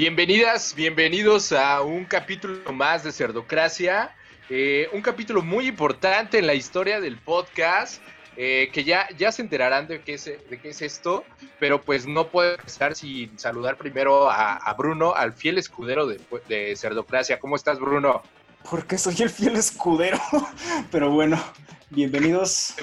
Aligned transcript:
Bienvenidas, 0.00 0.76
bienvenidos 0.76 1.50
a 1.50 1.82
un 1.82 2.04
capítulo 2.04 2.72
más 2.72 3.02
de 3.02 3.10
Cerdocracia, 3.10 4.14
eh, 4.48 4.88
un 4.92 5.02
capítulo 5.02 5.42
muy 5.42 5.66
importante 5.66 6.38
en 6.38 6.46
la 6.46 6.54
historia 6.54 7.00
del 7.00 7.16
podcast, 7.18 8.00
eh, 8.36 8.70
que 8.72 8.84
ya, 8.84 9.08
ya 9.18 9.32
se 9.32 9.42
enterarán 9.42 9.88
de 9.88 10.00
qué, 10.02 10.14
es, 10.14 10.26
de 10.26 10.60
qué 10.62 10.68
es 10.68 10.82
esto, 10.82 11.24
pero 11.58 11.80
pues 11.80 12.06
no 12.06 12.28
puedo 12.28 12.54
empezar 12.54 12.94
sin 12.94 13.36
saludar 13.40 13.76
primero 13.76 14.30
a, 14.30 14.72
Bruno, 14.78 15.16
al 15.16 15.32
fiel 15.32 15.58
escudero 15.58 16.06
de, 16.06 16.20
de 16.46 16.76
Cerdocracia. 16.76 17.40
¿Cómo 17.40 17.56
estás, 17.56 17.80
Bruno? 17.80 18.22
Porque 18.70 18.98
soy 18.98 19.16
el 19.18 19.30
fiel 19.30 19.56
escudero, 19.56 20.20
pero 20.92 21.10
bueno, 21.10 21.42
bienvenidos. 21.90 22.76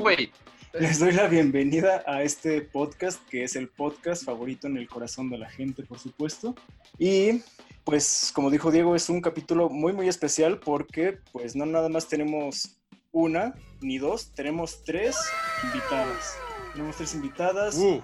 güey. 0.00 0.32
Les 0.80 1.00
doy 1.00 1.12
la 1.12 1.26
bienvenida 1.26 2.04
a 2.06 2.22
este 2.22 2.62
podcast, 2.62 3.20
que 3.28 3.42
es 3.42 3.56
el 3.56 3.68
podcast 3.68 4.24
favorito 4.24 4.68
en 4.68 4.76
el 4.76 4.88
corazón 4.88 5.28
de 5.28 5.38
la 5.38 5.50
gente, 5.50 5.82
por 5.82 5.98
supuesto. 5.98 6.54
Y 6.98 7.42
pues, 7.84 8.30
como 8.32 8.50
dijo 8.50 8.70
Diego, 8.70 8.94
es 8.94 9.08
un 9.08 9.20
capítulo 9.20 9.68
muy, 9.70 9.92
muy 9.92 10.08
especial 10.08 10.60
porque 10.60 11.18
pues 11.32 11.56
no 11.56 11.66
nada 11.66 11.88
más 11.88 12.06
tenemos 12.06 12.78
una 13.10 13.54
ni 13.80 13.98
dos, 13.98 14.32
tenemos 14.34 14.84
tres 14.84 15.16
invitadas. 15.64 16.36
Tenemos 16.72 16.96
tres 16.96 17.14
invitadas, 17.14 17.76
uh. 17.76 18.02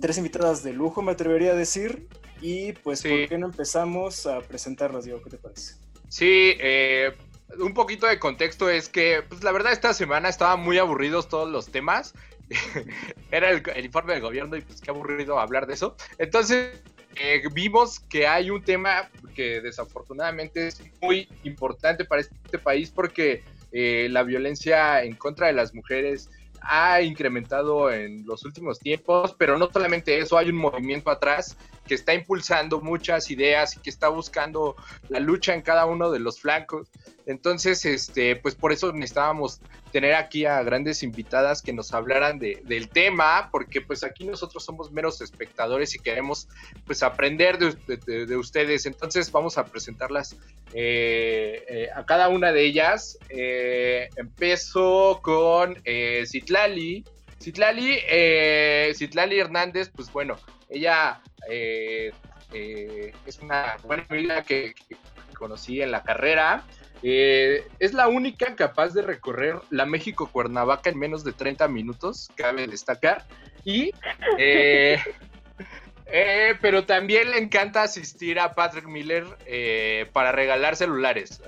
tres 0.00 0.18
invitadas 0.18 0.64
de 0.64 0.72
lujo, 0.72 1.02
me 1.02 1.12
atrevería 1.12 1.52
a 1.52 1.56
decir. 1.56 2.08
Y 2.40 2.72
pues, 2.72 3.02
¿por 3.02 3.28
qué 3.28 3.38
no 3.38 3.46
empezamos 3.46 4.26
a 4.26 4.40
presentarlas, 4.40 5.04
Diego? 5.04 5.22
¿Qué 5.22 5.30
te 5.30 5.38
parece? 5.38 5.74
Sí, 6.08 6.54
eh, 6.58 7.12
un 7.58 7.74
poquito 7.74 8.06
de 8.06 8.18
contexto 8.18 8.68
es 8.68 8.88
que, 8.88 9.22
pues 9.28 9.42
la 9.42 9.52
verdad, 9.52 9.72
esta 9.72 9.94
semana 9.94 10.28
estaban 10.28 10.60
muy 10.60 10.78
aburridos 10.78 11.28
todos 11.28 11.50
los 11.50 11.70
temas. 11.70 12.14
Era 13.30 13.50
el, 13.50 13.84
informe 13.84 14.14
del 14.14 14.22
gobierno 14.22 14.56
y 14.56 14.62
pues 14.62 14.80
qué 14.80 14.90
aburrido 14.90 15.38
hablar 15.38 15.66
de 15.66 15.74
eso. 15.74 15.96
Entonces, 16.18 16.82
eh, 17.16 17.42
vimos 17.52 18.00
que 18.00 18.26
hay 18.26 18.50
un 18.50 18.62
tema 18.62 19.10
que 19.34 19.60
desafortunadamente 19.60 20.68
es 20.68 20.82
muy 21.00 21.28
importante 21.44 22.04
para 22.04 22.22
este 22.22 22.58
país 22.58 22.90
porque 22.90 23.42
eh, 23.72 24.08
la 24.10 24.22
violencia 24.22 25.02
en 25.02 25.14
contra 25.14 25.48
de 25.48 25.52
las 25.52 25.74
mujeres 25.74 26.30
ha 26.60 27.02
incrementado 27.02 27.90
en 27.90 28.26
los 28.26 28.44
últimos 28.44 28.78
tiempos, 28.78 29.34
pero 29.38 29.58
no 29.58 29.70
solamente 29.72 30.18
eso, 30.18 30.36
hay 30.36 30.50
un 30.50 30.56
movimiento 30.56 31.10
atrás 31.10 31.56
que 31.86 31.94
está 31.94 32.14
impulsando 32.14 32.80
muchas 32.80 33.30
ideas 33.30 33.76
y 33.76 33.80
que 33.80 33.90
está 33.90 34.08
buscando 34.08 34.76
la 35.08 35.18
lucha 35.18 35.54
en 35.54 35.62
cada 35.62 35.86
uno 35.86 36.10
de 36.10 36.20
los 36.20 36.40
flancos. 36.40 36.88
Entonces, 37.26 37.84
este, 37.84 38.36
pues 38.36 38.54
por 38.54 38.72
eso 38.72 38.92
necesitábamos 38.92 39.60
tener 39.92 40.14
aquí 40.14 40.44
a 40.44 40.62
grandes 40.62 41.02
invitadas 41.02 41.62
que 41.62 41.72
nos 41.72 41.92
hablaran 41.92 42.38
de, 42.38 42.62
del 42.64 42.88
tema, 42.88 43.48
porque 43.50 43.80
pues 43.80 44.04
aquí 44.04 44.24
nosotros 44.24 44.64
somos 44.64 44.92
meros 44.92 45.20
espectadores 45.20 45.94
y 45.94 45.98
queremos 45.98 46.48
pues 46.86 47.02
aprender 47.02 47.58
de, 47.58 48.36
ustedes. 48.36 48.86
Entonces 48.86 49.30
vamos 49.30 49.58
a 49.58 49.64
presentarlas 49.64 50.36
eh, 50.72 51.64
eh, 51.68 51.88
a 51.94 52.04
cada 52.04 52.28
una 52.28 52.52
de 52.52 52.64
ellas. 52.64 53.18
Eh, 53.28 54.08
con 55.22 55.76
Citlali. 56.26 57.04
Citlali, 57.40 57.98
Citlali 58.94 59.38
Hernández, 59.38 59.90
pues 59.94 60.12
bueno, 60.12 60.36
ella 60.68 61.20
eh, 61.48 62.12
eh, 62.52 63.12
es 63.26 63.38
una 63.40 63.76
buena 63.84 64.06
amiga 64.08 64.42
que, 64.42 64.74
conocí 65.34 65.80
en 65.80 65.90
la 65.90 66.02
carrera. 66.02 66.64
Eh, 67.02 67.66
es 67.78 67.94
la 67.94 68.08
única 68.08 68.56
capaz 68.56 68.94
de 68.94 69.02
recorrer 69.02 69.56
la 69.70 69.86
México 69.86 70.28
Cuernavaca 70.30 70.90
en 70.90 70.98
menos 70.98 71.24
de 71.24 71.32
30 71.32 71.68
minutos, 71.68 72.30
cabe 72.34 72.66
destacar. 72.66 73.24
Y, 73.64 73.92
pero 76.60 76.84
también 76.84 77.30
le 77.30 77.38
encanta 77.38 77.82
asistir 77.82 78.38
a 78.40 78.54
Patrick 78.54 78.86
Miller 78.86 79.24
para 80.12 80.32
regalar 80.32 80.76
celulares 80.76 81.40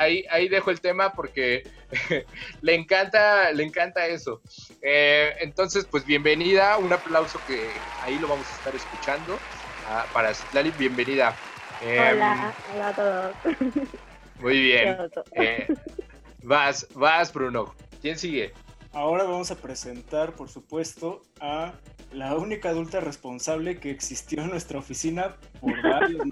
ahí, 0.00 0.24
ahí 0.30 0.48
dejo 0.48 0.70
el 0.70 0.80
tema 0.80 1.12
porque 1.12 1.62
le 2.62 2.74
encanta, 2.74 3.52
le 3.52 3.62
encanta 3.62 4.06
eso. 4.06 4.40
Eh, 4.82 5.34
entonces, 5.40 5.84
pues 5.84 6.04
bienvenida, 6.04 6.78
un 6.78 6.92
aplauso 6.92 7.40
que 7.46 7.70
ahí 8.02 8.18
lo 8.18 8.28
vamos 8.28 8.50
a 8.50 8.56
estar 8.56 8.74
escuchando. 8.74 9.38
Ah, 9.88 10.06
para 10.12 10.34
Citlali, 10.34 10.70
bienvenida. 10.72 11.36
Em, 11.82 12.16
hola, 12.16 12.52
hola 12.74 12.88
a 12.88 12.94
todos. 12.94 13.36
Muy 14.40 14.60
bien. 14.60 14.96
Eh, 15.32 15.66
vas, 16.42 16.86
vas, 16.94 17.32
Bruno. 17.32 17.74
¿Quién 18.00 18.18
sigue? 18.18 18.52
Ahora 18.92 19.24
vamos 19.24 19.50
a 19.50 19.56
presentar, 19.56 20.32
por 20.32 20.48
supuesto, 20.48 21.22
a 21.40 21.72
la 22.12 22.34
única 22.34 22.70
adulta 22.70 23.00
responsable 23.00 23.78
que 23.78 23.90
existió 23.90 24.42
en 24.42 24.50
nuestra 24.50 24.78
oficina 24.78 25.36
por 25.60 25.80
varios 25.82 26.22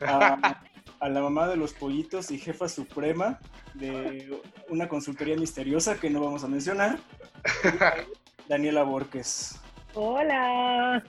a 1.00 1.08
la 1.08 1.20
mamá 1.20 1.46
de 1.48 1.56
los 1.56 1.72
pollitos 1.74 2.30
y 2.30 2.38
jefa 2.38 2.68
suprema 2.68 3.38
de 3.74 4.40
una 4.68 4.88
consultoría 4.88 5.36
misteriosa 5.36 5.98
que 5.98 6.10
no 6.10 6.20
vamos 6.20 6.44
a 6.44 6.48
mencionar, 6.48 6.98
Daniela 8.48 8.82
Borges. 8.82 9.60
Hola, 9.94 11.02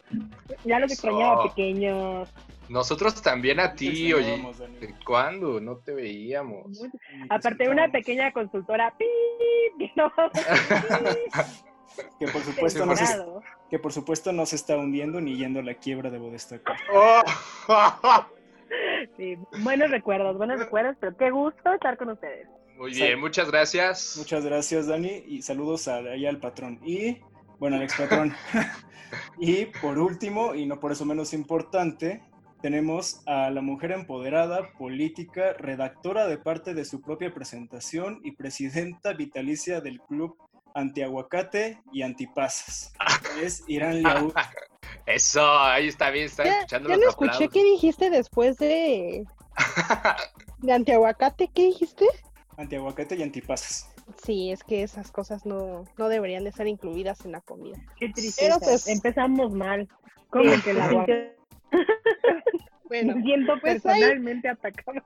ya 0.65 0.79
los 0.79 0.91
extrañaba 0.91 1.43
pequeños. 1.43 2.29
Nosotros 2.69 3.21
también 3.21 3.59
a 3.59 3.73
ti, 3.73 4.13
oye. 4.13 4.41
¿Cuándo? 5.05 5.59
No 5.59 5.77
te 5.77 5.93
veíamos. 5.93 6.81
Aparte 7.29 7.63
de 7.63 7.69
una 7.69 7.91
pequeña 7.91 8.31
consultora, 8.31 8.93
que 12.19 12.27
por 12.27 12.41
supuesto 12.43 12.85
no 12.85 12.95
se, 12.95 13.05
que 13.69 13.79
por 13.79 13.91
supuesto 13.91 14.31
no 14.31 14.45
se 14.45 14.55
está 14.55 14.77
hundiendo 14.77 15.19
ni 15.19 15.35
yendo 15.35 15.61
a 15.61 15.63
la 15.63 15.73
quiebra 15.73 16.11
de 16.11 16.19
destacar. 16.19 16.77
Oh. 16.93 17.23
Sí, 19.17 19.37
buenos 19.63 19.89
recuerdos, 19.89 20.37
buenos 20.37 20.59
recuerdos, 20.59 20.95
pero 20.99 21.17
qué 21.17 21.31
gusto 21.31 21.73
estar 21.73 21.97
con 21.97 22.09
ustedes. 22.09 22.47
Muy 22.77 22.93
bien, 22.93 23.19
muchas 23.19 23.49
gracias. 23.49 24.15
Muchas 24.17 24.45
gracias, 24.45 24.87
Dani, 24.87 25.23
y 25.27 25.41
saludos 25.41 25.87
a, 25.87 25.97
allá 25.97 26.29
al 26.29 26.39
patrón. 26.39 26.79
Y, 26.85 27.17
bueno, 27.57 27.77
al 27.77 27.83
ex 27.83 27.95
patrón. 27.95 28.33
y 29.39 29.65
por 29.65 29.97
último, 29.97 30.53
y 30.53 30.65
no 30.65 30.79
por 30.79 30.91
eso 30.91 31.03
menos 31.03 31.33
importante, 31.33 32.21
tenemos 32.61 33.21
a 33.25 33.49
la 33.49 33.61
mujer 33.61 33.91
empoderada, 33.91 34.71
política, 34.77 35.53
redactora 35.53 36.27
de 36.27 36.37
parte 36.37 36.73
de 36.73 36.85
su 36.85 37.01
propia 37.01 37.33
presentación 37.33 38.19
y 38.23 38.33
presidenta 38.33 39.13
vitalicia 39.13 39.81
del 39.81 40.01
club 40.01 40.37
Antiaguacate 40.73 41.81
y 41.91 42.01
Antipasas. 42.01 42.93
Es 43.41 43.63
Irán 43.67 44.01
Liaú. 44.01 44.33
Eso, 45.05 45.41
ahí 45.59 45.87
está 45.87 46.11
bien, 46.11 46.25
está 46.25 46.43
escuchando 46.43 46.89
ya 46.89 46.97
no 46.97 47.09
escuché 47.09 47.47
qué 47.47 47.63
dijiste 47.63 48.09
después 48.09 48.57
de... 48.57 49.25
de 50.59 50.73
antiaguacate, 50.73 51.49
¿qué 51.53 51.65
dijiste? 51.65 52.05
Antiaguacate 52.57 53.15
y 53.15 53.23
antipasas. 53.23 53.89
Sí, 54.23 54.51
es 54.51 54.63
que 54.63 54.83
esas 54.83 55.11
cosas 55.11 55.45
no, 55.45 55.85
no 55.97 56.09
deberían 56.09 56.43
de 56.43 56.49
estar 56.51 56.67
incluidas 56.67 57.25
en 57.25 57.31
la 57.31 57.41
comida. 57.41 57.77
Qué 57.99 58.09
tristeza. 58.09 58.59
Pues, 58.59 58.87
empezamos 58.87 59.51
mal. 59.51 59.87
¿Cómo 60.29 60.51
que 60.63 60.73
la 60.73 60.87
Bueno, 62.89 63.17
Me 63.17 63.21
siento 63.21 63.53
pues 63.61 63.83
personalmente 63.83 64.49
atacada. 64.49 65.05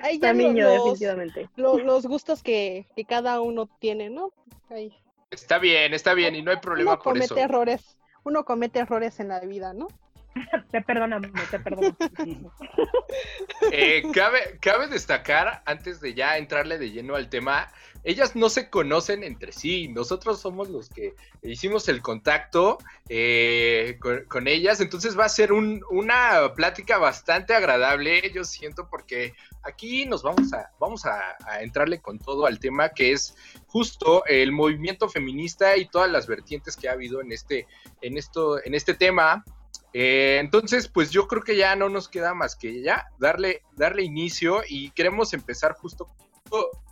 Ahí 0.00 0.18
ya 0.18 0.32
los, 0.32 0.54
definitivamente. 0.54 1.50
Los, 1.56 2.06
gustos 2.06 2.42
que, 2.42 2.86
que, 2.96 3.04
cada 3.04 3.42
uno 3.42 3.68
tiene, 3.80 4.08
¿no? 4.08 4.32
Ahí. 4.70 4.96
Está 5.30 5.58
bien, 5.58 5.92
está 5.92 6.14
bien, 6.14 6.34
y 6.36 6.40
no 6.40 6.52
hay 6.52 6.56
problema 6.56 6.92
uno 6.92 7.02
por 7.02 7.12
comete 7.12 7.38
errores 7.42 7.98
uno 8.28 8.44
comete 8.44 8.80
errores 8.80 9.20
en 9.20 9.28
la 9.28 9.40
vida, 9.40 9.72
¿no? 9.72 9.88
te 10.70 10.80
perdonamos, 10.82 11.30
te 11.50 11.58
perdono. 11.58 11.96
Eh, 13.72 14.02
cabe, 14.12 14.58
cabe 14.60 14.86
destacar, 14.86 15.62
antes 15.64 16.00
de 16.00 16.14
ya 16.14 16.36
entrarle 16.36 16.78
de 16.78 16.90
lleno 16.90 17.16
al 17.16 17.28
tema, 17.28 17.72
ellas 18.04 18.36
no 18.36 18.48
se 18.48 18.70
conocen 18.70 19.24
entre 19.24 19.52
sí, 19.52 19.88
nosotros 19.88 20.40
somos 20.40 20.68
los 20.68 20.88
que 20.88 21.14
hicimos 21.42 21.88
el 21.88 22.00
contacto 22.00 22.78
eh, 23.08 23.98
con, 24.28 24.48
ellas, 24.48 24.80
entonces 24.80 25.18
va 25.18 25.24
a 25.24 25.28
ser 25.28 25.52
una 25.52 26.54
plática 26.54 26.98
bastante 26.98 27.54
agradable, 27.54 28.30
yo 28.32 28.44
siento, 28.44 28.88
porque 28.88 29.34
aquí 29.62 30.06
nos 30.06 30.22
vamos 30.22 30.52
a, 30.52 30.70
vamos 30.78 31.04
a, 31.04 31.36
entrarle 31.60 32.00
con 32.00 32.18
todo 32.18 32.46
al 32.46 32.58
tema 32.58 32.90
que 32.90 33.12
es 33.12 33.36
justo 33.66 34.24
el 34.26 34.52
movimiento 34.52 35.08
feminista 35.08 35.76
y 35.76 35.86
todas 35.86 36.10
las 36.10 36.26
vertientes 36.26 36.76
que 36.76 36.88
ha 36.88 36.92
habido 36.92 37.20
en 37.20 37.32
este, 37.32 37.66
en 38.00 38.16
esto, 38.16 38.64
en 38.64 38.74
este 38.74 38.94
tema. 38.94 39.44
Eh, 40.00 40.38
entonces, 40.38 40.86
pues 40.86 41.10
yo 41.10 41.26
creo 41.26 41.42
que 41.42 41.56
ya 41.56 41.74
no 41.74 41.88
nos 41.88 42.08
queda 42.08 42.32
más 42.32 42.54
que 42.54 42.82
ya 42.82 43.08
darle, 43.18 43.62
darle 43.74 44.04
inicio 44.04 44.62
y 44.68 44.92
queremos 44.92 45.32
empezar 45.32 45.72
justo 45.72 46.06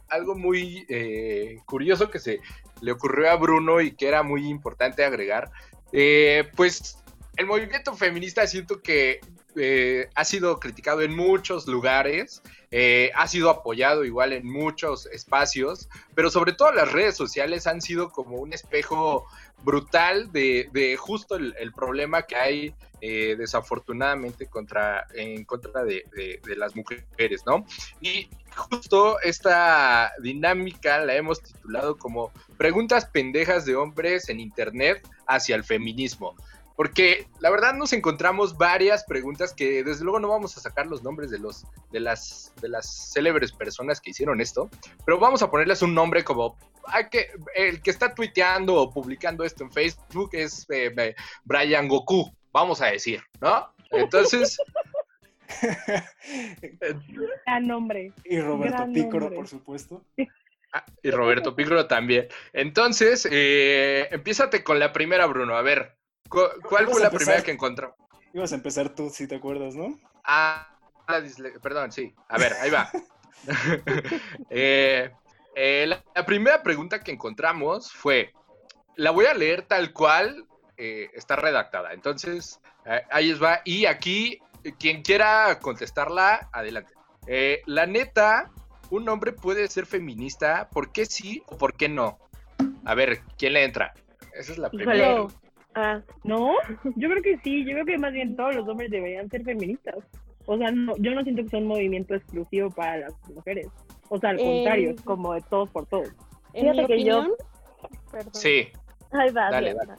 algo 0.09 0.35
muy 0.35 0.85
eh, 0.89 1.61
curioso 1.67 2.11
que 2.11 2.19
se 2.19 2.41
le 2.81 2.91
ocurrió 2.91 3.31
a 3.31 3.37
Bruno 3.37 3.81
y 3.81 3.93
que 3.93 4.09
era 4.09 4.25
muy 4.25 4.49
importante 4.49 5.05
agregar. 5.05 5.53
Eh, 5.93 6.51
pues 6.57 6.99
el 7.37 7.47
movimiento 7.47 7.95
feminista 7.95 8.45
siento 8.49 8.83
que 8.83 9.21
eh, 9.57 10.09
ha 10.15 10.25
sido 10.25 10.61
criticado 10.61 11.03
en 11.03 11.15
muchos 11.17 11.67
lugares, 11.67 12.43
eh, 12.71 13.11
ha 13.15 13.27
sido 13.27 13.51
apoyado 13.51 14.05
igual 14.05 14.33
en 14.33 14.47
muchos 14.47 15.07
espacios, 15.07 15.89
pero 16.15 16.31
sobre 16.31 16.53
todo 16.53 16.73
las 16.73 16.93
redes 16.93 17.17
sociales 17.17 17.67
han 17.67 17.81
sido 17.81 18.11
como 18.11 18.37
un 18.37 18.53
espejo 18.53 19.27
brutal 19.63 20.31
de, 20.33 20.97
justo 20.99 21.37
el, 21.37 21.73
problema 21.73 22.23
que 22.23 22.37
hay 22.37 22.75
eh, 23.01 23.35
desafortunadamente 23.39 24.47
contra, 24.47 25.07
en 25.15 25.45
contra 25.45 25.85
de, 25.85 26.05
de, 26.45 26.57
las 26.57 26.77
mujeres, 26.77 27.43
¿no? 27.47 27.67
Y 28.01 28.29
justo 28.55 29.21
esta 29.21 30.13
dinámica 30.21 30.99
la 30.99 31.15
hemos 31.15 31.43
titulado 31.43 31.97
como 31.97 32.33
preguntas 32.57 33.07
pendejas 33.07 33.65
de 33.65 33.77
hombres 33.77 34.29
en 34.29 34.41
Internet 34.41 35.07
hacia 35.27 35.57
el 35.57 35.65
feminismo. 35.65 36.37
Porque 36.77 37.27
la 37.41 37.51
verdad 37.51 37.75
nos 37.75 37.93
encontramos 37.93 38.57
varias 38.57 39.05
preguntas 39.05 39.55
que 39.55 39.83
desde 39.83 40.05
luego 40.05 40.21
no 40.21 40.29
vamos 40.29 40.57
a 40.57 40.61
sacar 40.61 40.87
los 40.87 41.03
nombres 41.03 41.31
de 41.31 41.39
los 41.39 41.65
de 41.91 42.01
las 42.01 42.53
de 42.61 42.69
las 42.69 43.13
célebres 43.13 43.53
personas 43.53 44.01
que 44.01 44.11
hicieron 44.11 44.41
esto, 44.41 44.69
pero 45.05 45.19
vamos 45.19 45.43
a 45.43 45.51
ponerles 45.51 45.83
un 45.83 45.95
nombre 45.95 46.23
como 46.23 46.57
hay 46.85 47.09
que 47.09 47.29
el 47.55 47.81
que 47.81 47.91
está 47.91 48.15
tuiteando 48.15 48.75
o 48.75 48.93
publicando 48.93 49.45
esto 49.45 49.65
en 49.65 49.73
Facebook 49.73 50.31
es 50.33 50.67
eh, 50.69 51.15
Brian 51.45 51.89
Goku, 51.89 52.31
vamos 52.53 52.83
a 52.83 52.87
decir, 52.87 53.23
¿no? 53.41 53.73
Entonces 53.91 54.59
Gran 57.47 57.67
nombre. 57.67 58.13
Y 58.25 58.41
Roberto 58.41 58.87
Pícoro, 58.93 59.33
por 59.33 59.49
supuesto. 59.49 60.05
Ah, 60.73 60.85
y 61.03 61.11
Roberto 61.11 61.55
Pícoro 61.55 61.87
también. 61.87 62.29
Entonces, 62.53 63.27
eh, 63.31 64.09
empiézate 64.11 64.65
con 64.65 64.79
la 64.79 64.93
primera, 64.93 65.27
Bruno. 65.27 65.57
A 65.57 65.63
ver, 65.63 65.96
¿Cuál 66.29 66.89
fue 66.89 67.01
la 67.01 67.11
primera 67.11 67.43
que 67.43 67.53
encontró? 67.53 67.95
Ibas 68.33 68.53
a 68.53 68.57
empezar 68.57 68.95
tú, 68.95 69.11
si 69.11 69.27
te 69.27 69.37
acuerdas, 69.37 69.75
¿no? 69.75 69.99
Ah, 70.25 70.69
perdón, 71.63 71.93
sí. 71.93 72.15
A 72.29 72.39
ver, 72.39 72.53
ahí 72.55 72.71
va. 72.71 72.91
Eh, 74.51 75.11
eh, 75.55 75.87
la, 75.87 76.27
primera 76.27 76.63
pregunta 76.63 77.01
que 77.01 77.13
encontramos 77.13 77.93
fue, 77.93 78.33
la 78.97 79.11
voy 79.11 79.27
a 79.27 79.35
leer 79.35 79.63
tal 79.63 79.93
cual 79.93 80.45
eh, 80.77 81.11
está 81.15 81.37
redactada. 81.37 81.93
Entonces, 81.93 82.61
ahí 83.11 83.33
va. 83.35 83.61
Y 83.65 83.87
aquí, 83.87 84.41
quien 84.79 85.03
quiera 85.03 85.59
contestarla, 85.61 86.49
adelante. 86.53 86.93
la 87.67 87.87
neta, 87.87 88.51
un 88.91 89.09
hombre 89.09 89.33
puede 89.33 89.69
ser 89.69 89.87
feminista, 89.87 90.69
¿por 90.71 90.93
qué 90.93 91.07
sí 91.07 91.43
o 91.47 91.57
por 91.57 91.75
qué 91.75 91.89
no? 91.89 92.19
A 92.85 92.95
ver, 92.95 93.21
¿quién 93.39 93.55
le 93.55 93.65
entra? 93.65 93.95
Esa 94.33 94.53
es 94.53 94.59
la 94.59 94.71
primera. 94.71 95.27
Ah, 95.77 96.01
¿no? 96.25 96.55
Yo 96.97 97.11
creo 97.11 97.23
que 97.23 97.39
sí, 97.45 97.65
yo 97.67 97.73
creo 97.73 97.85
que 97.85 97.99
más 97.99 98.13
bien 98.13 98.35
todos 98.35 98.57
los 98.57 98.67
hombres 98.67 98.91
deberían 98.91 99.29
ser 99.29 99.45
feministas. 99.45 99.97
O 100.47 100.57
sea, 100.57 100.71
no, 100.71 100.97
yo 100.97 101.15
no 101.15 101.23
siento 101.23 101.43
que 101.43 101.51
sea 101.51 101.59
un 101.59 101.67
movimiento 101.67 102.15
exclusivo 102.15 102.71
para 102.71 102.97
las 102.97 103.15
mujeres. 103.29 103.69
O 104.09 104.19
sea, 104.19 104.31
al 104.31 104.39
contrario, 104.39 104.91
es 104.91 105.03
como 105.03 105.35
de 105.35 105.43
todos 105.43 105.69
por 105.69 105.85
todos. 105.87 106.09
En 106.55 106.71
mi 106.71 106.83
opinión, 106.83 107.33
Perdón. 108.11 108.35
Sí. 108.35 108.69
Ay, 109.13 109.31
va, 109.33 109.51
dale, 109.51 109.75
dale. 109.75 109.93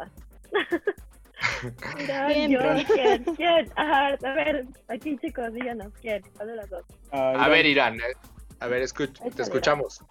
Va. 0.00 0.10
Irán, 2.34 2.84
¿quién? 2.84 3.24
¿Quién? 3.36 3.70
a 3.76 4.16
ver, 4.22 4.66
aquí 4.88 5.18
chicos, 5.18 5.52
díganos, 5.52 5.92
¿quién? 6.00 6.22
¿Cuál 6.34 6.48
de 6.48 6.56
las 6.56 6.70
dos? 6.70 6.84
a 7.10 7.48
ver, 7.48 7.66
Irán, 7.66 7.96
eh, 7.96 8.14
a 8.60 8.66
ver, 8.68 8.88
te 8.90 9.42
escuchamos. 9.42 10.02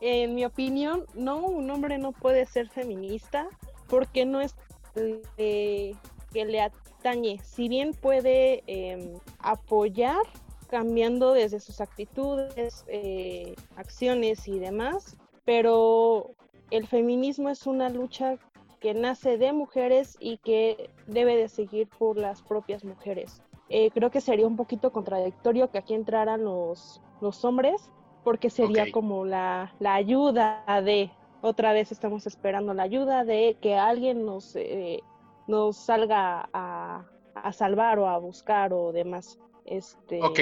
En 0.00 0.34
mi 0.34 0.44
opinión, 0.46 1.04
no, 1.14 1.38
un 1.38 1.70
hombre 1.70 1.98
no 1.98 2.12
puede 2.12 2.46
ser 2.46 2.70
feminista 2.70 3.48
porque 3.88 4.24
no 4.24 4.40
es 4.40 4.54
que 4.94 5.94
le 6.32 6.60
atañe. 6.60 7.38
Si 7.42 7.68
bien 7.68 7.92
puede 7.92 8.62
em, 8.66 9.14
apoyar 9.38 10.22
cambiando 10.68 11.32
desde 11.32 11.60
sus 11.60 11.80
actitudes, 11.80 12.84
eh, 12.88 13.54
acciones 13.76 14.48
y 14.48 14.58
demás, 14.58 15.16
pero 15.44 16.32
el 16.70 16.86
feminismo 16.86 17.48
es 17.48 17.66
una 17.66 17.88
lucha 17.90 18.38
que 18.80 18.94
nace 18.94 19.38
de 19.38 19.52
mujeres 19.52 20.16
y 20.20 20.38
que 20.38 20.90
debe 21.06 21.36
de 21.36 21.48
seguir 21.48 21.88
por 21.88 22.16
las 22.16 22.42
propias 22.42 22.84
mujeres. 22.84 23.42
Eh, 23.68 23.90
creo 23.92 24.10
que 24.10 24.20
sería 24.20 24.46
un 24.46 24.56
poquito 24.56 24.92
contradictorio 24.92 25.70
que 25.70 25.78
aquí 25.78 25.94
entraran 25.94 26.44
los, 26.44 27.00
los 27.20 27.44
hombres, 27.44 27.90
porque 28.24 28.50
sería 28.50 28.90
como 28.90 29.24
la, 29.24 29.74
la 29.78 29.94
ayuda 29.94 30.64
de, 30.84 31.10
otra 31.44 31.74
vez 31.74 31.92
estamos 31.92 32.26
esperando 32.26 32.72
la 32.72 32.84
ayuda 32.84 33.22
de 33.22 33.58
que 33.60 33.74
alguien 33.74 34.24
nos, 34.24 34.56
eh, 34.56 35.00
nos 35.46 35.76
salga 35.76 36.48
a, 36.54 37.04
salvar 37.52 37.98
o 37.98 38.08
a 38.08 38.16
buscar 38.16 38.72
o 38.72 38.92
demás. 38.92 39.38
Este, 39.66 40.22
ok, 40.22 40.40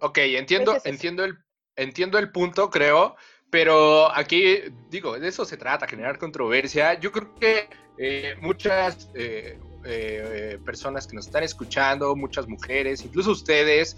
ok, 0.00 0.18
entiendo, 0.18 0.72
pues 0.72 0.86
entiendo, 0.86 1.24
el, 1.24 1.38
entiendo 1.76 2.18
el 2.18 2.32
punto, 2.32 2.68
creo, 2.68 3.14
pero 3.48 4.10
aquí, 4.12 4.58
digo, 4.88 5.20
de 5.20 5.28
eso 5.28 5.44
se 5.44 5.56
trata, 5.56 5.86
generar 5.86 6.18
controversia. 6.18 6.98
Yo 6.98 7.12
creo 7.12 7.32
que 7.36 7.68
eh, 7.98 8.34
muchas 8.40 9.08
eh, 9.14 9.56
personas 10.64 11.06
que 11.06 11.14
nos 11.14 11.26
están 11.26 11.44
escuchando, 11.44 12.16
muchas 12.16 12.48
mujeres, 12.48 13.04
incluso 13.04 13.30
ustedes, 13.30 13.96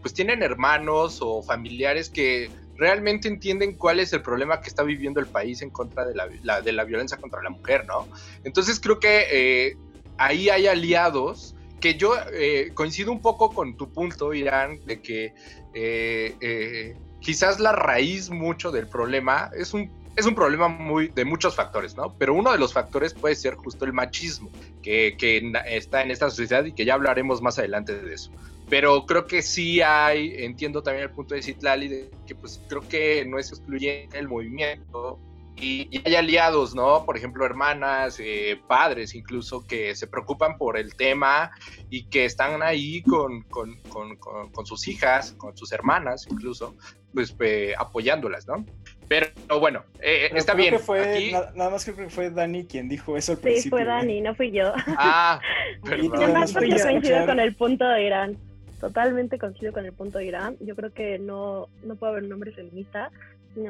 pues 0.00 0.14
tienen 0.14 0.42
hermanos 0.42 1.18
o 1.20 1.42
familiares 1.42 2.08
que 2.08 2.50
realmente 2.76 3.28
entienden 3.28 3.74
cuál 3.74 4.00
es 4.00 4.12
el 4.12 4.22
problema 4.22 4.60
que 4.60 4.68
está 4.68 4.82
viviendo 4.82 5.20
el 5.20 5.26
país 5.26 5.62
en 5.62 5.70
contra 5.70 6.04
de 6.04 6.14
la, 6.14 6.60
de 6.60 6.72
la 6.72 6.84
violencia 6.84 7.16
contra 7.16 7.42
la 7.42 7.50
mujer, 7.50 7.86
¿no? 7.86 8.08
Entonces 8.42 8.80
creo 8.80 8.98
que 8.98 9.26
eh, 9.30 9.76
ahí 10.18 10.48
hay 10.48 10.66
aliados 10.66 11.54
que 11.80 11.94
yo 11.94 12.14
eh, 12.32 12.72
coincido 12.74 13.12
un 13.12 13.20
poco 13.20 13.52
con 13.52 13.76
tu 13.76 13.92
punto, 13.92 14.32
Irán, 14.32 14.84
de 14.86 15.00
que 15.00 15.34
eh, 15.74 16.96
quizás 17.20 17.60
la 17.60 17.72
raíz 17.72 18.30
mucho 18.30 18.72
del 18.72 18.88
problema 18.88 19.50
es 19.56 19.74
un, 19.74 19.90
es 20.16 20.26
un 20.26 20.34
problema 20.34 20.68
muy, 20.68 21.08
de 21.08 21.24
muchos 21.24 21.54
factores, 21.54 21.94
¿no? 21.94 22.16
Pero 22.18 22.34
uno 22.34 22.52
de 22.52 22.58
los 22.58 22.72
factores 22.72 23.14
puede 23.14 23.34
ser 23.34 23.54
justo 23.54 23.84
el 23.84 23.92
machismo 23.92 24.50
que, 24.82 25.16
que 25.18 25.52
está 25.66 26.02
en 26.02 26.10
esta 26.10 26.30
sociedad 26.30 26.64
y 26.64 26.72
que 26.72 26.84
ya 26.84 26.94
hablaremos 26.94 27.42
más 27.42 27.58
adelante 27.58 27.94
de 27.94 28.14
eso 28.14 28.30
pero 28.74 29.06
creo 29.06 29.24
que 29.24 29.40
sí 29.40 29.80
hay, 29.82 30.34
entiendo 30.36 30.82
también 30.82 31.04
el 31.04 31.14
punto 31.14 31.36
de 31.36 31.42
Citlali, 31.42 31.86
de 31.86 32.10
que 32.26 32.34
pues 32.34 32.60
creo 32.68 32.80
que 32.80 33.24
no 33.24 33.38
es 33.38 33.50
excluyente 33.50 34.18
el 34.18 34.26
movimiento 34.26 35.20
y, 35.54 36.02
hay 36.04 36.16
aliados, 36.16 36.74
¿no? 36.74 37.04
Por 37.04 37.16
ejemplo, 37.16 37.46
hermanas, 37.46 38.18
eh, 38.18 38.60
padres 38.66 39.14
incluso, 39.14 39.64
que 39.64 39.94
se 39.94 40.08
preocupan 40.08 40.58
por 40.58 40.76
el 40.76 40.96
tema 40.96 41.52
y 41.88 42.06
que 42.06 42.24
están 42.24 42.64
ahí 42.64 43.00
con, 43.02 43.42
con, 43.42 43.76
con, 43.82 44.16
con 44.16 44.66
sus 44.66 44.88
hijas, 44.88 45.36
con 45.38 45.56
sus 45.56 45.70
hermanas 45.70 46.26
incluso, 46.28 46.74
pues 47.12 47.32
apoyándolas, 47.78 48.48
¿no? 48.48 48.66
Pero 49.06 49.28
bueno, 49.60 49.84
eh, 50.00 50.32
está 50.34 50.52
bien. 50.54 50.80
fue, 50.80 51.30
nada, 51.54 51.70
más 51.70 51.84
creo 51.84 51.96
que 51.96 52.08
fue 52.08 52.28
Dani 52.30 52.66
quien 52.66 52.88
dijo 52.88 53.16
eso 53.16 53.32
al 53.32 53.38
principio. 53.38 53.62
Sí, 53.62 53.70
fue 53.70 53.84
Dani, 53.84 54.20
no 54.20 54.34
fui 54.34 54.50
yo. 54.50 54.72
Ah, 54.98 55.40
perdón. 55.84 56.10
Además 56.16 56.52
porque 56.52 56.76
coincido 56.82 57.24
con 57.24 57.38
el 57.38 57.54
punto 57.54 57.86
de 57.86 58.06
Irán 58.06 58.53
totalmente 58.84 59.38
coincido 59.38 59.72
con 59.72 59.86
el 59.86 59.94
punto 59.94 60.18
de 60.18 60.26
Irán. 60.26 60.58
Yo 60.60 60.76
creo 60.76 60.92
que 60.92 61.18
no, 61.18 61.68
no 61.84 61.96
puede 61.96 62.12
haber 62.12 62.24
un 62.24 62.34
hombre 62.34 62.52
feminista, 62.52 63.10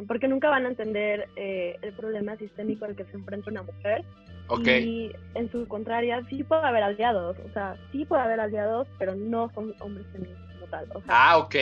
porque 0.09 0.27
nunca 0.27 0.51
van 0.51 0.67
a 0.67 0.71
entender 0.71 1.29
eh, 1.37 1.77
el 1.83 1.93
problema 1.93 2.37
sistémico 2.37 2.85
al 2.85 2.97
que 2.97 3.05
se 3.05 3.13
enfrenta 3.13 3.49
una 3.49 3.63
mujer. 3.63 4.05
Y 4.67 5.13
en 5.35 5.51
su 5.53 5.69
contraria, 5.69 6.21
sí 6.29 6.43
puede 6.43 6.67
haber 6.67 6.83
aliados, 6.83 7.37
o 7.49 7.53
sea, 7.53 7.77
sí 7.93 8.05
puede 8.05 8.23
haber 8.23 8.41
aliados, 8.41 8.89
pero 8.99 9.15
no 9.15 9.51
son 9.55 9.73
hombres 9.79 10.05
feministas 10.13 10.53
como 10.55 10.67
tal. 10.67 10.87
ah, 11.07 11.39
ok. 11.39 11.55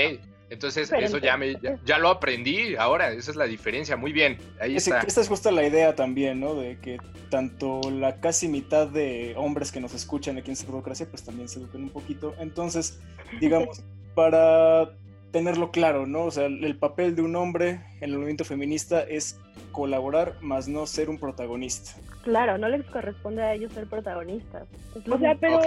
Entonces, 0.52 0.92
eso 0.92 1.16
ya, 1.16 1.38
me, 1.38 1.56
ya, 1.82 1.98
lo 1.98 2.10
aprendí 2.10 2.76
ahora, 2.76 3.10
esa 3.10 3.30
es 3.30 3.36
la 3.38 3.46
diferencia, 3.46 3.96
muy 3.96 4.12
bien, 4.12 4.36
ahí 4.60 4.76
está. 4.76 5.00
Esta 5.00 5.22
es 5.22 5.28
justo 5.28 5.50
la 5.50 5.66
idea 5.66 5.94
también, 5.94 6.40
¿no? 6.40 6.54
De 6.54 6.76
que 6.78 6.98
tanto 7.30 7.80
la 7.90 8.20
casi 8.20 8.48
mitad 8.48 8.86
de 8.86 9.32
hombres 9.38 9.72
que 9.72 9.80
nos 9.80 9.94
escuchan 9.94 10.36
aquí 10.36 10.50
en 10.50 10.56
Pseudocracia, 10.56 11.06
pues 11.08 11.22
también 11.22 11.48
se 11.48 11.58
eduquen 11.58 11.84
un 11.84 11.88
poquito. 11.88 12.34
Entonces, 12.38 13.00
digamos, 13.40 13.82
para 14.14 14.90
tenerlo 15.30 15.70
claro, 15.70 16.06
¿no? 16.06 16.24
O 16.24 16.30
sea, 16.30 16.44
el 16.44 16.76
papel 16.76 17.16
de 17.16 17.22
un 17.22 17.34
hombre 17.34 17.80
en 18.02 18.10
el 18.10 18.16
movimiento 18.16 18.44
feminista 18.44 19.00
es 19.00 19.40
colaborar, 19.72 20.34
más 20.42 20.68
no 20.68 20.86
ser 20.86 21.08
un 21.08 21.18
protagonista. 21.18 21.92
Claro, 22.24 22.58
no 22.58 22.68
les 22.68 22.84
corresponde 22.84 23.42
a 23.42 23.54
ellos 23.54 23.72
ser 23.72 23.86
protagonistas. 23.86 24.68
o 25.10 25.18
sea, 25.18 25.34
pero 25.40 25.62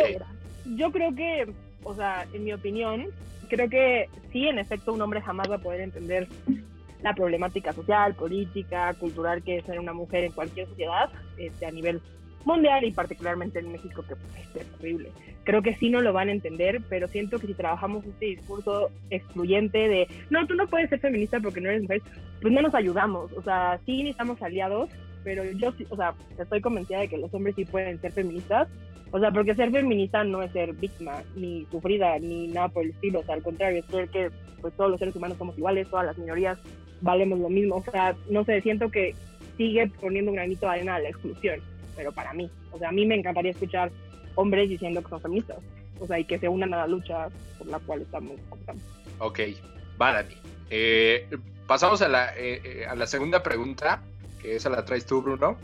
yo 0.78 0.92
creo 0.92 1.16
que, 1.16 1.52
o 1.84 1.96
sea, 1.96 2.28
en 2.34 2.44
mi 2.44 2.54
opinión, 2.54 3.08
creo 3.48 3.70
que 3.70 4.10
sí, 4.32 4.48
en 4.48 4.60
efecto, 4.60 4.94
un 4.94 5.02
hombre 5.02 5.22
jamás 5.22 5.50
va 5.50 5.56
a 5.56 5.60
poder 5.60 5.82
entender 5.82 6.28
la 7.02 7.14
problemática 7.14 7.74
social, 7.74 8.16
política, 8.16 8.94
cultural 8.96 9.44
que 9.44 9.58
es 9.58 9.66
ser 9.66 9.80
una 9.80 9.94
mujer 9.94 10.24
en 10.24 10.32
cualquier 10.32 10.68
sociedad, 10.68 11.10
este, 11.38 11.66
a 11.66 11.72
nivel 11.72 12.02
mundial 12.46 12.84
y 12.84 12.92
particularmente 12.92 13.60
en 13.60 13.72
México, 13.72 14.04
que 14.08 14.16
pues, 14.16 14.56
es 14.56 14.72
terrible. 14.72 15.12
Creo 15.44 15.62
que 15.62 15.76
sí 15.76 15.90
no 15.90 16.02
lo 16.02 16.14
van 16.14 16.30
a 16.30 16.32
entender, 16.32 16.82
pero 16.90 17.08
siento 17.08 17.40
que 17.40 17.48
si 17.48 17.54
trabajamos 17.54 18.06
este 18.06 18.26
discurso 18.26 18.90
excluyente 19.10 19.78
de, 19.78 20.08
no, 20.30 20.48
tú 20.48 20.56
no 20.56 20.68
puedes 20.68 20.90
ser 20.90 21.00
feminista 21.00 21.40
porque 21.40 21.62
no 21.62 21.70
eres 21.70 21.84
mujer, 21.84 22.02
pues 22.42 22.54
no 22.54 22.62
nos 22.62 22.74
ayudamos. 22.74 23.32
O 23.34 23.42
sea, 23.42 23.80
sí 23.86 23.98
necesitamos 23.98 24.42
aliados, 24.42 24.90
pero 25.24 25.44
yo 25.44 25.74
o 25.90 25.96
sea, 25.96 26.14
estoy 26.40 26.62
convencida 26.62 27.00
de 27.00 27.08
que 27.08 27.18
los 27.18 27.34
hombres 27.34 27.56
sí 27.56 27.66
pueden 27.66 28.00
ser 28.00 28.12
feministas. 28.12 28.68
O 29.16 29.20
sea, 29.20 29.32
porque 29.32 29.56
ser 29.56 29.72
feminista 29.72 30.26
no 30.26 30.44
es 30.44 30.52
ser 30.52 30.74
víctima, 30.74 31.24
ni 31.38 31.66
sufrida, 31.72 32.20
ni 32.20 32.48
nada 32.50 32.68
por 32.68 32.84
el 32.84 32.90
estilo. 32.90 33.22
O 33.22 33.24
sea, 33.24 33.36
al 33.36 33.44
contrario, 33.44 33.80
es 33.80 33.86
ser 33.86 34.10
que 34.10 34.30
pues, 34.60 34.74
todos 34.74 34.92
los 34.92 35.00
seres 35.00 35.16
humanos 35.16 35.38
somos 35.38 35.58
iguales, 35.58 35.88
todas 35.90 36.08
las 36.08 36.18
minorías 36.18 36.58
valemos 37.00 37.40
lo 37.40 37.48
mismo. 37.48 37.78
O 37.78 37.82
sea, 37.82 38.14
no 38.30 38.44
sé, 38.44 38.60
siento 38.60 38.92
que 38.92 39.16
sigue 39.56 39.90
poniendo 40.02 40.32
un 40.32 40.36
granito 40.36 40.66
de 40.66 40.74
arena 40.74 40.96
a 40.96 41.00
la 41.00 41.08
exclusión, 41.08 41.62
pero 41.96 42.12
para 42.12 42.34
mí. 42.34 42.52
O 42.74 42.78
sea, 42.78 42.90
a 42.90 42.92
mí 42.92 43.06
me 43.06 43.16
encantaría 43.16 43.52
escuchar 43.52 43.90
hombres 44.36 44.68
diciendo 44.68 45.02
que 45.02 45.08
son 45.08 45.22
feministas. 45.22 45.60
O 46.02 46.08
sea, 46.08 46.20
y 46.20 46.26
que 46.26 46.38
se 46.38 46.50
unan 46.50 46.74
a 46.74 46.80
la 46.80 46.88
lucha 46.88 47.30
por 47.58 47.68
la 47.68 47.80
cual 47.80 48.02
estamos. 48.02 48.34
Ok, 49.20 49.40
va, 50.02 50.12
Dani. 50.12 50.36
Eh, 50.70 51.30
pasamos 51.68 52.02
a 52.02 52.10
la, 52.10 52.36
eh, 52.36 52.60
eh, 52.66 52.86
a 52.86 52.96
la 52.96 53.08
segunda 53.08 53.42
pregunta, 53.42 54.02
que 54.42 54.58
esa 54.58 54.70
la 54.70 54.84
traes 54.84 55.06
tú, 55.06 55.22
Bruno. 55.22 55.56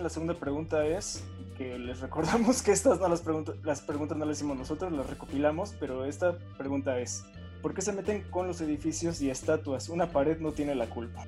la 0.00 0.08
segunda 0.08 0.32
pregunta 0.32 0.86
es 0.86 1.22
que 1.56 1.78
les 1.78 2.00
recordamos 2.00 2.62
que 2.62 2.72
estas 2.72 3.00
no 3.00 3.08
las 3.08 3.22
preguntas, 3.22 3.56
las 3.62 3.80
preguntas 3.80 4.16
no 4.16 4.24
las 4.24 4.38
hicimos 4.38 4.56
nosotros, 4.56 4.92
las 4.92 5.08
recopilamos, 5.08 5.74
pero 5.78 6.04
esta 6.04 6.36
pregunta 6.56 6.98
es, 7.00 7.24
¿por 7.62 7.74
qué 7.74 7.82
se 7.82 7.92
meten 7.92 8.22
con 8.30 8.46
los 8.46 8.60
edificios 8.60 9.20
y 9.20 9.30
estatuas? 9.30 9.88
Una 9.88 10.10
pared 10.10 10.38
no 10.38 10.52
tiene 10.52 10.74
la 10.74 10.86
culpa. 10.86 11.26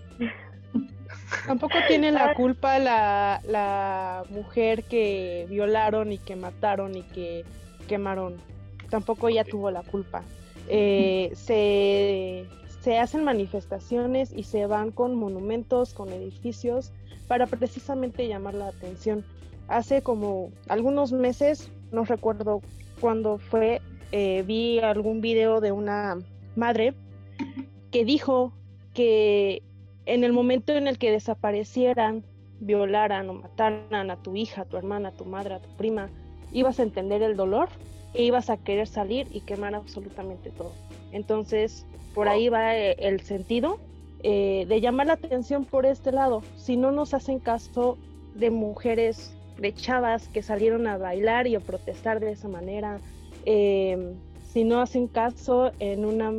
Tampoco 1.46 1.74
tiene 1.86 2.12
la 2.12 2.34
culpa 2.34 2.78
la, 2.78 3.40
la 3.46 4.24
mujer 4.30 4.84
que 4.84 5.46
violaron 5.48 6.12
y 6.12 6.18
que 6.18 6.36
mataron 6.36 6.94
y 6.96 7.02
que 7.02 7.44
quemaron. 7.86 8.36
Tampoco 8.90 9.28
ella 9.28 9.44
tuvo 9.44 9.70
la 9.70 9.82
culpa. 9.82 10.22
Eh, 10.68 11.32
se, 11.34 12.46
se 12.82 12.98
hacen 12.98 13.24
manifestaciones 13.24 14.32
y 14.34 14.44
se 14.44 14.66
van 14.66 14.90
con 14.90 15.14
monumentos, 15.14 15.94
con 15.94 16.12
edificios, 16.12 16.92
para 17.26 17.46
precisamente 17.46 18.28
llamar 18.28 18.54
la 18.54 18.68
atención. 18.68 19.24
Hace 19.68 20.02
como 20.02 20.50
algunos 20.68 21.12
meses, 21.12 21.70
no 21.92 22.04
recuerdo 22.04 22.62
cuándo 23.00 23.38
fue, 23.38 23.80
eh, 24.12 24.42
vi 24.46 24.80
algún 24.80 25.20
video 25.20 25.60
de 25.60 25.72
una 25.72 26.18
madre 26.56 26.94
que 27.90 28.04
dijo 28.04 28.52
que 28.94 29.62
en 30.06 30.24
el 30.24 30.32
momento 30.32 30.72
en 30.72 30.88
el 30.88 30.98
que 30.98 31.10
desaparecieran, 31.10 32.24
violaran 32.60 33.28
o 33.28 33.34
mataran 33.34 34.10
a 34.10 34.16
tu 34.16 34.34
hija, 34.34 34.62
a 34.62 34.64
tu 34.64 34.76
hermana, 34.76 35.10
a 35.10 35.12
tu 35.12 35.24
madre, 35.24 35.54
a 35.54 35.60
tu 35.60 35.68
prima, 35.76 36.08
ibas 36.52 36.80
a 36.80 36.82
entender 36.82 37.22
el 37.22 37.36
dolor 37.36 37.68
e 38.14 38.24
ibas 38.24 38.50
a 38.50 38.56
querer 38.56 38.86
salir 38.86 39.28
y 39.32 39.40
quemar 39.40 39.74
absolutamente 39.74 40.50
todo. 40.50 40.72
Entonces, 41.12 41.86
por 42.14 42.28
ahí 42.28 42.48
va 42.48 42.74
eh, 42.76 42.96
el 42.98 43.20
sentido 43.20 43.78
eh, 44.22 44.64
de 44.68 44.80
llamar 44.80 45.06
la 45.06 45.12
atención 45.12 45.64
por 45.64 45.86
este 45.86 46.10
lado. 46.10 46.42
Si 46.56 46.76
no 46.76 46.90
nos 46.90 47.14
hacen 47.14 47.38
caso 47.38 47.98
de 48.34 48.50
mujeres, 48.50 49.36
de 49.58 49.74
chavas 49.74 50.28
que 50.28 50.42
salieron 50.42 50.86
a 50.86 50.96
bailar 50.96 51.46
y 51.46 51.54
a 51.54 51.60
protestar 51.60 52.20
de 52.20 52.32
esa 52.32 52.48
manera, 52.48 53.00
em, 53.44 54.14
si 54.52 54.64
no 54.64 54.80
hacen 54.80 55.08
caso 55.08 55.72
en 55.78 56.04
una 56.04 56.32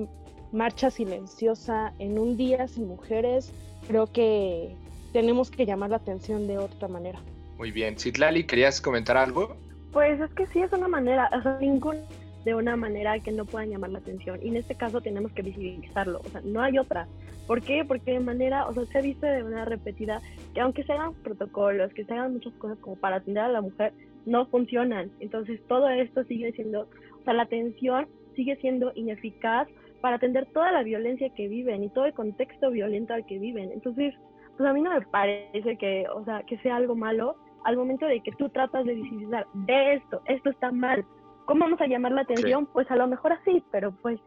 marcha 0.52 0.90
silenciosa, 0.90 1.94
en 2.00 2.18
un 2.18 2.38
día 2.38 2.68
sin 2.68 2.88
mujeres, 2.88 3.52
creo 3.88 4.08
que 4.08 4.76
tenemos 5.14 5.52
que 5.52 5.66
llamar 5.66 5.92
la 5.92 5.98
atención 5.98 6.48
de 6.48 6.58
otra 6.58 6.88
manera. 6.88 7.20
Muy 7.58 7.72
bien. 7.72 7.98
Citlali, 7.98 8.46
¿querías 8.46 8.82
comentar 8.82 9.18
algo? 9.18 9.56
Pues 9.92 10.20
es 10.20 10.32
que 10.32 10.46
sí 10.48 10.62
es 10.62 10.72
una 10.72 10.88
manera, 10.88 11.30
o 11.38 11.42
sea, 11.42 11.58
ningún 11.60 11.98
de 12.46 12.55
una 12.55 12.75
manera 12.75 13.19
que 13.19 13.31
no 13.31 13.46
puedan 13.46 13.69
llamar 13.69 13.91
la 13.91 14.00
atención. 14.00 14.39
Y 14.41 14.50
en 14.50 14.58
este 14.58 14.75
caso 14.75 15.01
tenemos 15.01 15.31
que 15.34 15.41
visibilizarlo, 15.41 16.19
o 16.19 16.29
sea, 16.29 16.41
no 16.43 16.62
hay 16.62 16.77
otra. 16.77 17.08
¿Por 17.48 17.62
qué? 17.62 17.84
Porque 17.86 18.13
de 18.13 18.19
manera, 18.19 18.67
o 18.67 18.74
sea, 18.74 18.86
se 18.86 18.98
ha 19.00 19.01
visto 19.01 19.25
de 19.25 19.43
manera 19.43 19.65
repetida 19.65 20.22
que 20.53 20.62
aunque 20.62 20.84
se 20.84 20.93
hagan 20.93 21.13
protocolos, 21.15 21.93
que 21.93 22.05
se 22.05 22.13
hagan 22.13 22.34
muchas 22.34 22.53
cosas 22.53 22.77
como 22.79 22.96
para 22.96 23.17
atender 23.17 23.43
a 23.43 23.50
la 23.50 23.62
mujer, 23.62 23.93
no 24.25 24.46
funcionan. 24.46 25.12
Entonces 25.19 25.60
todo 25.67 25.89
esto 25.89 26.24
sigue 26.25 26.51
siendo, 26.51 26.81
o 26.81 27.24
sea, 27.24 27.34
la 27.34 27.43
atención 27.43 28.08
sigue 28.36 28.55
siendo 28.58 28.91
ineficaz 28.96 29.67
para 30.01 30.15
atender 30.15 30.46
toda 30.53 30.72
la 30.72 30.84
violencia 30.84 31.29
que 31.36 31.48
viven 31.48 31.84
y 31.84 31.89
todo 31.89 32.05
el 32.05 32.13
contexto 32.13 32.72
violento 32.72 33.13
al 33.13 33.25
que 33.25 33.39
viven. 33.39 33.72
Entonces, 33.72 34.13
pues 34.55 34.69
a 34.69 34.74
mí 34.74 34.81
no 34.81 34.93
me 34.93 35.01
parece 35.01 35.77
que, 35.77 36.05
o 36.13 36.24
sea, 36.25 36.43
que 36.43 36.58
sea 36.60 36.77
algo 36.77 36.96
malo, 36.96 37.36
al 37.65 37.75
momento 37.77 38.05
de 38.05 38.22
que 38.22 38.31
tú 38.31 38.50
tratas 38.50 38.86
de 38.86 38.96
visibilizar 38.96 39.46
de 39.53 39.96
esto, 39.96 40.22
esto 40.25 40.50
está 40.50 40.72
mal, 40.72 41.05
¿cómo 41.50 41.65
vamos 41.65 41.82
a 41.82 41.88
llamar 41.88 42.12
la 42.12 42.22
atención? 42.22 42.68
Pues 42.68 42.89
a 42.91 42.96
lo 42.96 43.08
mejor 43.08 43.34
así, 43.34 43.63
pero 43.72 43.91
pues 44.03 44.20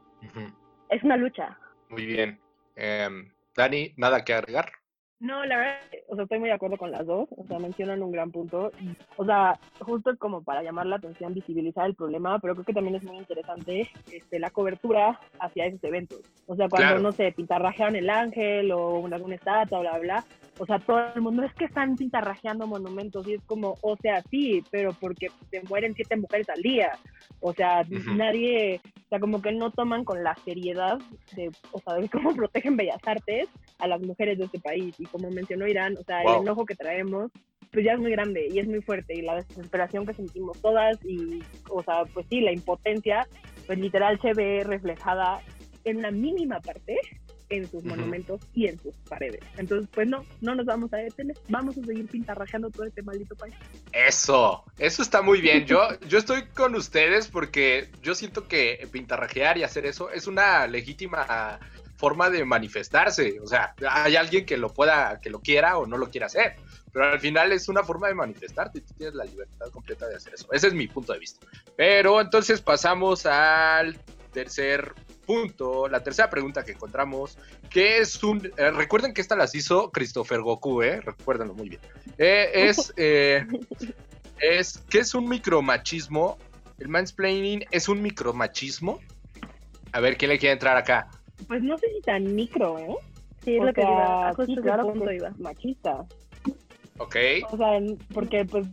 es 0.89 1.05
una 1.05 1.17
lucha. 1.17 1.57
Muy 1.89 2.05
bien. 2.05 2.41
Em, 2.75 3.33
Dani, 3.57 3.95
¿nada 3.97 4.25
que 4.25 4.35
agregar? 4.35 4.73
No, 5.23 5.45
la 5.47 5.57
verdad, 5.57 5.77
o 6.09 6.17
sea, 6.17 6.25
estoy 6.25 6.41
muy 6.41 6.49
de 6.49 6.57
acuerdo 6.57 6.77
con 6.77 6.91
las 6.91 7.07
dos, 7.07 7.29
o 7.37 7.47
sea, 7.47 7.61
mencionan 7.61 8.03
un 8.03 8.11
gran 8.11 8.33
punto, 8.33 8.73
o 9.17 9.25
sea, 9.25 9.57
justo 9.79 10.11
como 10.19 10.43
para 10.43 10.65
llamar 10.65 10.87
la 10.87 10.97
atención, 10.97 11.33
visibilizar 11.33 11.87
el 11.87 11.95
problema, 11.95 12.41
pero 12.41 12.55
creo 12.55 12.65
que 12.65 12.73
también 12.73 12.97
es 12.97 13.05
muy 13.05 13.19
interesante 13.19 13.89
este, 14.11 14.41
la 14.41 14.51
cobertura 14.51 15.21
hacia 15.39 15.67
esos 15.67 15.85
eventos, 15.85 16.23
o 16.49 16.57
sea, 16.57 16.69
cuando, 16.69 16.99
no 16.99 17.13
sé, 17.13 17.31
pintarrajean 17.31 17.95
el 17.95 18.11
ángel 18.11 18.73
o 18.73 19.07
alguna 19.07 19.37
estatua, 19.37 19.79
bla, 19.79 19.99
bla, 20.01 20.25
o 20.59 20.67
sea, 20.67 20.79
todo 20.79 21.01
el 21.15 21.23
mundo 21.23 21.43
es 21.43 21.53
que 21.55 21.65
están 21.65 21.97
pintarrajeando 21.97 22.67
monumentos 22.67 23.27
y 23.27 23.35
es 23.35 23.43
como, 23.45 23.77
o 23.81 23.97
sea, 23.97 24.23
sí, 24.31 24.63
pero 24.71 24.93
porque 24.93 25.29
se 25.51 25.63
mueren 25.63 25.95
siete 25.95 26.17
mujeres 26.17 26.49
al 26.51 26.61
día. 26.61 26.93
O 27.41 27.53
sea, 27.53 27.85
nadie, 28.15 28.81
o 28.85 29.09
sea, 29.09 29.19
como 29.19 29.41
que 29.41 29.53
no 29.53 29.71
toman 29.71 30.05
con 30.05 30.23
la 30.23 30.35
seriedad 30.45 30.99
de, 31.35 31.51
o 31.73 31.81
sea, 31.81 31.95
de 31.95 32.09
cómo 32.09 32.35
protegen 32.37 32.77
Bellas 32.77 33.01
Artes 33.05 33.49
a 33.79 33.89
las 33.89 34.01
mujeres 34.03 34.39
de 34.39 34.45
este 34.45 34.61
país. 34.61 34.95
Y 35.01 35.07
como 35.13 35.31
mencionó 35.31 35.69
Irán, 35.69 35.97
o 35.97 36.03
sea, 36.03 36.23
el 36.23 36.43
enojo 36.43 36.65
que 36.65 36.75
traemos, 36.75 37.31
pues 37.71 37.85
ya 37.85 37.93
es 37.93 38.01
muy 38.01 38.11
grande 38.11 38.49
y 38.51 38.59
es 38.59 38.67
muy 38.67 38.83
fuerte. 38.83 39.15
Y 39.15 39.23
la 39.23 39.37
desesperación 39.37 40.07
que 40.07 40.15
sentimos 40.15 40.61
todas 40.61 40.99
y, 41.05 41.43
o 41.71 41.83
sea, 41.83 42.05
pues 42.13 42.27
sí, 42.29 42.41
la 42.41 42.53
impotencia, 42.53 43.29
pues 43.67 43.79
literal 43.79 44.21
se 44.21 44.33
ve 44.35 44.65
reflejada 44.65 45.41
en 45.85 45.99
una 45.99 46.11
mínima 46.11 46.61
parte 46.61 46.99
en 47.53 47.71
sus 47.71 47.85
monumentos 47.85 48.41
y 48.55 48.67
en 48.67 48.79
sus 48.79 48.95
paredes. 49.09 49.41
Entonces, 49.59 49.89
pues 49.93 50.09
no, 50.09 50.25
no 50.41 50.55
nos 50.55 50.65
vamos 50.65 50.93
a 50.95 50.97
detener, 50.97 51.37
vamos 51.49 51.77
a 51.77 51.83
seguir 51.85 52.07
pintarrajeando 52.07 52.71
todo 52.71 52.85
este 52.85 53.03
maldito 53.03 53.37
país. 53.37 53.55
Eso, 53.93 54.65
eso 54.79 55.03
está 55.03 55.23
muy 55.23 55.41
bien. 55.41 55.67
Yo, 55.67 55.81
yo 56.09 56.19
estoy 56.19 56.45
con 56.55 56.75
ustedes 56.75 57.29
porque 57.29 57.91
yo 58.03 58.15
siento 58.15 58.49
que 58.49 58.89
pintarrajear 58.91 59.59
y 59.59 59.65
hacer 59.65 59.87
eso 59.87 60.11
es 60.11 60.27
una 60.27 60.67
legítima 60.67 61.61
forma 62.03 62.31
de 62.31 62.45
manifestarse. 62.45 63.39
O 63.41 63.47
sea, 63.47 63.77
hay 63.89 64.17
alguien 64.17 64.45
que 64.45 64.57
lo 64.57 64.75
pueda, 64.75 65.21
que 65.21 65.31
lo 65.31 65.41
quiera 65.41 65.79
o 65.79 65.87
no 65.87 65.97
lo 65.97 66.11
quiera 66.11 66.27
hacer. 66.27 66.57
Pero 66.93 67.13
al 67.13 67.21
final 67.21 67.53
es 67.53 67.69
una 67.69 67.85
forma 67.85 68.09
de 68.09 68.15
manifestarte 68.15 68.81
y 68.81 68.83
tú 68.83 68.93
tienes 68.95 69.15
la 69.15 69.25
libertad 69.25 69.67
completa 69.71 70.09
de 70.09 70.17
hacer 70.17 70.35
eso. 70.35 70.49
Ese 70.53 70.67
es 70.67 70.75
mi 70.75 70.89
punto 70.89 71.13
de 71.13 71.21
vista. 71.21 71.47
Pero 71.77 72.21
entonces 72.21 72.61
pasamos 72.61 73.25
al 73.25 73.97
tercer 74.33 74.93
punto, 75.25 75.87
la 75.87 76.03
tercera 76.03 76.29
pregunta 76.29 76.65
que 76.65 76.73
encontramos, 76.73 77.39
que 77.71 77.99
es 77.99 78.21
un... 78.25 78.51
Eh, 78.57 78.71
recuerden 78.73 79.15
que 79.15 79.21
esta 79.21 79.37
las 79.37 79.55
hizo 79.55 79.93
Christopher 79.93 80.41
Goku, 80.41 80.83
¿eh? 80.83 81.01
Recuérdenlo 81.01 81.55
muy 81.55 81.69
bien. 81.69 81.83
Eh, 82.19 82.51
es, 82.53 82.93
eh, 82.97 83.47
es, 84.41 84.83
¿qué 84.91 84.99
es 84.99 85.15
un 85.15 85.29
micromachismo? 85.29 86.37
¿El 86.81 86.89
mansplaining 86.89 87.65
es 87.71 87.89
un 87.89 88.03
micromachismo? 88.03 88.99
A 89.93 90.01
ver, 90.01 90.17
¿quién 90.17 90.31
le 90.31 90.39
quiere 90.41 90.55
entrar 90.55 90.77
acá? 90.77 91.09
Pues 91.49 91.63
no 91.63 91.79
sé 91.79 91.89
si 91.95 92.01
tan 92.01 92.35
micro, 92.35 92.79
¿eh? 92.79 92.95
Sí, 93.45 93.57
es 93.57 93.65
lo 93.65 93.73
que 93.73 93.83
iba, 93.83 94.33
sí, 94.47 94.57
claro 94.57 94.93
punto 94.93 95.11
iba. 95.11 95.31
Machista. 95.39 96.05
Ok. 96.99 97.17
O 97.51 97.57
sea, 97.57 97.81
porque 98.15 98.45
pues 98.45 98.67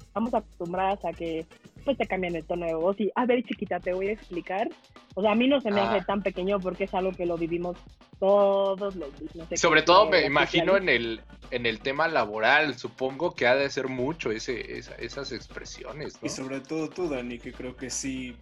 estamos 0.00 0.32
acostumbradas 0.32 1.04
a 1.04 1.12
que 1.12 1.46
pues 1.84 1.98
te 1.98 2.06
cambian 2.06 2.34
el 2.34 2.44
tono 2.44 2.66
de 2.66 2.74
voz 2.74 2.98
y, 2.98 3.10
a 3.14 3.26
ver, 3.26 3.44
chiquita, 3.44 3.78
te 3.78 3.92
voy 3.92 4.08
a 4.08 4.12
explicar. 4.12 4.68
O 5.14 5.22
sea, 5.22 5.32
a 5.32 5.34
mí 5.34 5.46
no 5.46 5.60
se 5.60 5.70
me 5.70 5.80
hace 5.80 5.98
ah. 5.98 6.04
tan 6.04 6.22
pequeño 6.22 6.58
porque 6.58 6.84
es 6.84 6.94
algo 6.94 7.12
que 7.12 7.26
lo 7.26 7.38
vivimos 7.38 7.78
todos 8.18 8.96
los 8.96 9.10
días. 9.32 9.48
Sobre 9.54 9.82
todo 9.82 10.10
me 10.10 10.26
imagino 10.26 10.76
en 10.76 10.88
el, 10.88 11.20
en 11.50 11.64
el 11.64 11.80
tema 11.80 12.08
laboral, 12.08 12.76
supongo 12.76 13.34
que 13.34 13.46
ha 13.46 13.54
de 13.54 13.70
ser 13.70 13.88
mucho 13.88 14.30
ese, 14.30 14.78
esas 14.78 15.32
expresiones. 15.32 16.18
Y 16.22 16.28
sobre 16.28 16.60
todo 16.60 16.88
tú, 16.88 17.08
Dani, 17.08 17.38
que 17.38 17.52
creo 17.52 17.76
que 17.76 17.88
sí, 17.88 18.34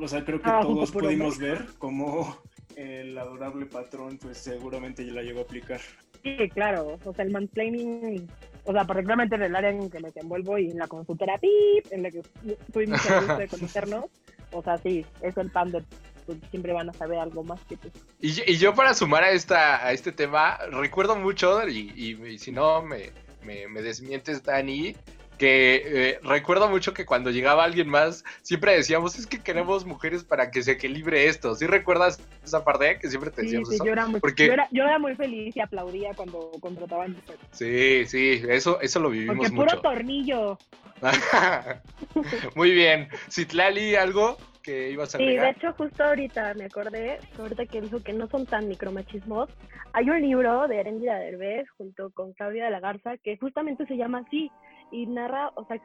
o 0.00 0.08
sea, 0.08 0.24
creo 0.24 0.40
que 0.40 0.50
ah, 0.50 0.60
todos 0.62 0.90
pudimos 0.90 1.38
ver 1.38 1.66
cómo 1.78 2.38
el 2.74 3.16
adorable 3.16 3.66
patrón 3.66 4.18
pues 4.18 4.38
seguramente 4.38 5.04
ya 5.06 5.12
la 5.12 5.22
llegó 5.22 5.40
a 5.40 5.42
aplicar. 5.44 5.80
Sí, 6.22 6.48
claro, 6.50 6.98
o 7.04 7.14
sea, 7.14 7.24
el 7.24 7.30
mansplaining 7.30 8.28
o 8.66 8.72
sea, 8.72 8.84
particularmente 8.84 9.36
en 9.36 9.42
el 9.42 9.56
área 9.56 9.70
en 9.70 9.88
que 9.88 10.00
me 10.00 10.08
desenvuelvo 10.08 10.58
y 10.58 10.70
en 10.70 10.78
la 10.78 10.88
consultora 10.88 11.38
PIP, 11.38 11.92
en 11.92 12.02
la 12.02 12.10
que 12.10 12.18
estoy 12.18 12.86
muy 12.88 12.98
feliz 12.98 13.38
de 13.38 13.48
conocernos, 13.48 14.04
o 14.52 14.62
sea, 14.62 14.76
sí, 14.78 15.06
es 15.22 15.36
el 15.36 15.50
pan 15.50 15.70
de 15.70 15.84
pues, 16.26 16.38
siempre 16.50 16.72
van 16.72 16.90
a 16.90 16.92
saber 16.92 17.20
algo 17.20 17.44
más 17.44 17.60
que 17.68 17.76
tú. 17.76 17.88
Y, 18.20 18.56
yo 18.56 18.74
para 18.74 18.92
sumar 18.94 19.22
a, 19.22 19.30
esta, 19.30 19.86
a 19.86 19.92
este 19.92 20.10
tema, 20.10 20.58
recuerdo 20.72 21.14
mucho, 21.14 21.66
y, 21.68 22.38
si 22.38 22.50
no 22.50 22.82
me, 22.82 23.12
me, 23.44 23.82
desmientes, 23.82 24.42
Dani, 24.42 24.96
que 25.38 25.82
eh, 25.84 26.20
recuerdo 26.22 26.68
mucho 26.68 26.94
que 26.94 27.04
cuando 27.04 27.30
llegaba 27.30 27.64
alguien 27.64 27.88
más, 27.88 28.24
siempre 28.42 28.74
decíamos, 28.74 29.18
es 29.18 29.26
que 29.26 29.42
queremos 29.42 29.84
mujeres 29.84 30.24
para 30.24 30.50
que 30.50 30.62
se 30.62 30.72
equilibre 30.72 31.26
esto. 31.26 31.54
¿Sí 31.54 31.66
recuerdas 31.66 32.20
esa 32.44 32.64
parte 32.64 32.98
que 32.98 33.08
siempre 33.08 33.30
te 33.30 33.42
decíamos 33.42 33.68
sí, 33.68 33.76
eso? 33.76 33.84
Yo 33.84 33.92
era, 33.92 34.06
muy, 34.06 34.20
Porque... 34.20 34.46
yo, 34.72 34.84
era, 34.84 34.98
muy 34.98 35.14
feliz 35.14 35.56
y 35.56 35.60
aplaudía 35.60 36.12
cuando 36.14 36.50
contrataban 36.60 37.12
mujeres. 37.12 37.40
Sí, 37.52 38.04
sí, 38.06 38.42
eso, 38.48 38.80
eso 38.80 39.00
lo 39.00 39.10
vivimos 39.10 39.36
Porque 39.36 39.52
mucho. 39.52 39.68
puro 39.68 39.82
tornillo. 39.82 40.58
muy 42.54 42.70
bien. 42.70 43.08
Citlali, 43.30 43.94
¿algo? 43.94 44.38
que 44.66 44.90
ibas 44.90 45.14
a 45.14 45.18
Sí, 45.18 45.24
de 45.24 45.50
hecho, 45.50 45.72
justo 45.74 46.02
ahorita 46.02 46.54
me 46.54 46.64
acordé, 46.64 47.20
ahorita 47.38 47.66
que 47.66 47.80
dijo 47.80 48.02
que 48.02 48.12
no 48.12 48.26
son 48.26 48.46
tan 48.46 48.66
micromachismos, 48.66 49.48
hay 49.92 50.10
un 50.10 50.20
libro 50.20 50.66
de 50.66 50.80
Erendira 50.80 51.20
Derbez 51.20 51.70
junto 51.78 52.10
con 52.10 52.32
Claudia 52.32 52.64
de 52.64 52.72
la 52.72 52.80
Garza 52.80 53.16
que 53.18 53.36
justamente 53.36 53.86
se 53.86 53.96
llama 53.96 54.24
así 54.26 54.50
y 54.90 55.06
narra, 55.06 55.50
o 55.54 55.64
sea, 55.66 55.80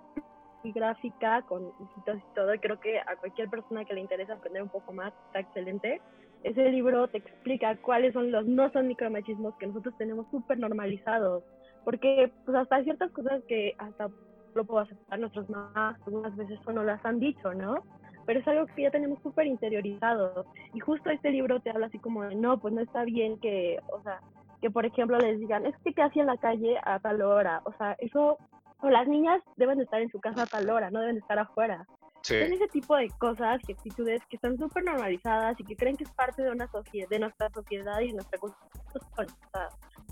gráfica 0.63 1.41
con 1.43 1.71
hijitos 1.79 2.17
y 2.17 2.35
todo, 2.35 2.51
creo 2.59 2.79
que 2.79 2.99
a 2.99 3.15
cualquier 3.19 3.49
persona 3.49 3.83
que 3.83 3.95
le 3.95 4.01
interese 4.01 4.31
aprender 4.31 4.61
un 4.61 4.69
poco 4.69 4.93
más 4.93 5.13
está 5.27 5.39
excelente. 5.39 6.01
Ese 6.43 6.71
libro 6.71 7.07
te 7.07 7.17
explica 7.17 7.75
cuáles 7.77 8.13
son 8.13 8.31
los 8.31 8.45
no 8.45 8.71
son 8.71 8.87
micromachismos 8.87 9.55
que 9.55 9.67
nosotros 9.67 9.95
tenemos 9.97 10.27
súper 10.29 10.59
normalizados, 10.59 11.43
porque 11.83 12.31
pues 12.45 12.57
hasta 12.57 12.75
hay 12.75 12.83
ciertas 12.83 13.11
cosas 13.11 13.43
que 13.47 13.75
hasta 13.79 14.09
lo 14.53 14.65
puedo 14.65 14.81
aceptar 14.81 15.19
nuestros 15.19 15.49
mamás, 15.49 15.99
algunas 16.05 16.35
veces 16.35 16.59
eso 16.59 16.71
no 16.73 16.83
las 16.83 17.03
han 17.05 17.19
dicho, 17.19 17.53
¿no? 17.53 17.83
pero 18.25 18.39
es 18.39 18.47
algo 18.47 18.65
que 18.67 18.83
ya 18.83 18.91
tenemos 18.91 19.21
súper 19.21 19.47
interiorizado. 19.47 20.45
Y 20.73 20.79
justo 20.79 21.09
este 21.09 21.31
libro 21.31 21.59
te 21.59 21.69
habla 21.69 21.87
así 21.87 21.99
como 21.99 22.23
de, 22.23 22.35
no, 22.35 22.59
pues 22.59 22.73
no 22.73 22.81
está 22.81 23.03
bien 23.03 23.39
que, 23.39 23.79
o 23.91 24.01
sea, 24.03 24.21
que 24.61 24.69
por 24.69 24.85
ejemplo 24.85 25.17
les 25.17 25.39
digan, 25.39 25.65
es 25.65 25.75
que 25.83 25.93
casi 25.93 26.19
en 26.19 26.27
la 26.27 26.37
calle 26.37 26.77
a 26.83 26.99
tal 26.99 27.21
hora, 27.21 27.61
o 27.65 27.73
sea, 27.73 27.95
eso, 27.99 28.37
o 28.81 28.89
las 28.89 29.07
niñas 29.07 29.41
deben 29.57 29.77
de 29.77 29.83
estar 29.83 30.01
en 30.01 30.09
su 30.09 30.19
casa 30.19 30.43
a 30.43 30.45
tal 30.45 30.69
hora, 30.69 30.89
no 30.91 30.99
deben 30.99 31.15
de 31.15 31.21
estar 31.21 31.39
afuera. 31.39 31.85
Sí. 32.21 32.39
Son 32.39 32.53
ese 32.53 32.67
tipo 32.67 32.95
de 32.95 33.09
cosas 33.17 33.61
y 33.67 33.71
actitudes 33.71 34.21
que 34.29 34.35
están 34.35 34.57
súper 34.57 34.83
normalizadas 34.83 35.59
y 35.59 35.63
que 35.63 35.75
creen 35.75 35.97
que 35.97 36.03
es 36.03 36.11
parte 36.11 36.43
de 36.43 36.51
una 36.51 36.67
sociedad, 36.67 37.09
de 37.09 37.19
nuestra 37.19 37.49
sociedad 37.49 37.99
y 37.99 38.07
de 38.07 38.13
nuestra 38.13 38.39
cultura. 38.39 38.69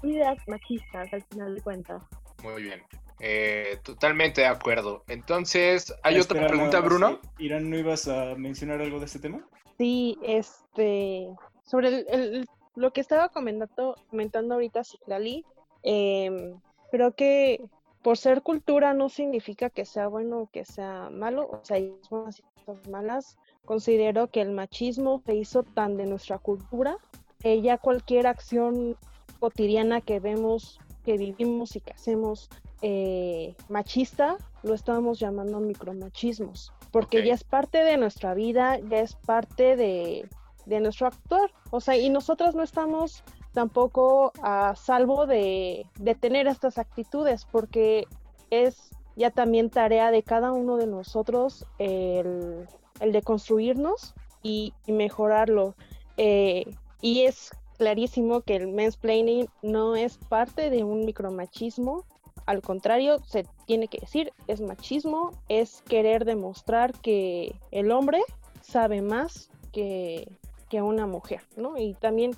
Son 0.02 0.10
ideas 0.10 0.38
machistas 0.48 1.14
al 1.14 1.24
final 1.24 1.56
de 1.56 1.62
cuentas. 1.62 2.02
Muy 2.44 2.64
bien. 2.64 2.82
Eh, 3.20 3.78
totalmente 3.84 4.42
de 4.42 4.48
acuerdo. 4.48 5.04
Entonces, 5.08 5.94
¿hay 6.04 6.20
otra 6.20 6.48
pregunta, 6.48 6.80
Bruno? 6.80 7.20
Irán, 7.38 7.70
¿no 7.70 7.78
ibas 7.78 8.08
a 8.08 8.36
mencionar 8.36 8.82
algo 8.82 9.00
de 9.00 9.06
este 9.06 9.20
tema? 9.20 9.46
Sí, 9.78 10.18
este, 10.24 11.30
sobre 11.64 12.06
el, 12.10 12.48
lo 12.76 12.92
que 12.92 13.02
estaba 13.02 13.30
comentando, 13.30 13.96
comentando 14.10 14.56
ahorita 14.56 14.84
Citlali, 14.84 15.46
eh, 15.84 16.54
creo 16.92 17.14
que 17.14 17.62
por 18.02 18.18
ser 18.18 18.42
cultura 18.42 18.94
no 18.94 19.10
significa 19.10 19.70
que 19.70 19.86
sea 19.86 20.08
bueno 20.08 20.40
o 20.40 20.48
que 20.48 20.66
sea 20.66 21.10
malo, 21.10 21.50
o 21.52 21.60
sea, 21.64 21.78
hay 21.78 21.94
buenas 22.10 22.40
y 22.40 22.44
cosas 22.66 22.88
malas. 22.88 23.38
Considero 23.66 24.28
que 24.28 24.42
el 24.42 24.52
machismo 24.52 25.22
se 25.26 25.36
hizo 25.36 25.64
tan 25.64 25.98
de 25.98 26.06
nuestra 26.06 26.38
cultura 26.38 26.98
que 27.40 27.62
ya 27.62 27.78
cualquier 27.78 28.28
acción 28.28 28.98
cotidiana 29.40 30.02
que 30.02 30.20
vemos, 30.20 30.80
que 31.06 31.18
vivimos 31.18 31.76
y 31.76 31.82
que 31.82 31.94
hacemos 31.94 32.50
eh, 32.82 33.56
machista, 33.68 34.38
lo 34.64 34.74
estamos 34.74 35.20
llamando 35.20 35.60
micromachismos, 35.60 36.74
porque 36.92 37.26
ya 37.26 37.34
es 37.34 37.44
parte 37.44 37.80
de 37.80 37.98
nuestra 37.98 38.34
vida, 38.34 38.80
ya 38.80 39.00
es 39.00 39.16
parte 39.16 39.76
de, 39.76 40.28
de 40.66 40.80
nuestro 40.80 41.08
actuar. 41.08 41.52
O 41.72 41.80
sea, 41.80 41.98
y 41.98 42.10
nosotros 42.10 42.56
no 42.56 42.64
estamos 42.64 43.24
tampoco 43.54 44.32
a 44.42 44.76
salvo 44.76 45.26
de, 45.26 45.86
de, 46.00 46.16
tener 46.16 46.48
estas 46.48 46.78
actitudes, 46.78 47.46
porque 47.52 48.08
es 48.50 48.92
ya 49.16 49.32
también 49.32 49.70
tarea 49.70 50.12
de 50.12 50.24
cada 50.24 50.52
uno 50.52 50.78
de 50.78 50.88
nosotros 50.88 51.66
el, 51.78 52.68
el 53.00 53.12
de 53.12 53.22
construirnos 53.22 54.14
y, 54.44 54.74
mejorarlo. 54.88 55.76
Eh, 56.18 56.66
y 57.02 57.22
es 57.22 57.52
clarísimo 57.78 58.42
que 58.42 58.56
el 58.56 58.68
mansplaining 58.70 59.48
no 59.62 59.96
es 59.96 60.18
parte 60.18 60.70
de 60.70 60.84
un 60.84 61.06
micromachismo, 61.06 62.06
al 62.46 62.62
contrario, 62.62 63.20
se 63.28 63.46
tiene 63.68 63.88
que 63.88 64.00
decir, 64.00 64.34
es 64.48 64.60
machismo, 64.60 65.34
es 65.50 65.84
querer 65.84 66.26
demostrar 66.26 66.94
que 66.94 67.54
el 67.70 67.92
hombre 67.92 68.22
sabe 68.62 69.02
más 69.02 69.52
que, 69.72 70.28
que 70.68 70.82
una 70.82 71.06
mujer, 71.06 71.42
¿no? 71.58 71.78
Y 71.78 71.94
también 71.94 72.32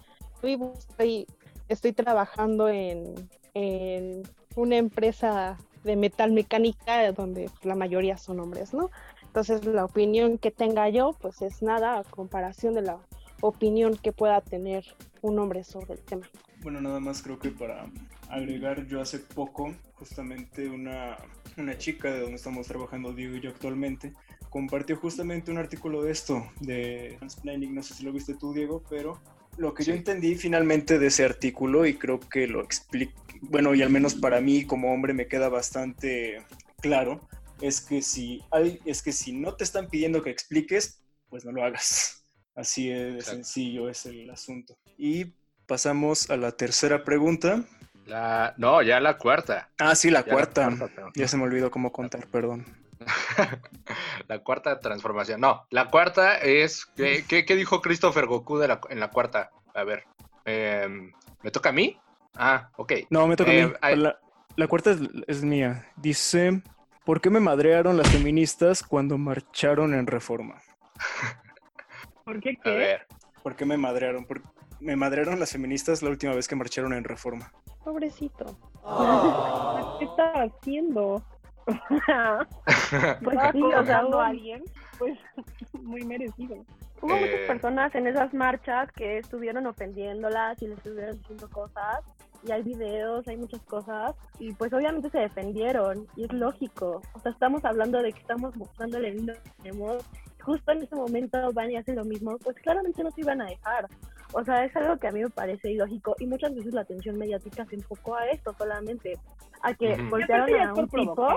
estoy, 0.43 1.27
estoy 1.67 1.93
trabajando 1.93 2.69
en, 2.69 3.13
en 3.53 4.23
una 4.55 4.77
empresa 4.77 5.57
de 5.83 5.95
metal 5.95 6.31
mecánica 6.31 7.11
donde 7.11 7.49
la 7.63 7.75
mayoría 7.75 8.17
son 8.17 8.39
hombres, 8.39 8.73
¿no? 8.73 8.91
Entonces 9.23 9.65
la 9.65 9.85
opinión 9.85 10.37
que 10.37 10.51
tenga 10.51 10.89
yo, 10.89 11.15
pues 11.19 11.41
es 11.41 11.61
nada 11.61 11.99
a 11.99 12.03
comparación 12.03 12.73
de 12.73 12.81
la 12.81 12.99
opinión 13.41 13.97
que 13.97 14.11
pueda 14.11 14.41
tener 14.41 14.85
un 15.21 15.39
hombre 15.39 15.63
sobre 15.63 15.93
el 15.93 15.99
tema. 16.01 16.29
Bueno, 16.61 16.79
nada 16.81 16.99
más 16.99 17.21
creo 17.23 17.39
que 17.39 17.49
para 17.49 17.89
agregar, 18.29 18.85
yo 18.87 19.01
hace 19.01 19.19
poco, 19.19 19.73
justamente 19.95 20.69
una, 20.69 21.17
una 21.57 21.77
chica 21.77 22.11
de 22.11 22.19
donde 22.19 22.35
estamos 22.35 22.67
trabajando 22.67 23.13
Diego 23.13 23.35
y 23.35 23.41
yo 23.41 23.49
actualmente, 23.49 24.13
compartió 24.49 24.95
justamente 24.97 25.49
un 25.49 25.57
artículo 25.57 26.03
de 26.03 26.11
esto, 26.11 26.43
de 26.59 27.15
Transplanning, 27.17 27.73
no 27.73 27.81
sé 27.81 27.95
si 27.95 28.03
lo 28.03 28.11
viste 28.11 28.35
tú 28.35 28.53
Diego, 28.53 28.83
pero 28.89 29.19
lo 29.57 29.73
que 29.73 29.83
yo 29.83 29.93
entendí 29.93 30.35
finalmente 30.35 30.99
de 30.99 31.07
ese 31.07 31.25
artículo 31.25 31.85
y 31.85 31.95
creo 31.95 32.19
que 32.19 32.47
lo 32.47 32.61
explica, 32.61 33.13
bueno, 33.41 33.73
y 33.73 33.81
al 33.81 33.89
menos 33.89 34.15
para 34.15 34.41
mí 34.41 34.65
como 34.65 34.93
hombre 34.93 35.13
me 35.13 35.27
queda 35.27 35.49
bastante 35.49 36.43
claro, 36.81 37.27
es 37.61 37.81
que 37.81 38.01
si 38.01 38.41
hay, 38.51 38.79
es 38.85 39.01
que 39.01 39.11
si 39.11 39.33
no 39.33 39.55
te 39.55 39.63
están 39.63 39.87
pidiendo 39.87 40.23
que 40.23 40.29
expliques, 40.29 41.03
pues 41.29 41.45
no 41.45 41.51
lo 41.51 41.63
hagas. 41.63 42.25
Así 42.55 42.89
de 42.89 43.21
sencillo 43.21 43.89
es 43.89 44.05
el 44.05 44.29
asunto. 44.29 44.77
Y 44.97 45.33
pasamos 45.65 46.29
a 46.29 46.37
la 46.37 46.51
tercera 46.51 47.03
pregunta. 47.03 47.63
La, 48.05 48.53
no, 48.57 48.81
ya 48.81 48.99
la 48.99 49.17
cuarta. 49.17 49.71
Ah, 49.77 49.95
sí, 49.95 50.09
la 50.09 50.23
cuarta. 50.23 50.69
Ya 51.15 51.27
se 51.27 51.37
me 51.37 51.43
olvidó 51.43 51.71
cómo 51.71 51.91
contar, 51.91 52.27
perdón. 52.27 52.65
la 54.27 54.39
cuarta 54.39 54.79
transformación. 54.79 55.41
No, 55.41 55.65
la 55.69 55.89
cuarta 55.89 56.37
es. 56.37 56.85
¿Qué, 56.95 57.23
qué, 57.27 57.55
dijo 57.55 57.81
Christopher 57.81 58.25
Goku 58.25 58.57
de 58.57 58.67
la, 58.67 58.81
en 58.89 58.99
la 58.99 59.09
cuarta? 59.09 59.51
A 59.73 59.83
ver. 59.83 60.05
Em, 60.45 61.11
¿Me 61.43 61.51
toca 61.51 61.69
a 61.69 61.73
mí? 61.73 61.99
Ah, 62.35 62.69
ok. 62.77 62.93
No, 63.09 63.27
me 63.27 63.35
toca 63.35 63.51
a 63.51 63.53
mí. 63.53 63.59
Em, 63.59 63.73
la, 63.99 64.19
la, 64.55 64.67
cuarta 64.67 64.91
es, 64.91 64.99
es, 65.27 65.43
mía. 65.43 65.87
Dice: 65.95 66.61
¿Por 67.05 67.21
qué 67.21 67.29
me 67.29 67.39
madrearon 67.39 67.97
las 67.97 68.09
feministas 68.09 68.83
cuando 68.83 69.17
marcharon 69.17 69.93
en 69.93 70.07
reforma? 70.07 70.61
¿Por 72.25 72.39
qué 72.39 72.55
qué? 72.63 72.69
A 72.69 72.73
ver. 72.73 73.07
¿Por 73.43 73.55
qué 73.55 73.65
me 73.65 73.77
madrearon? 73.77 74.25
Porque 74.25 74.47
me 74.81 74.95
madrearon 74.95 75.39
las 75.39 75.51
feministas 75.51 76.01
la 76.01 76.09
última 76.09 76.33
vez 76.33 76.47
que 76.47 76.55
marcharon 76.55 76.93
en 76.93 77.03
Reforma. 77.03 77.51
Pobrecito. 77.83 78.45
¿Qué 79.99 80.05
estaba 80.05 80.43
haciendo? 80.43 81.23
pues 83.23 83.39
sí, 83.51 83.61
o 83.61 83.85
sea, 83.85 83.99
a 83.99 84.27
alguien, 84.27 84.63
pues 84.97 85.17
muy 85.81 86.03
merecido. 86.03 86.55
Hubo 87.01 87.15
muchas 87.15 87.29
eh. 87.29 87.45
personas 87.47 87.95
en 87.95 88.07
esas 88.07 88.33
marchas 88.33 88.91
que 88.91 89.17
estuvieron 89.17 89.65
ofendiéndolas 89.65 90.61
y 90.61 90.67
les 90.67 90.77
estuvieron 90.77 91.17
diciendo 91.17 91.49
cosas 91.49 92.01
y 92.43 92.51
hay 92.51 92.63
videos, 92.63 93.27
hay 93.27 93.37
muchas 93.37 93.61
cosas 93.61 94.15
y 94.39 94.53
pues 94.53 94.73
obviamente 94.73 95.09
se 95.09 95.19
defendieron 95.19 96.07
y 96.15 96.25
es 96.25 96.33
lógico. 96.33 97.01
O 97.13 97.19
sea, 97.19 97.31
estamos 97.31 97.63
hablando 97.65 98.01
de 98.01 98.11
que 98.13 98.19
estamos 98.19 98.55
mostrando 98.55 98.97
el 98.97 99.15
lindo 99.15 99.33
que 99.33 99.49
tenemos. 99.61 100.03
Justo 100.43 100.71
en 100.71 100.81
ese 100.81 100.95
momento 100.95 101.51
van 101.53 101.69
y 101.69 101.77
hacen 101.77 101.95
lo 101.95 102.03
mismo, 102.03 102.37
pues 102.39 102.55
claramente 102.57 103.03
no 103.03 103.11
se 103.11 103.21
iban 103.21 103.41
a 103.41 103.45
dejar. 103.45 103.87
O 104.33 104.43
sea, 104.43 104.65
es 104.65 104.75
algo 104.75 104.97
que 104.97 105.07
a 105.07 105.11
mí 105.11 105.21
me 105.21 105.29
parece 105.29 105.71
ilógico 105.71 106.15
y 106.19 106.25
muchas 106.25 106.55
veces 106.55 106.73
la 106.73 106.81
atención 106.81 107.17
mediática 107.17 107.65
se 107.65 107.75
enfocó 107.75 108.15
a 108.15 108.27
esto 108.29 108.53
solamente, 108.57 109.17
a 109.61 109.73
que 109.73 109.95
voltearon 110.09 110.55
a 110.61 110.73
un 110.73 110.87
tipo. 110.87 111.27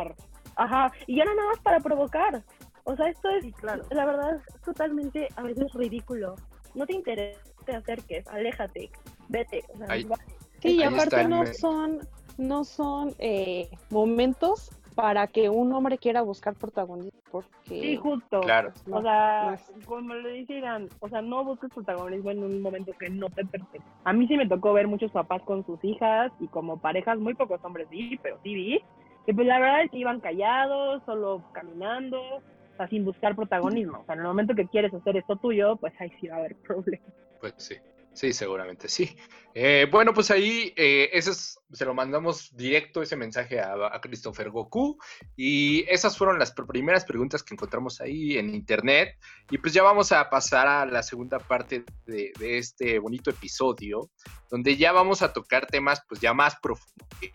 Ajá, 0.57 0.93
y 1.07 1.17
ya 1.17 1.25
no 1.25 1.35
nada 1.35 1.49
más 1.49 1.61
para 1.61 1.81
provocar. 1.81 2.43
O 2.85 2.95
sea, 2.95 3.09
esto 3.09 3.29
es, 3.31 3.53
claro. 3.57 3.85
la 3.91 4.05
verdad, 4.05 4.37
es 4.37 4.61
totalmente 4.63 5.29
a 5.37 5.43
veces 5.43 5.73
ridículo. 5.73 6.37
No 6.75 6.87
te 6.87 6.95
interesa, 6.95 7.41
te 7.65 7.75
acerques, 7.75 8.27
aléjate, 8.29 8.91
vete. 9.29 9.65
O 9.75 9.79
sea, 9.79 10.19
Sí, 10.61 10.77
y 10.77 10.83
aparte 10.83 11.29
no 11.29 11.45
son, 11.47 12.01
no 12.39 12.65
son 12.65 13.15
eh, 13.19 13.69
momentos 13.91 14.71
para 14.95 15.27
que 15.27 15.49
un 15.49 15.73
hombre 15.73 15.99
quiera 15.99 16.23
buscar 16.23 16.55
protagonismo, 16.55 17.21
porque... 17.31 17.51
Sí, 17.69 17.97
justo. 17.97 18.41
Claro. 18.41 18.73
o 18.91 19.03
sea, 19.03 19.59
como 19.87 20.15
le 20.15 20.31
dijeran, 20.31 20.89
o 21.01 21.09
sea, 21.09 21.21
no 21.21 21.45
busques 21.45 21.71
protagonismo 21.73 22.31
en 22.31 22.45
un 22.45 22.63
momento 22.63 22.93
que 22.99 23.11
no 23.11 23.29
te 23.29 23.45
pertenece. 23.45 23.85
A 24.05 24.13
mí 24.13 24.27
sí 24.29 24.37
me 24.37 24.49
tocó 24.49 24.73
ver 24.73 24.87
muchos 24.87 25.11
papás 25.11 25.43
con 25.43 25.65
sus 25.67 25.83
hijas 25.85 26.33
y 26.41 26.47
como 26.49 26.79
parejas, 26.79 27.19
muy 27.19 27.35
pocos 27.35 27.65
hombres 27.65 27.89
sí, 27.91 28.19
pero 28.23 28.39
sí 28.43 28.55
vi, 28.55 28.81
que 29.27 29.35
pues 29.35 29.47
la 29.47 29.59
verdad 29.59 29.83
es 29.83 29.91
que 29.91 29.99
iban 29.99 30.21
callados, 30.21 31.03
solo 31.05 31.43
caminando, 31.53 32.21
o 32.21 32.77
sea, 32.77 32.89
sin 32.89 33.05
buscar 33.05 33.35
protagonismo. 33.35 34.01
O 34.01 34.05
sea, 34.05 34.15
en 34.15 34.21
el 34.21 34.27
momento 34.27 34.55
que 34.55 34.67
quieres 34.67 34.93
hacer 34.95 35.17
esto 35.17 35.37
tuyo, 35.37 35.77
pues 35.77 35.93
ahí 36.01 36.11
sí 36.21 36.29
va 36.29 36.37
a 36.37 36.39
haber 36.39 36.55
problemas. 36.67 37.13
Pues 37.41 37.55
sí. 37.57 37.75
Sí, 38.15 38.33
seguramente 38.33 38.89
sí. 38.89 39.17
Eh, 39.57 39.87
bueno, 39.91 40.15
pues 40.15 40.31
ahí 40.31 40.73
eh, 40.77 41.11
ese 41.13 41.33
se 41.33 41.85
lo 41.85 41.95
mandamos 41.95 42.55
directo 42.57 43.03
ese 43.03 43.17
mensaje 43.17 43.61
a, 43.61 44.01
Christopher 44.01 44.51
Goku 44.51 44.99
y 45.37 45.85
esas 45.89 46.19
fueron 46.19 46.39
las 46.39 46.53
primeras 46.53 47.05
preguntas 47.05 47.43
que 47.43 47.55
encontramos 47.55 48.01
ahí 48.01 48.37
en 48.37 48.55
internet 48.55 49.17
y 49.51 49.59
pues 49.59 49.73
ya 49.73 49.83
vamos 49.83 50.11
a 50.11 50.29
pasar 50.29 50.67
a 50.67 50.87
la 50.87 51.03
segunda 51.03 51.39
parte 51.39 51.85
de, 52.07 52.33
este 52.41 52.99
bonito 52.99 53.31
episodio 53.31 54.11
donde 54.51 54.77
ya 54.77 54.93
vamos 54.93 55.23
a 55.23 55.33
tocar 55.33 55.67
temas 55.67 56.03
pues 56.09 56.21
ya 56.21 56.35
más 56.35 56.57
profundos 56.57 57.09
que, 57.21 57.33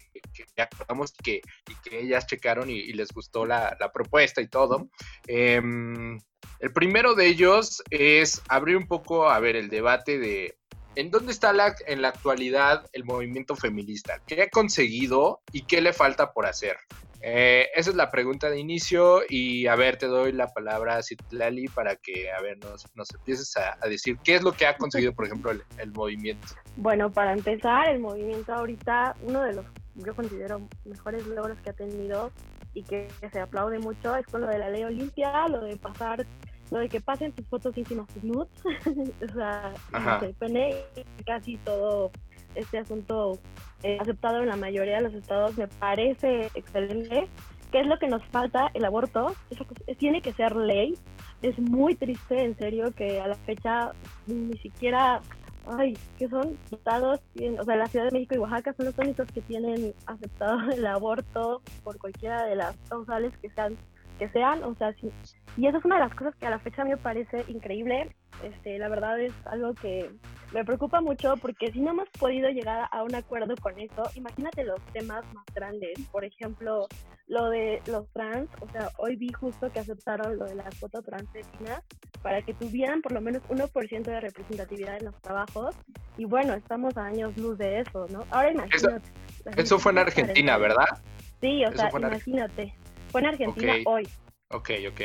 ya 0.58 0.66
acordamos 0.66 1.14
y 1.20 1.24
que, 1.24 1.42
que 1.84 2.00
ellas 2.02 2.28
checaron 2.28 2.70
y, 2.70 2.92
les 2.94 3.12
gustó 3.12 3.46
la, 3.46 3.78
propuesta 3.94 4.42
y 4.42 4.48
todo. 4.48 4.90
Em, 5.26 6.20
el 6.60 6.74
primero 6.74 7.16
de 7.16 7.28
ellos 7.28 7.82
es 7.90 8.42
abrir 8.50 8.76
un 8.76 8.88
poco, 8.88 9.30
a 9.30 9.40
ver, 9.40 9.56
el 9.56 9.70
debate 9.70 10.20
de 10.20 10.59
¿En 10.96 11.12
dónde 11.12 11.32
está 11.32 11.54
la, 11.54 11.76
en 11.88 12.02
la 12.02 12.10
actualidad 12.10 12.86
el 12.94 13.06
movimiento 13.06 13.56
feminista? 13.56 14.22
¿Qué 14.26 14.42
ha 14.42 14.50
conseguido 14.50 15.42
y 15.52 15.64
qué 15.64 15.82
le 15.82 15.94
falta 15.94 16.34
por 16.34 16.46
hacer? 16.46 16.78
Eh, 17.22 17.68
esa 17.76 17.90
es 17.90 17.96
la 17.96 18.10
pregunta 18.10 18.50
de 18.50 18.60
inicio 18.60 19.22
y 19.28 19.68
a 19.68 19.76
ver, 19.76 19.98
te 19.98 20.08
doy 20.08 20.32
la 20.32 20.48
palabra 20.48 20.96
a 20.96 21.04
Citlali 21.04 21.68
para 21.68 21.98
que, 21.98 22.32
a 22.32 22.42
ver, 22.42 22.58
nos, 22.60 22.86
nos 22.96 23.14
empieces 23.14 23.56
a, 23.58 23.78
decir 23.88 24.18
qué 24.24 24.36
es 24.36 24.44
lo 24.44 24.54
que 24.54 24.66
ha 24.66 24.78
conseguido, 24.78 25.14
por 25.14 25.26
ejemplo, 25.26 25.52
el, 25.52 25.92
movimiento. 25.92 26.48
Bueno, 26.78 27.12
para 27.12 27.34
empezar, 27.34 27.90
el 27.90 28.00
movimiento 28.00 28.54
ahorita, 28.54 29.16
uno 29.24 29.44
de 29.44 29.54
los, 29.54 29.66
yo 29.96 30.16
considero, 30.16 30.62
mejores 30.86 31.26
logros 31.28 31.60
que 31.62 31.72
ha 31.72 31.74
tenido 31.74 32.32
y 32.74 32.84
que, 32.84 33.10
que 33.20 33.30
se 33.30 33.42
aplaude 33.42 33.80
mucho 33.80 34.16
es 34.16 34.26
con 34.28 34.42
lo 34.42 34.48
de 34.48 34.60
la 34.60 34.70
ley 34.70 34.84
Olimpia, 34.84 35.48
lo 35.50 35.62
de 35.62 35.76
pasar 35.76 36.26
lo 36.72 36.80
de 36.80 36.90
que 36.90 37.02
pasen 37.02 37.32
tus 37.32 37.48
fotos 37.48 37.78
íntimas, 37.78 38.08
tus 38.08 38.24
nudes, 38.24 38.50
o 39.30 39.34
sea, 39.34 39.74
depende 40.22 40.86
casi 41.26 41.58
todo 41.58 42.12
este 42.56 42.80
asunto 42.80 43.40
eh, 43.84 43.98
aceptado 44.00 44.42
en 44.42 44.50
la 44.50 44.56
mayoría 44.56 44.98
de 44.98 45.04
los 45.04 45.14
estados 45.14 45.58
me 45.58 45.68
parece 45.68 46.50
excelente. 46.54 47.28
¿Qué 47.72 47.82
es 47.82 47.88
lo 47.88 48.00
que 48.00 48.08
nos 48.08 48.26
falta? 48.26 48.72
El 48.74 48.84
aborto. 48.84 49.36
Eso 49.52 49.66
tiene 49.98 50.22
que 50.22 50.34
ser 50.34 50.56
ley. 50.56 50.96
Es 51.42 51.58
muy 51.60 51.96
triste, 51.96 52.44
en 52.44 52.58
serio, 52.58 52.92
que 52.92 53.22
a 53.22 53.28
la 53.28 53.36
fecha 53.36 53.92
ni 54.26 54.58
siquiera, 54.58 55.22
ay, 55.68 55.98
que 56.18 56.28
son 56.28 56.58
estados, 56.72 57.22
o 57.60 57.64
sea, 57.64 57.76
la 57.76 57.88
Ciudad 57.88 58.06
de 58.06 58.12
México 58.12 58.36
y 58.36 58.40
Oaxaca 58.40 58.74
son 58.74 58.88
los 58.88 58.98
únicos 58.98 59.28
que 59.32 59.42
tienen 59.42 59.94
aceptado 60.08 60.60
el 60.72 60.86
aborto 60.86 61.62
por 61.84 61.98
cualquiera 62.00 62.44
de 62.46 62.56
las 62.56 62.76
causales 62.90 63.32
que 63.38 63.50
sean 63.52 63.78
que 64.20 64.30
sean, 64.30 64.64
o 64.64 64.76
sea, 64.76 64.94
sí. 64.94 65.10
Y 65.58 65.68
eso 65.68 65.78
es 65.78 65.86
una 65.86 65.96
de 65.96 66.02
las 66.02 66.14
cosas 66.14 66.36
que 66.36 66.46
a 66.46 66.52
la 66.52 66.60
fecha 66.60 66.84
me 66.84 66.98
parece 66.98 67.44
increíble. 67.48 68.16
Este, 68.44 68.78
la 68.78 68.88
verdad 68.88 69.20
es 69.20 69.34
algo 69.46 69.74
que 69.74 70.10
me 70.54 70.64
preocupa 70.64 71.02
mucho 71.02 71.36
porque 71.38 71.72
si 71.72 71.82
no 71.82 71.92
hemos 71.92 72.10
podido 72.10 72.50
llegar 72.50 72.88
a 72.92 73.04
un 73.04 73.14
acuerdo 73.16 73.56
con 73.62 73.78
eso, 73.80 74.04
imagínate 74.16 74.64
los 74.64 74.80
temas 74.94 75.26
más 75.34 75.46
grandes. 75.54 76.00
Por 76.12 76.24
ejemplo, 76.24 76.88
lo 77.28 77.50
de 77.50 77.82
los 77.88 78.08
trans, 78.14 78.50
o 78.62 78.70
sea, 78.72 78.90
hoy 78.98 79.16
vi 79.16 79.32
justo 79.34 79.72
que 79.72 79.80
aceptaron 79.80 80.38
lo 80.38 80.46
de 80.46 80.56
la 80.56 80.70
cuota 80.80 81.02
transfemina 81.02 81.84
para 82.22 82.42
que 82.42 82.54
tuvieran 82.54 83.02
por 83.02 83.12
lo 83.12 83.22
menos 83.22 83.42
1% 83.50 84.04
de 84.04 84.20
representatividad 84.20 84.98
en 84.98 85.06
los 85.06 85.22
trabajos. 85.22 85.76
Y 86.18 86.26
bueno, 86.26 86.54
estamos 86.54 86.96
a 86.98 87.06
años 87.06 87.36
luz 87.38 87.58
de 87.58 87.82
eso, 87.82 88.06
¿no? 88.10 88.26
Ahora 88.30 88.52
imagínate. 88.52 89.10
Eso, 89.58 89.80
fue 89.80 89.92
en 89.92 90.00
Argentina, 90.00 90.58
¿verdad? 90.58 90.86
Sí, 91.42 91.64
o 91.66 91.72
sea, 91.72 91.90
imagínate. 91.90 92.74
Fue 93.10 93.22
en 93.22 93.28
Argentina 93.28 93.76
hoy. 93.86 94.08
Ok, 94.50 94.72
ok. 94.90 95.02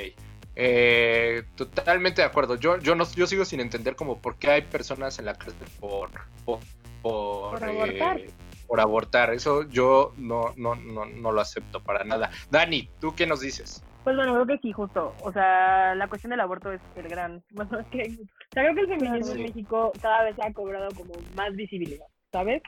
Eh, 0.57 1.43
totalmente 1.57 2.23
de 2.23 2.27
acuerdo. 2.27 2.57
Yo, 2.57 2.79
yo 2.79 2.95
no, 2.95 3.05
yo 3.15 3.27
sigo 3.27 3.45
sin 3.45 3.61
entender 3.61 3.97
como 3.97 4.21
por 4.21 4.37
qué 4.37 4.51
hay 4.51 4.63
personas 4.63 5.19
en 5.19 5.27
la 5.27 5.35
cárcel 5.35 5.67
por, 5.81 6.11
por, 6.45 6.61
por, 7.03 7.63
abortar. 7.63 8.19
Eh, 8.21 8.31
por 8.67 8.81
abortar. 8.81 9.35
Eso 9.35 9.69
yo 9.69 10.13
no, 10.17 10.53
no, 10.57 10.75
no, 10.77 11.07
no 11.07 11.33
lo 11.33 11.41
acepto 11.41 11.83
para 11.83 12.05
nada. 12.05 12.31
Dani, 12.51 12.89
¿tú 13.01 13.15
qué 13.15 13.27
nos 13.27 13.41
dices? 13.41 13.83
Pues 14.05 14.17
bueno, 14.17 14.35
creo 14.35 14.47
que 14.47 14.59
sí, 14.59 14.73
justo. 14.73 15.15
O 15.23 15.33
sea, 15.33 15.95
la 15.95 16.09
cuestión 16.09 16.31
del 16.31 16.41
aborto 16.41 16.71
es 16.71 16.81
el 16.97 17.09
gran. 17.09 17.43
Bueno, 17.51 17.81
es 17.81 17.87
que, 17.89 18.03
o 18.03 18.53
sea, 18.53 18.63
creo 18.63 18.75
que 18.75 18.81
el 18.83 18.99
feminismo 18.99 19.33
en 19.33 19.43
México 19.43 19.93
cada 20.01 20.25
vez 20.25 20.37
ha 20.41 20.53
cobrado 20.53 20.89
como 20.95 21.15
más 21.35 21.55
visibilidad, 21.57 22.07
¿sabes? 22.31 22.63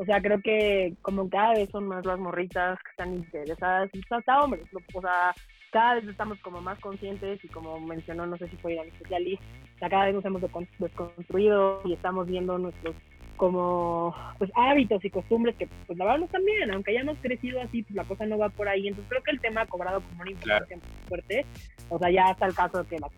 O 0.00 0.04
sea, 0.04 0.22
creo 0.22 0.40
que 0.40 0.94
como 1.02 1.28
cada 1.28 1.54
vez 1.54 1.68
son 1.70 1.88
más 1.88 2.06
las 2.06 2.20
morritas 2.20 2.78
que 2.84 2.90
están 2.90 3.14
interesadas, 3.14 3.90
y 3.92 4.00
hasta 4.08 4.40
hombres, 4.40 4.64
o 4.94 5.00
sea, 5.00 5.34
cada 5.72 5.96
vez 5.96 6.06
estamos 6.06 6.38
como 6.38 6.60
más 6.60 6.78
conscientes 6.78 7.44
y 7.44 7.48
como 7.48 7.80
mencionó, 7.80 8.24
no 8.24 8.36
sé 8.36 8.48
si 8.48 8.56
fue 8.58 8.74
Irán 8.74 8.86
especialista, 8.86 9.44
o 9.74 9.78
sea, 9.80 9.90
cada 9.90 10.06
vez 10.06 10.14
nos 10.14 10.24
hemos 10.24 10.40
desconstruido 10.78 11.82
y 11.84 11.94
estamos 11.94 12.28
viendo 12.28 12.58
nuestros 12.58 12.94
como 13.36 14.14
pues 14.38 14.50
hábitos 14.54 15.04
y 15.04 15.10
costumbres 15.10 15.56
que 15.56 15.68
pues 15.86 15.98
la 15.98 16.04
verdad 16.04 16.18
no 16.20 16.24
están 16.26 16.44
bien, 16.44 16.72
aunque 16.72 16.92
hayamos 16.92 17.18
crecido 17.20 17.60
así, 17.60 17.82
pues 17.82 17.96
la 17.96 18.04
cosa 18.04 18.24
no 18.26 18.38
va 18.38 18.50
por 18.50 18.68
ahí, 18.68 18.86
entonces 18.86 19.08
creo 19.08 19.22
que 19.24 19.30
el 19.32 19.40
tema 19.40 19.62
ha 19.62 19.66
cobrado 19.66 20.00
como 20.00 20.22
una 20.22 20.30
importancia 20.30 20.76
muy 20.76 21.08
fuerte, 21.08 21.46
o 21.88 21.98
sea, 21.98 22.10
ya 22.10 22.30
está 22.30 22.46
el 22.46 22.54
caso 22.54 22.82
de 22.82 22.88
que 22.88 22.98
la 22.98 23.08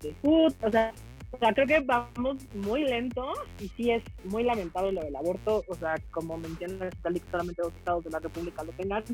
de 0.00 0.14
food, 0.22 0.54
o 0.62 0.70
sea, 0.70 0.92
o 1.32 1.38
sea, 1.38 1.52
creo 1.52 1.66
que 1.66 1.80
vamos 1.80 2.38
muy 2.54 2.82
lento 2.82 3.32
y 3.60 3.68
sí 3.68 3.90
es 3.90 4.02
muy 4.24 4.42
lamentable 4.42 4.92
lo 4.92 5.00
del 5.02 5.14
aborto. 5.14 5.62
O 5.68 5.74
sea, 5.74 5.94
como 6.10 6.36
mencionan, 6.36 6.90
solamente 7.30 7.62
dos 7.62 7.72
estados 7.74 8.04
de 8.04 8.10
la 8.10 8.18
República 8.18 8.64
lo 8.64 8.72
tengan. 8.72 9.04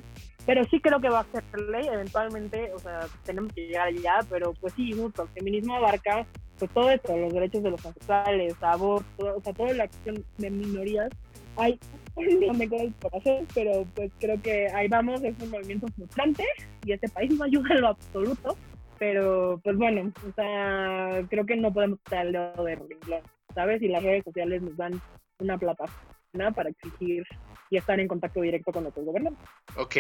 Pero 0.46 0.64
sí 0.64 0.80
creo 0.80 1.00
que 1.00 1.10
va 1.10 1.20
a 1.20 1.24
ser 1.24 1.44
ley 1.68 1.86
eventualmente. 1.86 2.72
O 2.72 2.78
sea, 2.78 3.06
tenemos 3.24 3.52
que 3.52 3.66
llegar 3.66 3.88
allá. 3.88 4.20
Pero 4.30 4.54
pues 4.54 4.72
sí, 4.74 4.92
justo, 4.92 5.24
el 5.24 5.28
feminismo 5.28 5.74
abarca 5.76 6.26
pues 6.58 6.70
todo 6.70 6.90
esto, 6.90 7.14
los 7.14 7.34
derechos 7.34 7.62
de 7.62 7.70
los 7.70 7.84
homosexuales, 7.84 8.54
aborto, 8.62 9.36
o 9.36 9.40
sea, 9.42 9.52
toda 9.52 9.74
la 9.74 9.84
acción 9.84 10.24
de 10.38 10.50
minorías. 10.50 11.10
Hay 11.56 11.78
no 12.46 12.54
me 12.54 12.66
queda 12.66 12.90
por 12.98 13.14
hacer, 13.14 13.44
pero 13.54 13.84
pues 13.94 14.10
creo 14.18 14.40
que 14.40 14.68
ahí 14.68 14.88
vamos, 14.88 15.22
es 15.22 15.34
un 15.42 15.50
movimiento 15.50 15.86
frustrante 15.88 16.44
y 16.84 16.92
este 16.92 17.08
país 17.10 17.30
no 17.36 17.44
ayuda 17.44 17.74
en 17.74 17.80
lo 17.82 17.88
absoluto 17.88 18.56
pero, 18.98 19.60
pues 19.62 19.76
bueno, 19.76 20.12
o 20.26 20.32
sea, 20.34 21.22
creo 21.28 21.46
que 21.46 21.56
no 21.56 21.72
podemos 21.72 21.98
estar 21.98 22.20
al 22.20 22.32
lado 22.32 22.64
de 22.64 22.76
renglón, 22.76 23.22
¿sabes? 23.54 23.82
Y 23.82 23.88
las 23.88 24.02
redes 24.02 24.24
sociales 24.24 24.62
nos 24.62 24.76
dan 24.76 25.00
una 25.38 25.58
plataforma 25.58 26.52
para 26.54 26.70
exigir 26.70 27.24
y 27.70 27.76
estar 27.76 27.98
en 27.98 28.08
contacto 28.08 28.40
directo 28.40 28.72
con 28.72 28.84
nuestros 28.84 29.06
gobernantes. 29.06 29.48
Ok, 29.76 29.96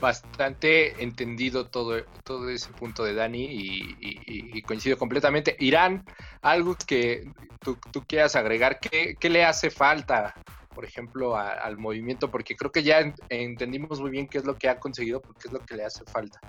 bastante 0.00 1.02
entendido 1.02 1.68
todo, 1.68 2.04
todo 2.24 2.50
ese 2.50 2.70
punto 2.72 3.04
de 3.04 3.14
Dani 3.14 3.46
y, 3.50 4.62
coincido 4.62 4.98
completamente. 4.98 5.56
Irán, 5.60 6.04
algo 6.42 6.76
que 6.86 7.30
tú, 7.60 7.78
quieras 8.06 8.36
agregar, 8.36 8.78
¿qué, 8.80 9.14
¿qué, 9.18 9.30
le 9.30 9.44
hace 9.44 9.70
falta, 9.70 10.34
por 10.74 10.84
ejemplo, 10.84 11.36
al 11.36 11.78
movimiento? 11.78 12.30
Porque 12.30 12.56
creo 12.56 12.72
que 12.72 12.82
ya 12.82 13.14
entendimos 13.28 14.00
muy 14.00 14.10
bien 14.10 14.28
qué 14.28 14.38
es 14.38 14.44
lo 14.44 14.56
que 14.56 14.68
ha 14.68 14.78
conseguido, 14.78 15.20
porque 15.20 15.48
es 15.48 15.52
lo 15.52 15.60
que 15.60 15.76
le 15.76 15.84
hace 15.84 16.04
falta. 16.04 16.40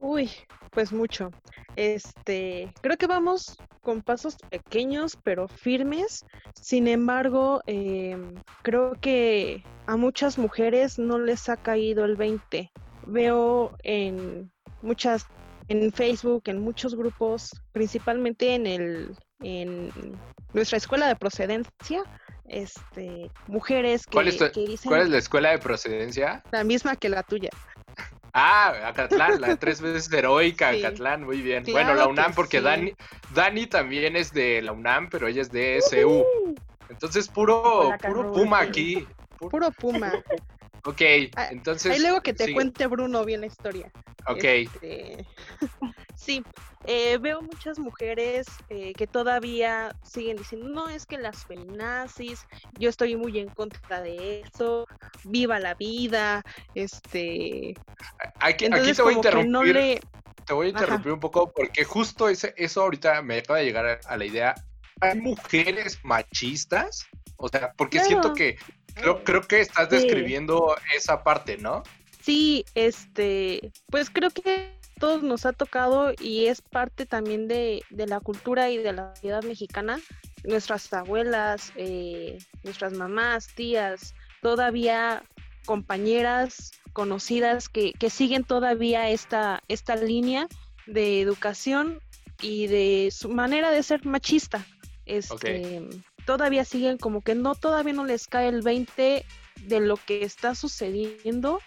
Uy, 0.00 0.30
pues 0.70 0.92
mucho. 0.92 1.30
Este, 1.76 2.72
creo 2.80 2.96
que 2.96 3.06
vamos 3.06 3.58
con 3.80 4.02
pasos 4.02 4.36
pequeños 4.50 5.18
pero 5.22 5.48
firmes. 5.48 6.24
Sin 6.54 6.88
embargo, 6.88 7.62
em, 7.66 8.34
creo 8.62 8.92
que 9.00 9.64
a 9.86 9.96
muchas 9.96 10.38
mujeres 10.38 10.98
no 10.98 11.18
les 11.18 11.48
ha 11.48 11.56
caído 11.56 12.04
el 12.04 12.16
20. 12.16 12.70
Veo 13.06 13.76
en 13.82 14.52
muchas, 14.82 15.26
en 15.68 15.92
Facebook, 15.92 16.42
en 16.46 16.60
muchos 16.60 16.94
grupos, 16.94 17.50
principalmente 17.72 18.54
en 18.54 18.66
el, 18.66 19.16
en 19.40 19.90
nuestra 20.52 20.78
escuela 20.78 21.06
de 21.08 21.16
procedencia, 21.16 22.02
este, 22.46 23.30
mujeres 23.46 24.06
que, 24.06 24.50
que 24.52 24.60
dicen. 24.66 24.88
¿Cuál 24.90 25.02
es 25.02 25.08
la 25.10 25.18
escuela 25.18 25.50
de 25.50 25.58
procedencia? 25.58 26.42
La 26.50 26.64
misma 26.64 26.96
que 26.96 27.08
la 27.08 27.22
tuya. 27.22 27.50
Ah, 28.32 28.88
Acatlán, 28.88 29.40
la 29.40 29.56
tres 29.56 29.80
veces 29.80 30.12
heroica 30.12 30.68
Acatlán, 30.68 31.24
muy 31.24 31.40
bien. 31.40 31.64
bueno, 31.70 31.94
la 31.94 32.06
UNAM, 32.06 32.34
porque 32.34 32.60
Dani, 32.60 32.92
Dani 33.34 33.66
también 33.66 34.16
es 34.16 34.32
de 34.32 34.62
la 34.62 34.72
UNAM, 34.72 35.08
pero 35.10 35.26
ella 35.26 35.42
es 35.42 35.50
de 35.50 35.80
SU. 35.80 36.24
Entonces, 36.88 37.28
puro, 37.28 37.90
puro 38.00 38.32
Puma 38.32 38.60
aquí. 38.60 39.06
Puro, 39.38 39.70
Puma. 39.72 40.12
Ok, 40.84 41.02
ah, 41.36 41.48
entonces. 41.50 41.92
Ahí 41.92 42.00
luego 42.00 42.20
que 42.22 42.34
te 42.34 42.52
cuente 42.52 42.86
Bruno 42.86 43.24
bien 43.24 43.40
la 43.40 43.46
historia. 43.46 43.90
Ok. 44.26 44.44
Este, 44.44 45.26
sí, 46.16 46.44
eh, 46.84 47.18
veo 47.18 47.42
muchas 47.42 47.78
mujeres 47.78 48.46
eh, 48.68 48.92
que 48.94 49.06
todavía 49.06 49.94
siguen 50.02 50.36
diciendo, 50.36 50.68
no, 50.68 50.88
es 50.88 51.06
que 51.06 51.18
las 51.18 51.44
feminazis, 51.46 52.46
yo 52.78 52.88
estoy 52.88 53.16
muy 53.16 53.38
en 53.38 53.48
contra 53.48 54.00
de 54.00 54.40
eso, 54.40 54.86
viva 55.24 55.58
la 55.58 55.74
vida, 55.74 56.42
este... 56.74 57.74
Aquí, 58.40 58.68
te 58.68 59.02
voy 59.02 59.14
a 59.14 59.16
interrumpir. 59.16 60.00
Te 60.44 60.54
voy 60.54 60.66
a 60.68 60.70
interrumpir 60.70 61.12
un 61.12 61.20
poco 61.20 61.52
porque 61.52 61.84
justo 61.84 62.28
ese, 62.28 62.54
eso 62.56 62.82
ahorita 62.82 63.20
me 63.20 63.38
acaba 63.38 63.58
de 63.58 63.66
llegar 63.66 64.00
a, 64.06 64.16
la 64.16 64.24
idea. 64.24 64.54
¿Hay 65.00 65.20
mujeres 65.20 65.98
machistas? 66.04 67.06
O 67.36 67.48
sea, 67.48 67.72
porque 67.76 68.00
siento 68.00 68.32
que 68.32 68.56
creo, 68.94 69.24
creo 69.24 69.42
que 69.42 69.60
estás 69.60 69.90
describiendo 69.90 70.76
esa 70.96 71.22
parte, 71.22 71.56
¿no? 71.58 71.82
Sí, 72.20 72.64
este, 72.74 73.72
pues 73.90 74.10
creo 74.10 74.30
que 74.30 74.78
todos 74.98 75.22
nos 75.22 75.46
ha 75.46 75.52
tocado 75.52 76.12
y 76.20 76.46
es 76.46 76.60
parte 76.60 77.06
también 77.06 77.48
de, 77.48 77.82
la 77.90 78.20
cultura 78.20 78.70
y 78.70 78.78
de 78.78 78.92
la 78.92 79.14
sociedad 79.14 79.42
mexicana 79.44 79.98
nuestras 80.44 80.92
abuelas, 80.92 81.72
eh, 81.76 82.38
nuestras 82.64 82.92
mamás, 82.92 83.48
tías, 83.54 84.14
todavía 84.42 85.22
compañeras 85.66 86.72
conocidas 86.92 87.68
que, 87.68 87.92
que 87.92 88.10
siguen 88.10 88.44
todavía 88.44 89.10
esta, 89.10 89.62
esta 89.68 89.96
línea 89.96 90.48
de 90.86 91.20
educación 91.20 92.00
y 92.40 92.66
de 92.66 93.10
su 93.12 93.28
manera 93.28 93.70
de 93.70 93.82
ser 93.82 94.04
machista. 94.06 94.64
Este, 95.06 95.86
Todavía 96.28 96.66
siguen 96.66 96.98
como 96.98 97.22
que 97.22 97.34
no, 97.34 97.54
todavía 97.54 97.94
no 97.94 98.04
les 98.04 98.28
cae 98.28 98.48
el 98.50 98.60
20 98.60 99.24
de 99.62 99.80
lo 99.80 99.96
que 99.96 100.24
está 100.24 100.54
sucediendo 100.54 101.62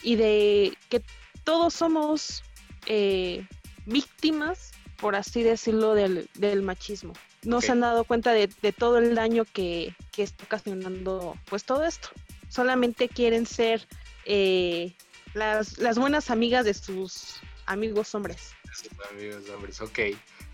y 0.00 0.14
de 0.14 0.78
que 0.90 1.02
todos 1.42 1.74
somos 1.74 2.44
eh, 2.86 3.44
víctimas, 3.84 4.70
por 4.96 5.16
así 5.16 5.42
decirlo, 5.42 5.94
del, 5.94 6.30
del 6.34 6.62
machismo. 6.62 7.14
No 7.42 7.60
se 7.60 7.72
han 7.72 7.80
dado 7.80 8.04
cuenta 8.04 8.30
de, 8.30 8.48
de 8.62 8.72
todo 8.72 8.98
el 8.98 9.16
daño 9.16 9.44
que, 9.44 9.96
que, 10.12 10.22
está 10.22 10.44
ocasionando 10.44 11.36
pues 11.46 11.64
todo 11.64 11.84
esto. 11.84 12.10
Solamente 12.48 13.08
quieren 13.08 13.44
ser 13.44 13.88
eh, 14.24 14.92
las, 15.34 15.78
las 15.78 15.98
buenas 15.98 16.30
amigas 16.30 16.64
de 16.64 16.74
sus 16.74 17.40
amigos 17.66 18.14
hombres. 18.14 18.52
Amigos 19.10 19.48
hombres, 19.48 19.80
ok. 19.80 19.98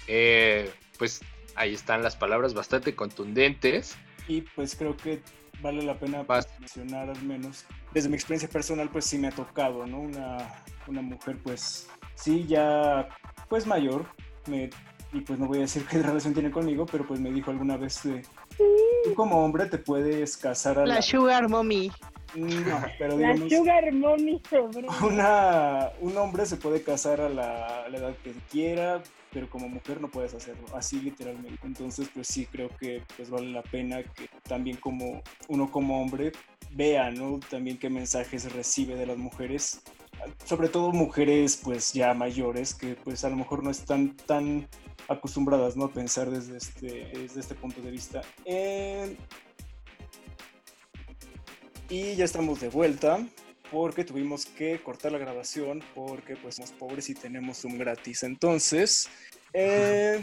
Eh, 0.06 0.72
pues 0.96 1.20
ahí 1.60 1.74
están 1.74 2.02
las 2.02 2.16
palabras 2.16 2.54
bastante 2.54 2.94
contundentes. 2.94 3.96
Y 4.26 4.42
pues 4.42 4.74
creo 4.74 4.96
que 4.96 5.20
vale 5.60 5.82
la 5.82 5.98
pena 5.98 6.24
mencionar 6.58 7.10
al 7.10 7.22
menos, 7.22 7.66
desde 7.92 8.08
mi 8.08 8.14
experiencia 8.14 8.48
personal, 8.48 8.88
pues 8.88 9.04
sí 9.04 9.18
me 9.18 9.28
ha 9.28 9.30
tocado, 9.30 9.86
¿no? 9.86 10.00
Una, 10.00 10.38
una 10.86 11.02
mujer 11.02 11.36
pues 11.42 11.88
sí 12.14 12.46
ya 12.46 13.08
pues 13.50 13.66
mayor, 13.66 14.06
me, 14.46 14.70
y 15.12 15.20
pues 15.20 15.38
no 15.38 15.46
voy 15.46 15.58
a 15.58 15.62
decir 15.62 15.84
qué 15.90 16.02
relación 16.02 16.32
tiene 16.32 16.50
conmigo, 16.50 16.86
pero 16.86 17.06
pues 17.06 17.20
me 17.20 17.30
dijo 17.30 17.50
alguna 17.50 17.76
vez, 17.76 18.02
de, 18.04 18.22
tú 19.04 19.14
como 19.14 19.44
hombre 19.44 19.66
te 19.66 19.76
puedes 19.76 20.38
casar 20.38 20.78
a 20.78 20.86
la... 20.86 20.94
La 20.94 21.02
sugar 21.02 21.48
mommy. 21.48 21.92
No, 22.34 22.82
pero 22.98 23.18
digamos, 23.18 23.50
La 23.50 23.58
sugar 23.58 23.92
mommy 23.92 24.40
una, 25.02 25.90
un 26.00 26.16
hombre 26.16 26.46
se 26.46 26.56
puede 26.56 26.82
casar 26.82 27.20
a 27.20 27.28
la, 27.28 27.84
a 27.84 27.88
la 27.90 27.98
edad 27.98 28.14
que 28.24 28.32
quiera, 28.50 29.02
pero 29.32 29.48
como 29.48 29.68
mujer 29.68 30.00
no 30.00 30.10
puedes 30.10 30.34
hacerlo, 30.34 30.66
así 30.74 31.00
literalmente. 31.00 31.66
Entonces, 31.66 32.08
pues 32.12 32.26
sí, 32.26 32.46
creo 32.46 32.68
que 32.76 33.02
pues 33.16 33.30
vale 33.30 33.50
la 33.50 33.62
pena 33.62 34.02
que 34.02 34.28
también 34.42 34.76
como 34.76 35.22
uno 35.48 35.70
como 35.70 36.02
hombre 36.02 36.32
vea, 36.72 37.10
¿no? 37.10 37.40
También 37.50 37.78
qué 37.78 37.90
mensajes 37.90 38.52
recibe 38.52 38.96
de 38.96 39.06
las 39.06 39.16
mujeres, 39.16 39.82
sobre 40.44 40.68
todo 40.68 40.92
mujeres 40.92 41.60
pues 41.62 41.92
ya 41.92 42.14
mayores, 42.14 42.74
que 42.74 42.94
pues 42.94 43.24
a 43.24 43.30
lo 43.30 43.36
mejor 43.36 43.62
no 43.62 43.70
están 43.70 44.16
tan 44.16 44.68
acostumbradas, 45.08 45.76
¿no? 45.76 45.86
A 45.86 45.92
pensar 45.92 46.30
desde 46.30 46.56
este, 46.56 47.10
desde 47.12 47.40
este 47.40 47.54
punto 47.54 47.80
de 47.80 47.90
vista. 47.90 48.22
Y 51.88 52.14
ya 52.14 52.24
estamos 52.24 52.60
de 52.60 52.68
vuelta 52.68 53.18
porque 53.70 54.04
tuvimos 54.04 54.46
que 54.46 54.80
cortar 54.80 55.12
la 55.12 55.18
grabación 55.18 55.82
porque 55.94 56.36
pues 56.36 56.56
somos 56.56 56.72
pobres 56.72 57.08
y 57.10 57.14
tenemos 57.14 57.64
un 57.64 57.78
gratis. 57.78 58.22
Entonces, 58.22 59.08
eh, 59.52 60.20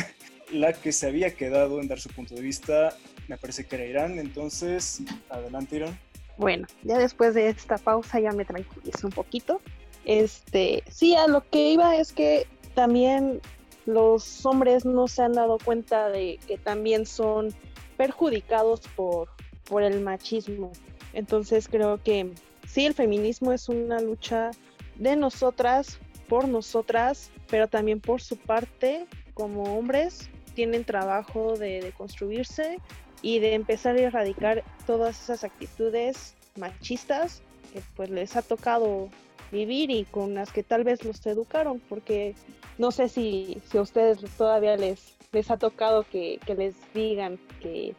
la 0.52 0.72
que 0.72 0.92
se 0.92 1.06
había 1.06 1.34
quedado 1.34 1.80
en 1.80 1.88
dar 1.88 2.00
su 2.00 2.08
punto 2.10 2.34
de 2.34 2.42
vista 2.42 2.96
me 3.28 3.36
parece 3.36 3.66
que 3.66 3.76
era 3.76 3.84
Irán. 3.84 4.18
Entonces, 4.18 5.02
adelante 5.28 5.76
Irán. 5.76 5.98
Bueno, 6.38 6.66
ya 6.82 6.98
después 6.98 7.34
de 7.34 7.48
esta 7.48 7.78
pausa 7.78 8.20
ya 8.20 8.32
me 8.32 8.44
tranquilizo 8.44 9.06
un 9.06 9.12
poquito. 9.12 9.60
Este, 10.04 10.84
sí, 10.90 11.16
a 11.16 11.26
lo 11.26 11.48
que 11.48 11.70
iba 11.70 11.96
es 11.96 12.12
que 12.12 12.46
también 12.74 13.40
los 13.86 14.44
hombres 14.44 14.84
no 14.84 15.08
se 15.08 15.22
han 15.22 15.32
dado 15.32 15.58
cuenta 15.58 16.08
de 16.08 16.38
que 16.46 16.58
también 16.58 17.06
son 17.06 17.54
perjudicados 17.96 18.80
por, 18.94 19.28
por 19.64 19.82
el 19.82 20.00
machismo. 20.02 20.72
Entonces 21.12 21.68
creo 21.68 22.02
que 22.02 22.32
sí, 22.66 22.86
el 22.86 22.94
feminismo 22.94 23.52
es 23.52 23.68
una 23.68 24.00
lucha 24.00 24.50
de 24.96 25.16
nosotras, 25.16 25.98
por 26.28 26.48
nosotras, 26.48 27.30
pero 27.48 27.68
también 27.68 28.00
por 28.00 28.20
su 28.20 28.36
parte, 28.36 29.06
como 29.34 29.78
hombres, 29.78 30.28
tienen 30.54 30.84
trabajo 30.84 31.56
de, 31.56 31.92
construirse 31.96 32.78
y 33.22 33.38
de 33.38 33.54
empezar 33.54 33.96
a 33.96 34.00
erradicar 34.00 34.64
todas 34.86 35.22
esas 35.22 35.44
actitudes 35.44 36.34
machistas 36.56 37.42
que 37.72 37.82
pues 37.94 38.10
les 38.10 38.36
ha 38.36 38.42
tocado 38.42 39.08
vivir 39.52 39.90
y 39.90 40.04
con 40.04 40.34
las 40.34 40.52
que 40.52 40.62
tal 40.62 40.84
vez 40.84 41.04
los 41.04 41.24
educaron, 41.26 41.80
porque 41.88 42.34
no 42.78 42.90
sé 42.90 43.08
si, 43.08 43.58
si 43.70 43.78
a 43.78 43.82
ustedes 43.82 44.18
todavía 44.36 44.76
les, 44.76 45.16
les 45.32 45.50
ha 45.50 45.56
tocado 45.56 46.04
que, 46.04 46.40
les 46.56 46.74
digan 46.94 47.38
que 47.60 47.94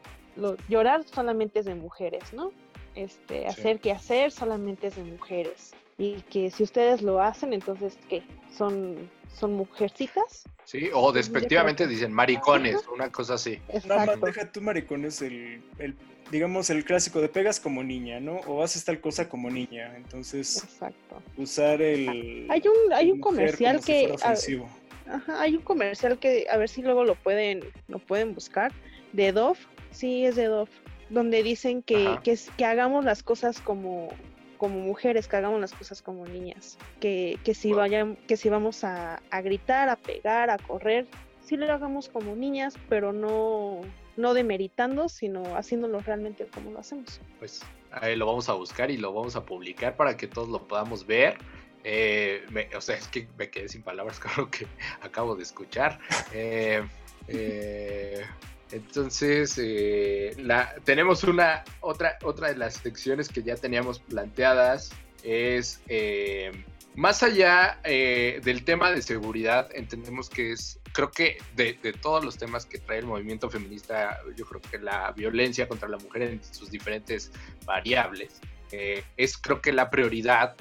llorar 0.67 1.03
solamente 1.03 1.59
es 1.59 1.65
de 1.65 1.75
mujeres, 1.75 2.33
¿no? 2.33 2.51
Este, 2.97 3.45
hacer 3.47 3.79
que 3.79 3.91
hacer 3.91 4.31
solamente 4.31 4.87
es 4.87 4.95
de 4.95 5.03
mujeres. 5.03 5.73
Y 5.99 6.21
que 6.23 6.51
si 6.51 6.63
ustedes 6.63 7.01
lo 7.01 7.21
hacen, 7.21 7.53
entonces, 7.53 7.97
¿qué? 8.09 8.23
¿Son, 8.55 9.09
son 9.33 9.53
mujercitas? 9.53 10.45
Sí, 10.63 10.89
o 10.93 11.11
despectivamente 11.11 11.87
dicen 11.87 12.11
maricones, 12.11 12.87
una 12.93 13.11
cosa 13.11 13.35
así. 13.35 13.59
No, 13.85 14.17
deja 14.17 14.51
tú 14.51 14.61
maricones, 14.61 15.21
el, 15.21 15.61
el, 15.79 15.95
digamos, 16.31 16.69
el 16.69 16.83
clásico 16.83 17.21
de 17.21 17.29
pegas 17.29 17.59
como 17.59 17.83
niña, 17.83 18.19
¿no? 18.19 18.37
O 18.47 18.63
haces 18.63 18.83
tal 18.83 18.99
cosa 18.99 19.29
como 19.29 19.49
niña. 19.49 19.95
Entonces, 19.95 20.63
Exacto. 20.63 21.21
usar 21.37 21.81
el... 21.81 22.47
Hay 22.49 22.61
un, 22.65 22.93
hay 22.93 23.11
un 23.11 23.19
comercial 23.19 23.79
que... 23.83 24.13
ajá, 25.07 25.41
hay 25.41 25.55
un 25.55 25.61
comercial 25.61 26.19
que, 26.19 26.45
a 26.49 26.57
ver 26.57 26.69
si 26.69 26.81
luego 26.81 27.05
lo 27.05 27.15
pueden, 27.15 27.63
lo 27.87 27.99
pueden 27.99 28.33
buscar, 28.35 28.71
de 29.13 29.31
Dove. 29.31 29.59
Sí, 29.91 30.25
es 30.25 30.35
de 30.35 30.45
Dove 30.45 30.69
donde 31.09 31.43
dicen 31.43 31.81
que, 31.81 32.19
que, 32.23 32.37
que, 32.57 32.65
hagamos 32.65 33.05
las 33.05 33.23
cosas 33.23 33.61
como, 33.61 34.09
como 34.57 34.79
mujeres, 34.79 35.27
que 35.27 35.37
hagamos 35.37 35.59
las 35.61 35.73
cosas 35.73 36.01
como 36.01 36.25
niñas, 36.25 36.77
que, 36.99 37.39
que 37.43 37.53
si 37.53 37.73
vayan, 37.73 38.15
que 38.27 38.37
si 38.37 38.49
vamos 38.49 38.83
a, 38.83 39.21
a, 39.29 39.41
gritar, 39.41 39.89
a 39.89 39.95
pegar, 39.95 40.49
a 40.49 40.57
correr, 40.57 41.07
sí 41.41 41.55
lo 41.57 41.71
hagamos 41.71 42.09
como 42.09 42.35
niñas, 42.35 42.75
pero 42.89 43.13
no, 43.13 43.81
no 44.17 44.33
demeritando, 44.33 45.07
sino 45.07 45.55
haciéndolo 45.55 45.99
realmente 46.01 46.45
como 46.47 46.71
lo 46.71 46.79
hacemos. 46.79 47.21
Pues 47.39 47.63
ahí 47.91 48.15
lo 48.15 48.25
vamos 48.25 48.49
a 48.49 48.53
buscar 48.53 48.91
y 48.91 48.97
lo 48.97 49.13
vamos 49.13 49.35
a 49.35 49.45
publicar 49.45 49.95
para 49.95 50.17
que 50.17 50.27
todos 50.27 50.49
lo 50.49 50.67
podamos 50.67 51.05
ver. 51.05 51.37
Eh, 51.83 52.45
o 52.75 52.81
sea, 52.81 52.97
es 52.97 53.07
que 53.07 53.27
me 53.37 53.49
quedé 53.49 53.69
sin 53.69 53.81
palabras 53.81 54.19
con 54.19 54.31
lo 54.37 54.51
que 54.51 54.67
acabo 55.01 55.35
de 55.35 55.43
escuchar. 55.43 55.99
Eh, 56.33 56.83
eh, 57.27 58.25
entonces, 58.71 59.57
eh, 59.57 60.35
la, 60.37 60.75
tenemos 60.83 61.23
una 61.23 61.63
otra, 61.79 62.17
otra 62.23 62.49
de 62.49 62.57
las 62.57 62.75
secciones 62.75 63.29
que 63.29 63.41
ya 63.41 63.55
teníamos 63.55 63.99
planteadas 63.99 64.91
es 65.23 65.81
eh, 65.87 66.51
más 66.95 67.23
allá 67.23 67.79
eh, 67.83 68.41
del 68.43 68.65
tema 68.65 68.91
de 68.91 69.01
seguridad, 69.01 69.69
entendemos 69.73 70.29
que 70.29 70.51
es, 70.51 70.79
creo 70.91 71.11
que 71.11 71.37
de, 71.55 71.79
de, 71.81 71.93
todos 71.93 72.25
los 72.25 72.37
temas 72.37 72.65
que 72.65 72.79
trae 72.79 72.99
el 72.99 73.05
movimiento 73.05 73.49
feminista, 73.49 74.19
yo 74.35 74.45
creo 74.45 74.61
que 74.61 74.79
la 74.79 75.11
violencia 75.11 75.67
contra 75.67 75.87
la 75.87 75.97
mujer 75.97 76.23
en 76.23 76.43
sus 76.43 76.69
diferentes 76.69 77.31
variables 77.65 78.41
es 78.69 79.37
creo 79.37 79.61
que 79.61 79.71
la 79.71 79.89
prioridad 79.89 80.55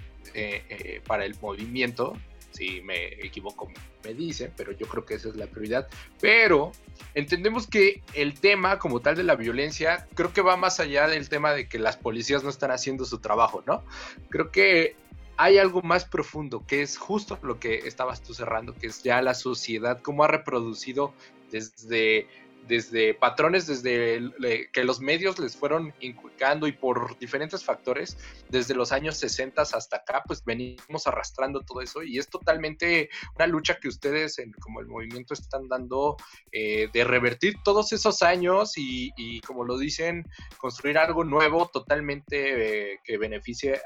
para 1.08 1.24
el 1.24 1.34
movimiento 1.40 2.16
si 2.56 2.80
me 2.80 3.06
equivoco 3.24 3.70
me 4.04 4.14
dice, 4.14 4.50
pero 4.56 4.72
yo 4.72 4.86
creo 4.86 5.04
que 5.04 5.14
esa 5.14 5.28
es 5.28 5.36
la 5.36 5.46
prioridad. 5.46 5.88
Pero 6.20 6.72
entendemos 7.14 7.66
que 7.66 8.02
el 8.14 8.38
tema 8.40 8.78
como 8.78 9.00
tal 9.00 9.16
de 9.16 9.24
la 9.24 9.34
violencia 9.34 10.06
creo 10.14 10.32
que 10.32 10.42
va 10.42 10.56
más 10.56 10.80
allá 10.80 11.06
del 11.08 11.28
tema 11.28 11.52
de 11.52 11.68
que 11.68 11.78
las 11.78 11.96
policías 11.96 12.42
no 12.42 12.50
están 12.50 12.70
haciendo 12.70 13.04
su 13.04 13.18
trabajo, 13.18 13.62
¿no? 13.66 13.84
Creo 14.30 14.50
que 14.50 14.96
hay 15.36 15.58
algo 15.58 15.82
más 15.82 16.04
profundo, 16.06 16.64
que 16.66 16.82
es 16.82 16.96
justo 16.96 17.38
lo 17.42 17.60
que 17.60 17.78
estabas 17.86 18.22
tú 18.22 18.32
cerrando, 18.32 18.74
que 18.74 18.86
es 18.86 19.02
ya 19.02 19.20
la 19.20 19.34
sociedad, 19.34 20.00
cómo 20.00 20.24
ha 20.24 20.28
reproducido 20.28 21.12
desde 21.50 22.26
desde 22.66 23.14
patrones, 23.14 23.66
desde 23.66 24.70
que 24.72 24.84
los 24.84 25.00
medios 25.00 25.38
les 25.38 25.56
fueron 25.56 25.94
inculcando 26.00 26.66
y 26.66 26.72
por 26.72 27.18
diferentes 27.18 27.64
factores, 27.64 28.16
desde 28.48 28.74
los 28.74 28.92
años 28.92 29.16
60 29.18 29.62
hasta 29.62 29.96
acá, 29.96 30.22
pues 30.26 30.44
venimos 30.44 31.06
arrastrando 31.06 31.60
todo 31.60 31.80
eso 31.80 32.02
y 32.02 32.18
es 32.18 32.28
totalmente 32.28 33.08
una 33.34 33.46
lucha 33.46 33.78
que 33.80 33.88
ustedes 33.88 34.36
como 34.60 34.80
el 34.80 34.86
movimiento 34.86 35.34
están 35.34 35.68
dando 35.68 36.16
eh, 36.52 36.88
de 36.92 37.04
revertir 37.04 37.56
todos 37.64 37.92
esos 37.92 38.22
años 38.22 38.74
y, 38.76 39.40
como 39.42 39.64
lo 39.64 39.78
dicen, 39.78 40.24
construir 40.58 40.98
algo 40.98 41.24
nuevo 41.24 41.68
totalmente 41.68 42.92
eh, 42.92 43.00
que 43.04 43.18
beneficie 43.18 43.80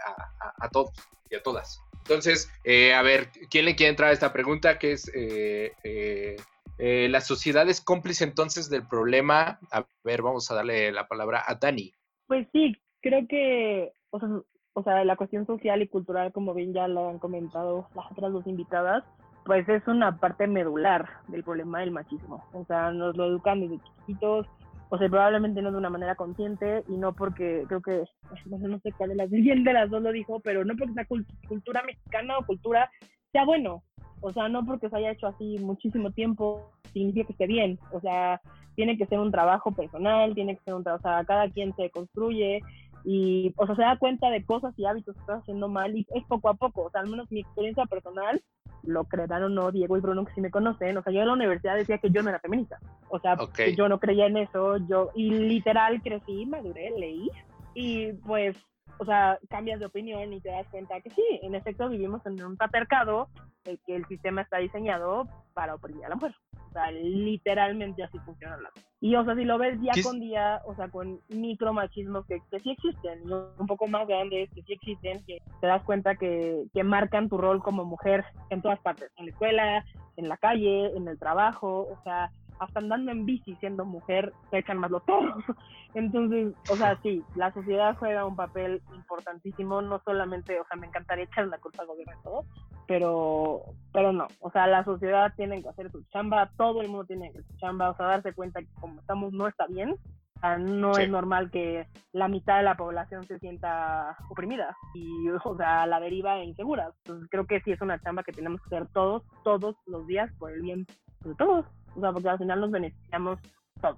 a, 0.59 0.69
todos 0.69 0.91
y 1.31 1.37
a 1.37 1.43
todas. 1.43 1.83
Entonces, 1.99 2.51
eh, 2.65 2.95
a 2.95 3.03
ver, 3.03 3.31
¿quién 3.51 3.65
le 3.65 3.77
quiere 3.77 3.91
entrar 3.91 4.11
a 4.11 4.13
esta 4.13 4.33
pregunta? 4.33 4.79
Que 4.79 4.93
es 4.93 5.11
eh, 5.15 6.37
la 6.81 7.21
sociedad 7.21 7.69
es 7.69 7.81
cómplice 7.81 8.25
entonces 8.25 8.71
del 8.71 8.87
problema. 8.87 9.59
A 9.71 9.87
ver, 10.03 10.23
vamos 10.23 10.51
a 10.51 10.55
darle 10.55 10.93
la 10.93 11.07
palabra 11.07 11.43
a 11.47 11.55
Dani. 11.55 11.93
Pues 12.27 12.47
sí, 12.53 12.77
creo 13.01 13.27
que, 13.29 13.93
o 14.11 14.83
sea, 14.83 15.05
la 15.05 15.17
cuestión 15.17 15.47
social 15.47 15.83
y 15.83 15.89
cultural, 15.89 16.33
como 16.33 16.55
bien 16.55 16.73
ya 16.73 16.89
lo 16.89 17.09
han 17.09 17.19
comentado 17.19 17.89
las 17.95 18.11
otras 18.11 18.33
dos 18.33 18.47
invitadas, 18.47 19.05
pues 19.45 19.69
es 19.69 19.87
una 19.89 20.19
parte 20.19 20.47
medular 20.47 21.09
del 21.29 21.45
problema 21.45 21.81
del 21.81 21.91
machismo. 21.91 22.45
O 22.53 22.65
sea, 22.67 22.91
nos 22.91 23.17
lo 23.17 23.27
educan 23.27 23.61
desde 23.61 23.83
chiquitos, 23.83 24.47
o 24.91 24.99
sea, 24.99 25.09
probablemente 25.09 25.63
no 25.63 25.71
de 25.71 25.79
una 25.79 25.91
manera 25.91 26.15
consciente 26.15 26.85
y 26.89 26.97
no 26.97 27.15
porque 27.15 27.65
creo 27.69 27.81
que, 27.81 28.05
no 28.47 28.79
sé, 28.81 28.93
cuál 28.93 29.11
de 29.11 29.17
las, 29.17 29.31
de 29.31 29.73
las 29.73 29.91
dos 29.91 30.03
lo 30.03 30.13
dijo, 30.13 30.41
pero 30.41 30.65
no 30.65 30.75
porque 30.77 30.95
sea 30.95 31.07
cultura 31.49 31.83
mexicana 31.85 32.39
o 32.39 32.47
cultura 32.47 32.91
sea 33.33 33.45
bueno. 33.45 33.83
O 34.21 34.33
sea, 34.33 34.49
no 34.49 34.65
porque 34.65 34.89
se 34.89 34.97
haya 34.97 35.13
hecho 35.13 35.27
así 35.27 35.59
muchísimo 35.61 36.11
tiempo 36.11 36.71
significa 36.93 37.27
que 37.27 37.33
esté 37.33 37.47
bien. 37.47 37.79
O 37.93 38.01
sea, 38.01 38.41
tiene 38.75 38.97
que 38.97 39.07
ser 39.07 39.19
un 39.19 39.31
trabajo 39.31 39.73
personal, 39.73 40.35
tiene 40.35 40.57
que 40.57 40.65
ser 40.65 40.75
un 40.75 40.85
trabajo, 40.85 41.07
o 41.07 41.11
sea, 41.11 41.25
cada 41.25 41.49
quien 41.51 41.75
se 41.77 41.91
construye 41.91 42.61
y, 43.05 43.53
o 43.57 43.67
sea, 43.67 43.75
se 43.77 43.83
da 43.83 43.99
cuenta 43.99 44.31
de 44.31 44.45
cosas 44.45 44.75
y 44.79 44.85
hábitos 44.85 45.15
que 45.15 45.21
está 45.21 45.35
haciendo 45.35 45.69
mal 45.69 45.97
y 45.97 46.07
es 46.15 46.25
poco 46.25 46.49
a 46.49 46.55
poco. 46.55 46.83
O 46.83 46.91
sea, 46.91 47.01
al 47.01 47.09
menos 47.09 47.31
mi 47.31 47.41
experiencia 47.41 47.87
personal, 47.87 48.43
lo 48.83 49.05
creerán 49.05 49.45
o 49.45 49.49
no, 49.49 49.71
Diego 49.71 49.97
y 49.97 50.01
Bruno, 50.01 50.25
que 50.25 50.35
sí 50.35 50.41
me 50.41 50.51
conocen, 50.51 50.97
o 50.97 51.03
sea, 51.03 51.13
yo 51.13 51.21
en 51.21 51.27
la 51.27 51.35
universidad 51.35 51.77
decía 51.77 51.99
que 51.99 52.11
yo 52.11 52.23
no 52.23 52.31
era 52.31 52.41
feminista. 52.41 52.79
O 53.09 53.19
sea, 53.19 53.37
que 53.55 53.75
yo 53.75 53.89
no 53.89 53.99
creía 53.99 54.27
en 54.27 54.39
eso, 54.39 54.79
yo, 54.89 55.11
y 55.15 55.31
literal 55.31 56.01
crecí, 56.03 56.47
maduré, 56.47 56.91
leí 56.99 57.31
y 57.75 58.13
pues 58.13 58.57
o 59.01 59.05
sea, 59.07 59.39
cambias 59.49 59.81
de 59.81 59.87
opinión 59.87 60.31
y 60.33 60.41
te 60.41 60.51
das 60.51 60.67
cuenta 60.69 61.01
que 61.01 61.09
sí, 61.11 61.25
en 61.43 61.55
efecto 61.55 61.89
vivimos 61.89 62.25
en 62.27 62.43
un 62.43 62.57
patriarcado, 62.59 63.29
el 63.65 63.79
que 63.87 63.97
el 63.97 64.05
sistema 64.07 64.43
está 64.43 64.59
diseñado 64.59 65.27
para 65.55 65.75
oprimir 65.75 66.05
a 66.05 66.11
la 66.11 66.17
mujer. 66.17 66.35
O 66.69 66.73
sea, 66.73 66.91
literalmente 66.91 68.03
así 68.03 68.19
funciona 68.21 68.59
la 68.59 68.71
Y, 69.01 69.17
o 69.17 69.25
sea, 69.25 69.35
si 69.35 69.45
lo 69.45 69.57
ves 69.57 69.81
día 69.81 69.93
con 70.03 70.21
día, 70.21 70.61
o 70.67 70.75
sea, 70.75 70.89
con 70.89 71.19
micromachismos 71.31 72.27
que, 72.27 72.41
que 72.51 72.61
sí 72.61 72.73
existen, 72.73 73.23
un 73.33 73.67
poco 73.67 73.87
más 73.87 74.07
grandes, 74.07 74.51
que 74.51 74.63
sí 74.63 74.75
existen, 74.75 75.25
que 75.25 75.39
te 75.63 75.67
das 75.67 75.83
cuenta 75.83 76.17
que, 76.17 76.67
que 76.75 76.85
marcan 76.85 77.31
tu 77.31 77.39
rol 77.39 77.63
como 77.63 77.87
mujer 77.87 78.25
en 78.51 78.61
todas 78.61 78.81
partes, 78.81 79.11
en 79.17 79.27
la 79.27 79.31
escuela, 79.33 79.85
en 80.17 80.29
la 80.29 80.37
calle, 80.37 80.95
en 80.95 81.09
el 81.09 81.19
trabajo, 81.19 81.89
o 81.91 82.03
sea, 82.05 82.31
hasta 82.61 82.79
andando 82.79 83.11
en 83.11 83.25
bici 83.25 83.57
siendo 83.57 83.85
mujer 83.85 84.33
se 84.51 84.59
echan 84.59 84.79
más 84.79 84.91
los 84.91 85.03
perros. 85.03 85.43
Entonces, 85.95 86.55
o 86.71 86.77
sea, 86.77 86.97
sí, 87.03 87.25
la 87.35 87.53
sociedad 87.53 87.97
juega 87.99 88.27
un 88.27 88.37
papel 88.37 88.81
importantísimo, 88.95 89.83
no 89.83 90.01
solamente, 90.05 90.61
o 90.61 90.67
sea, 90.67 90.77
me 90.77 90.87
encantaría 90.87 91.25
echar 91.25 91.49
la 91.49 91.59
culpa 91.59 91.83
al 91.83 91.89
gobierno 91.89 92.15
y 92.21 92.23
todo, 92.23 92.45
pero, 92.87 93.63
pero 93.93 94.13
no, 94.13 94.29
o 94.39 94.51
sea, 94.53 94.67
la 94.69 94.85
sociedad 94.85 95.33
tiene 95.37 95.63
que 95.63 95.69
hacer 95.69 95.91
su 95.91 96.05
chamba, 96.13 96.51
todo 96.57 96.83
el 96.83 96.89
mundo 96.89 97.07
tiene 97.07 97.33
que 97.33 97.39
hacer 97.39 97.51
su 97.51 97.57
chamba, 97.57 97.91
o 97.91 97.97
sea, 97.97 98.07
darse 98.07 98.35
cuenta 98.35 98.61
que 98.61 98.69
como 98.81 99.01
estamos 99.01 99.33
no 99.33 99.49
está 99.49 99.67
bien, 99.67 99.97
o 100.37 100.41
sea, 100.41 100.59
no 100.59 100.93
es 100.93 101.11
normal 101.11 101.51
que 101.51 101.87
la 102.13 102.29
mitad 102.29 102.59
de 102.59 102.63
la 102.63 102.77
población 102.77 103.25
se 103.27 103.39
sienta 103.41 104.17
oprimida 104.29 104.77
y, 104.95 105.29
o 105.45 105.57
sea, 105.57 105.87
la 105.87 106.01
deriva 106.01 106.39
e 106.39 106.45
insegura. 106.45 106.93
Entonces, 107.05 107.29
creo 107.31 107.47
que 107.47 107.61
sí 107.61 107.73
es 107.73 107.81
una 107.83 108.01
chamba 108.01 108.23
que 108.23 108.33
tenemos 108.33 108.61
que 108.63 108.75
hacer 108.75 108.89
todos, 108.93 109.23
todos 109.45 109.77
los 109.87 110.07
días 110.07 110.33
por 110.39 110.53
el 110.53 110.63
bien 110.63 110.87
de 111.25 111.35
todos. 111.35 111.67
O 111.97 112.01
sea, 112.01 112.13
porque 112.13 112.29
al 112.29 112.39
final 112.39 112.61
nos 112.61 112.71
beneficiamos 112.71 113.39
todos. 113.81 113.97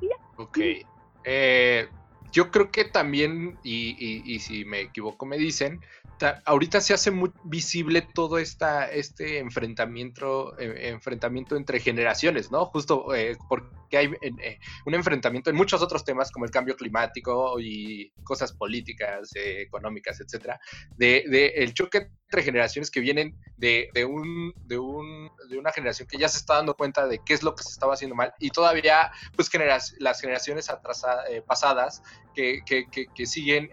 Y. 0.00 0.08
Ok. 0.36 0.58
Eh, 1.24 1.88
yo 2.36 2.50
creo 2.50 2.70
que 2.70 2.84
también, 2.84 3.58
y, 3.64 4.38
si 4.40 4.66
me 4.66 4.82
equivoco 4.82 5.24
me 5.24 5.38
dicen, 5.38 5.80
ahorita 6.44 6.82
se 6.82 6.92
hace 6.92 7.10
muy 7.10 7.32
visible 7.44 8.02
todo 8.02 8.36
esta, 8.36 8.90
este 8.90 9.38
enfrentamiento, 9.38 10.58
eh, 10.58 10.90
enfrentamiento 10.90 11.56
entre 11.56 11.80
generaciones, 11.80 12.50
¿no? 12.50 12.66
Justo 12.66 13.14
eh, 13.14 13.38
porque 13.48 13.96
hay 13.96 14.10
eh, 14.20 14.58
un 14.84 14.94
enfrentamiento 14.94 15.48
en 15.48 15.56
muchos 15.56 15.80
otros 15.80 16.04
temas 16.04 16.30
como 16.30 16.44
el 16.44 16.50
cambio 16.50 16.76
climático 16.76 17.58
y 17.58 18.10
cosas 18.22 18.52
políticas, 18.52 19.30
económicas, 19.34 20.20
etcétera, 20.20 20.60
de, 20.98 21.24
de, 21.30 21.46
el 21.56 21.72
choque 21.72 22.08
entre 22.26 22.42
generaciones 22.42 22.90
que 22.90 23.00
vienen 23.00 23.34
de, 23.56 23.88
de, 23.94 24.04
un, 24.04 24.52
de, 24.66 24.78
un, 24.78 25.30
de 25.48 25.58
una 25.58 25.72
generación 25.72 26.06
que 26.06 26.18
ya 26.18 26.28
se 26.28 26.38
está 26.38 26.56
dando 26.56 26.74
cuenta 26.74 27.06
de 27.06 27.20
qué 27.24 27.32
es 27.32 27.42
lo 27.42 27.54
que 27.54 27.62
se 27.62 27.70
estaba 27.70 27.94
haciendo 27.94 28.14
mal 28.16 28.34
y 28.40 28.50
todavía 28.50 29.10
pues 29.36 29.48
las 30.00 30.20
generaciones 30.20 30.68
atrasadas, 30.68 31.24
pasadas 31.46 32.02
que, 32.36 32.60
que, 32.64 32.86
que, 32.90 33.06
que 33.12 33.26
siguen 33.26 33.70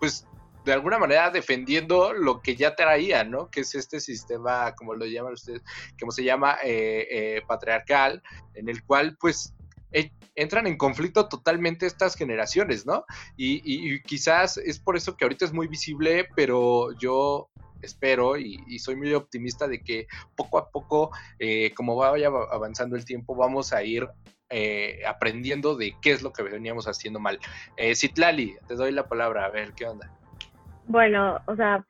pues 0.00 0.26
de 0.64 0.72
alguna 0.72 0.98
manera 0.98 1.30
defendiendo 1.30 2.12
lo 2.12 2.40
que 2.40 2.56
ya 2.56 2.74
traía, 2.76 3.24
¿no? 3.24 3.50
Que 3.50 3.60
es 3.60 3.74
este 3.74 4.00
sistema, 4.00 4.74
como 4.74 4.94
lo 4.94 5.06
llaman 5.06 5.32
ustedes, 5.32 5.62
como 5.98 6.12
se 6.12 6.24
llama 6.24 6.58
eh, 6.62 7.06
eh, 7.10 7.42
patriarcal, 7.46 8.22
en 8.54 8.68
el 8.68 8.84
cual 8.84 9.16
pues 9.18 9.54
e, 9.92 10.12
entran 10.34 10.66
en 10.66 10.76
conflicto 10.76 11.28
totalmente 11.28 11.86
estas 11.86 12.14
generaciones, 12.14 12.86
¿no? 12.86 13.04
Y, 13.36 14.00
quizás 14.02 14.56
es 14.56 14.78
por 14.78 14.96
eso 14.96 15.16
que 15.16 15.24
ahorita 15.24 15.44
es 15.44 15.52
muy 15.52 15.66
visible, 15.66 16.28
pero 16.36 16.92
yo 16.98 17.50
espero 17.82 18.38
y, 18.38 18.78
soy 18.78 18.94
muy 18.94 19.12
optimista 19.12 19.66
de 19.66 19.82
que 19.82 20.06
poco 20.36 20.58
a 20.58 20.70
poco, 20.70 21.10
eh, 21.40 21.72
como 21.74 21.96
vaya 21.96 22.28
avanzando 22.28 22.94
el 22.96 23.04
tiempo, 23.04 23.34
vamos 23.34 23.72
a 23.72 23.82
ir 23.82 24.08
aprendiendo 25.08 25.76
de 25.76 25.94
qué 26.02 26.12
es 26.12 26.22
lo 26.22 26.32
que 26.32 26.42
veníamos 26.42 26.86
haciendo 26.86 27.20
mal. 27.20 27.38
Citlali, 27.94 28.54
te 28.68 28.74
doy 28.74 28.92
la 28.92 29.08
palabra, 29.08 29.44
a 29.44 29.50
ver 29.50 29.72
qué 29.74 29.86
onda. 29.86 30.10
Bueno, 30.86 31.38
o 31.46 31.56
sea, 31.56 31.84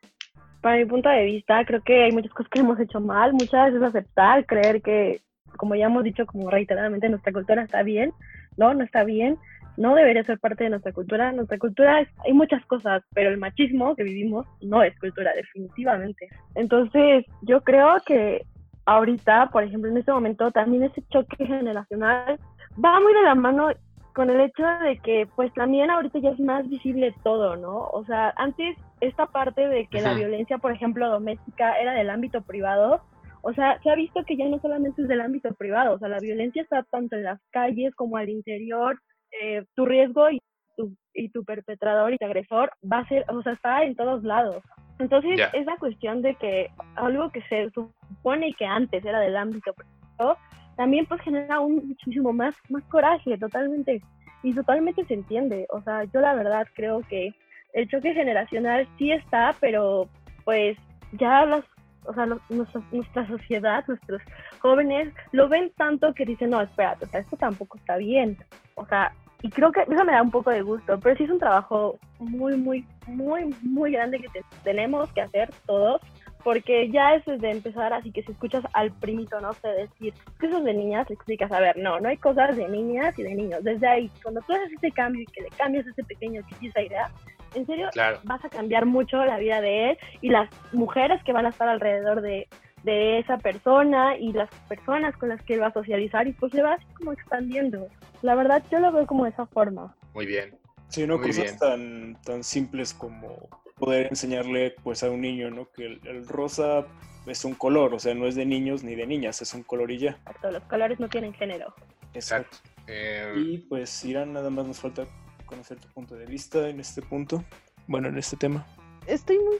para 0.61 0.77
mi 0.77 0.85
punto 0.85 1.09
de 1.09 1.25
vista, 1.25 1.65
creo 1.65 1.81
que 1.83 2.03
hay 2.03 2.11
muchas 2.11 2.31
cosas 2.31 2.49
que 2.49 2.59
hemos 2.59 2.79
hecho 2.79 3.01
mal. 3.01 3.33
Muchas 3.33 3.73
veces 3.73 3.83
aceptar, 3.83 4.45
creer 4.45 4.81
que, 4.81 5.19
como 5.57 5.75
ya 5.75 5.87
hemos 5.87 6.03
dicho 6.03 6.25
como 6.25 6.49
reiteradamente, 6.49 7.09
nuestra 7.09 7.33
cultura 7.33 7.63
está 7.63 7.83
bien, 7.83 8.13
¿no? 8.55 8.73
No 8.73 8.83
está 8.83 9.03
bien, 9.03 9.37
no 9.75 9.95
debería 9.95 10.23
ser 10.23 10.39
parte 10.39 10.63
de 10.63 10.69
nuestra 10.69 10.93
cultura. 10.93 11.31
Nuestra 11.31 11.57
cultura 11.57 12.07
hay 12.25 12.33
muchas 12.33 12.65
cosas, 12.67 13.03
pero 13.13 13.29
el 13.29 13.37
machismo 13.37 13.95
que 13.95 14.03
vivimos 14.03 14.45
no 14.61 14.83
es 14.83 14.97
cultura, 14.99 15.33
definitivamente. 15.33 16.29
Entonces, 16.55 17.25
yo 17.41 17.61
creo 17.61 17.95
que 18.05 18.45
ahorita, 18.85 19.49
por 19.51 19.63
ejemplo, 19.63 19.89
en 19.89 19.97
este 19.97 20.11
momento, 20.11 20.51
también 20.51 20.83
ese 20.83 21.03
choque 21.09 21.45
generacional 21.45 22.39
va 22.83 22.99
muy 22.99 23.13
de 23.13 23.23
la 23.23 23.35
mano 23.35 23.69
con 24.13 24.29
el 24.29 24.39
hecho 24.41 24.63
de 24.83 24.97
que 24.99 25.27
pues 25.35 25.51
también 25.53 25.89
ahorita 25.89 26.19
ya 26.19 26.29
es 26.29 26.39
más 26.39 26.67
visible 26.69 27.13
todo, 27.23 27.55
¿no? 27.55 27.87
O 27.87 28.05
sea, 28.05 28.33
antes 28.37 28.77
esta 29.01 29.25
parte 29.25 29.67
de 29.67 29.87
que 29.87 30.01
la 30.01 30.13
violencia, 30.13 30.59
por 30.59 30.71
ejemplo, 30.71 31.09
doméstica 31.09 31.79
era 31.79 31.93
del 31.93 32.09
ámbito 32.09 32.41
privado, 32.41 33.01
o 33.41 33.53
sea, 33.53 33.81
se 33.81 33.89
ha 33.89 33.95
visto 33.95 34.23
que 34.23 34.37
ya 34.37 34.47
no 34.47 34.59
solamente 34.59 35.01
es 35.01 35.07
del 35.07 35.21
ámbito 35.21 35.53
privado, 35.55 35.95
o 35.95 35.99
sea, 35.99 36.07
la 36.07 36.19
violencia 36.19 36.61
está 36.61 36.83
tanto 36.83 37.15
en 37.15 37.23
las 37.23 37.41
calles 37.51 37.93
como 37.95 38.17
al 38.17 38.29
interior, 38.29 38.99
eh, 39.41 39.65
tu 39.75 39.85
riesgo 39.85 40.29
y 40.29 40.39
tu, 40.77 40.95
y 41.13 41.29
tu 41.29 41.43
perpetrador 41.43 42.13
y 42.13 42.17
tu 42.17 42.25
agresor 42.25 42.71
va 42.89 42.99
a 42.99 43.07
ser, 43.07 43.25
o 43.29 43.41
sea, 43.41 43.53
está 43.53 43.83
en 43.83 43.95
todos 43.95 44.23
lados. 44.23 44.63
Entonces, 44.99 45.39
es 45.53 45.65
la 45.65 45.75
cuestión 45.77 46.21
de 46.21 46.35
que 46.35 46.69
algo 46.95 47.31
que 47.31 47.41
se 47.43 47.69
supone 47.71 48.53
que 48.53 48.65
antes 48.65 49.03
era 49.03 49.19
del 49.19 49.35
ámbito 49.35 49.73
privado, 49.73 50.37
también 50.75 51.05
pues 51.05 51.21
genera 51.21 51.59
un 51.59 51.87
muchísimo 51.87 52.33
más, 52.33 52.55
más 52.69 52.83
coraje, 52.85 53.37
totalmente, 53.37 54.01
y 54.43 54.53
totalmente 54.53 55.05
se 55.05 55.13
entiende. 55.13 55.67
O 55.69 55.81
sea, 55.81 56.03
yo 56.05 56.19
la 56.19 56.33
verdad 56.33 56.67
creo 56.75 57.01
que 57.09 57.33
el 57.73 57.87
choque 57.89 58.13
generacional 58.13 58.87
sí 58.97 59.11
está, 59.11 59.55
pero 59.59 60.09
pues 60.43 60.77
ya 61.13 61.45
las, 61.45 61.63
o 62.05 62.13
sea, 62.13 62.25
nuestra, 62.25 62.81
nuestra, 62.91 63.27
sociedad, 63.27 63.83
nuestros 63.87 64.21
jóvenes 64.59 65.13
lo 65.31 65.47
ven 65.47 65.71
tanto 65.77 66.13
que 66.13 66.25
dicen, 66.25 66.49
no, 66.49 66.61
espérate, 66.61 67.05
o 67.05 67.07
sea, 67.07 67.21
esto 67.21 67.37
tampoco 67.37 67.77
está 67.77 67.97
bien. 67.97 68.37
O 68.75 68.85
sea, 68.85 69.13
y 69.41 69.49
creo 69.49 69.71
que 69.71 69.81
eso 69.81 70.05
me 70.05 70.13
da 70.13 70.21
un 70.21 70.31
poco 70.31 70.51
de 70.51 70.61
gusto, 70.61 70.99
pero 70.99 71.15
sí 71.17 71.23
es 71.23 71.29
un 71.29 71.39
trabajo 71.39 71.99
muy, 72.19 72.55
muy, 72.55 72.85
muy, 73.07 73.53
muy 73.61 73.91
grande 73.91 74.19
que 74.19 74.27
tenemos 74.63 75.11
que 75.11 75.21
hacer 75.21 75.49
todos 75.65 76.01
porque 76.43 76.89
ya 76.89 77.15
es 77.15 77.25
de 77.25 77.51
empezar, 77.51 77.93
así 77.93 78.11
que 78.11 78.23
si 78.23 78.31
escuchas 78.31 78.63
al 78.73 78.91
primito, 78.91 79.39
no 79.39 79.53
sé, 79.53 79.69
decir 79.69 80.13
que 80.39 80.47
es 80.47 80.63
de 80.63 80.73
niñas, 80.73 81.09
le 81.09 81.15
explicas, 81.15 81.51
a 81.51 81.59
ver, 81.59 81.77
no, 81.77 81.99
no 81.99 82.09
hay 82.09 82.17
cosas 82.17 82.55
de 82.55 82.67
niñas 82.67 83.17
y 83.17 83.23
de 83.23 83.33
niños. 83.33 83.63
Desde 83.63 83.87
ahí, 83.87 84.11
cuando 84.21 84.41
tú 84.41 84.53
haces 84.53 84.71
ese 84.73 84.91
cambio 84.91 85.21
y 85.21 85.25
que 85.27 85.41
le 85.41 85.49
cambias 85.49 85.87
a 85.87 85.91
ese 85.91 86.03
pequeño 86.03 86.41
esa 86.61 86.81
idea, 86.81 87.09
en 87.55 87.65
serio, 87.65 87.89
vas 88.23 88.43
a 88.43 88.49
cambiar 88.49 88.85
mucho 88.85 89.23
la 89.23 89.37
vida 89.37 89.61
de 89.61 89.91
él 89.91 89.97
y 90.21 90.29
las 90.29 90.49
mujeres 90.71 91.23
que 91.23 91.33
van 91.33 91.45
a 91.45 91.49
estar 91.49 91.67
alrededor 91.67 92.21
de, 92.21 92.47
de 92.83 93.19
esa 93.19 93.37
persona 93.37 94.17
y 94.17 94.33
las 94.33 94.49
personas 94.67 95.15
con 95.17 95.29
las 95.29 95.41
que 95.43 95.53
él 95.53 95.61
va 95.61 95.67
a 95.67 95.73
socializar 95.73 96.27
y 96.27 96.33
pues 96.33 96.53
le 96.53 96.63
va 96.63 96.73
así 96.73 96.85
como 96.97 97.13
expandiendo. 97.13 97.87
La 98.21 98.35
verdad, 98.35 98.63
yo 98.71 98.79
lo 98.79 98.91
veo 98.91 99.05
como 99.05 99.25
de 99.25 99.31
esa 99.31 99.45
forma. 99.45 99.95
Muy 100.13 100.25
bien. 100.25 100.57
Sí, 100.87 101.07
no 101.07 101.19
cosas 101.19 101.57
tan, 101.57 102.15
tan 102.23 102.43
simples 102.43 102.93
como 102.93 103.49
poder 103.77 104.07
enseñarle 104.07 104.75
pues 104.83 105.03
a 105.03 105.09
un 105.09 105.21
niño, 105.21 105.49
¿no? 105.49 105.69
Que 105.71 105.99
el, 106.03 106.27
rosa 106.27 106.85
es 107.25 107.45
un 107.45 107.55
color, 107.55 107.93
o 107.93 107.99
sea, 107.99 108.13
no 108.13 108.27
es 108.27 108.35
de 108.35 108.45
niños 108.45 108.83
ni 108.83 108.95
de 108.95 109.07
niñas, 109.07 109.41
es 109.41 109.53
un 109.53 109.63
color 109.63 109.91
y 109.91 109.97
ya. 109.97 110.19
Los 110.43 110.63
colores 110.63 110.99
no 110.99 111.09
tienen 111.09 111.33
género. 111.33 111.73
Exacto. 112.13 112.57
Eh, 112.87 113.33
y 113.37 113.57
pues 113.59 114.03
Irán, 114.03 114.33
nada 114.33 114.49
más 114.49 114.67
nos 114.67 114.79
falta 114.79 115.07
conocer 115.45 115.79
tu 115.79 115.87
punto 115.89 116.15
de 116.15 116.25
vista 116.25 116.67
en 116.67 116.79
este 116.79 117.01
punto, 117.01 117.43
bueno, 117.87 118.09
en 118.09 118.17
este 118.17 118.35
tema. 118.35 118.65
Estoy 119.07 119.39
muy, 119.39 119.59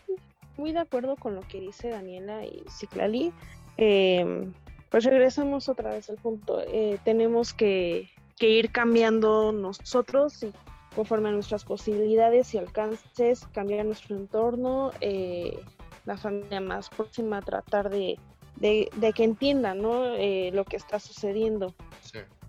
muy 0.57 0.71
de 0.71 0.79
acuerdo 0.79 1.15
con 1.15 1.35
lo 1.35 1.41
que 1.41 1.59
dice 1.59 1.89
Daniela 1.89 2.45
y 2.45 2.63
Ciclali. 2.69 3.33
Em, 3.77 4.53
pues 4.89 5.05
regresamos 5.05 5.69
otra 5.69 5.91
vez 5.91 6.09
al 6.09 6.17
punto. 6.17 6.61
Eh, 6.61 6.99
tenemos 7.03 7.53
que, 7.53 8.09
que 8.37 8.49
ir 8.49 8.71
cambiando 8.71 9.51
nosotros 9.51 10.43
y 10.43 10.51
conforme 10.95 11.29
a 11.29 11.31
nuestras 11.31 11.63
posibilidades 11.63 12.53
y 12.53 12.57
alcances, 12.57 13.45
cambiar 13.53 13.85
nuestro 13.85 14.15
entorno, 14.15 14.91
eh, 15.01 15.59
la 16.05 16.17
familia 16.17 16.61
más 16.61 16.89
próxima, 16.89 17.41
tratar 17.41 17.89
de, 17.89 18.17
de, 18.57 19.13
que 19.13 19.23
entiendan 19.23 19.81
¿no? 19.81 20.15
Eh, 20.15 20.51
lo 20.53 20.65
que 20.65 20.77
está 20.77 20.99
sucediendo. 20.99 21.73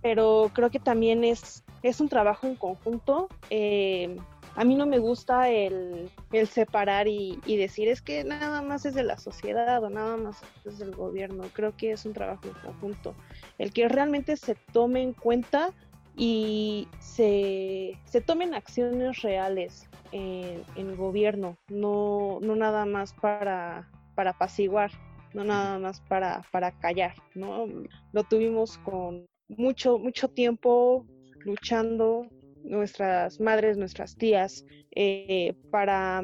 Pero 0.02 0.50
creo 0.52 0.70
que 0.70 0.80
también 0.80 1.24
es, 1.24 1.64
es 1.82 2.00
un 2.00 2.08
trabajo 2.08 2.46
en 2.46 2.56
conjunto. 2.56 3.28
Eh, 3.48 4.16
a 4.56 4.64
mí 4.64 4.74
no 4.74 4.86
me 4.86 4.98
gusta 4.98 5.48
el, 5.48 6.10
el 6.30 6.46
separar 6.46 7.08
y, 7.08 7.40
y, 7.46 7.56
decir 7.56 7.88
es 7.88 8.02
que 8.02 8.22
nada 8.22 8.62
más 8.62 8.84
es 8.84 8.94
de 8.94 9.02
la 9.02 9.18
sociedad 9.18 9.82
o 9.82 9.90
nada 9.90 10.16
más 10.16 10.42
es 10.64 10.78
del 10.78 10.94
gobierno. 10.94 11.44
Creo 11.54 11.74
que 11.76 11.92
es 11.92 12.04
un 12.04 12.12
trabajo 12.12 12.42
en 12.44 12.54
conjunto. 12.62 13.14
El 13.58 13.72
que 13.72 13.88
realmente 13.88 14.36
se 14.36 14.54
tome 14.72 15.02
en 15.02 15.14
cuenta 15.14 15.72
y 16.16 16.88
se, 17.00 17.98
se 18.04 18.20
tomen 18.20 18.54
acciones 18.54 19.22
reales 19.22 19.88
en, 20.12 20.62
el 20.76 20.96
gobierno, 20.96 21.56
no, 21.68 22.38
no 22.40 22.54
nada 22.54 22.86
más 22.86 23.12
para, 23.14 23.90
para 24.14 24.30
apaciguar, 24.30 24.92
no 25.32 25.44
nada 25.44 25.78
más 25.78 26.00
para, 26.02 26.42
para 26.52 26.70
callar, 26.78 27.14
¿no? 27.34 27.66
Lo 28.12 28.22
tuvimos 28.24 28.78
con 28.78 29.26
mucho, 29.48 29.98
mucho 29.98 30.28
tiempo 30.28 31.04
luchando 31.40 32.28
nuestras 32.62 33.40
madres, 33.40 33.76
nuestras 33.76 34.16
tías, 34.16 34.64
eh, 34.94 35.54
para 35.70 36.22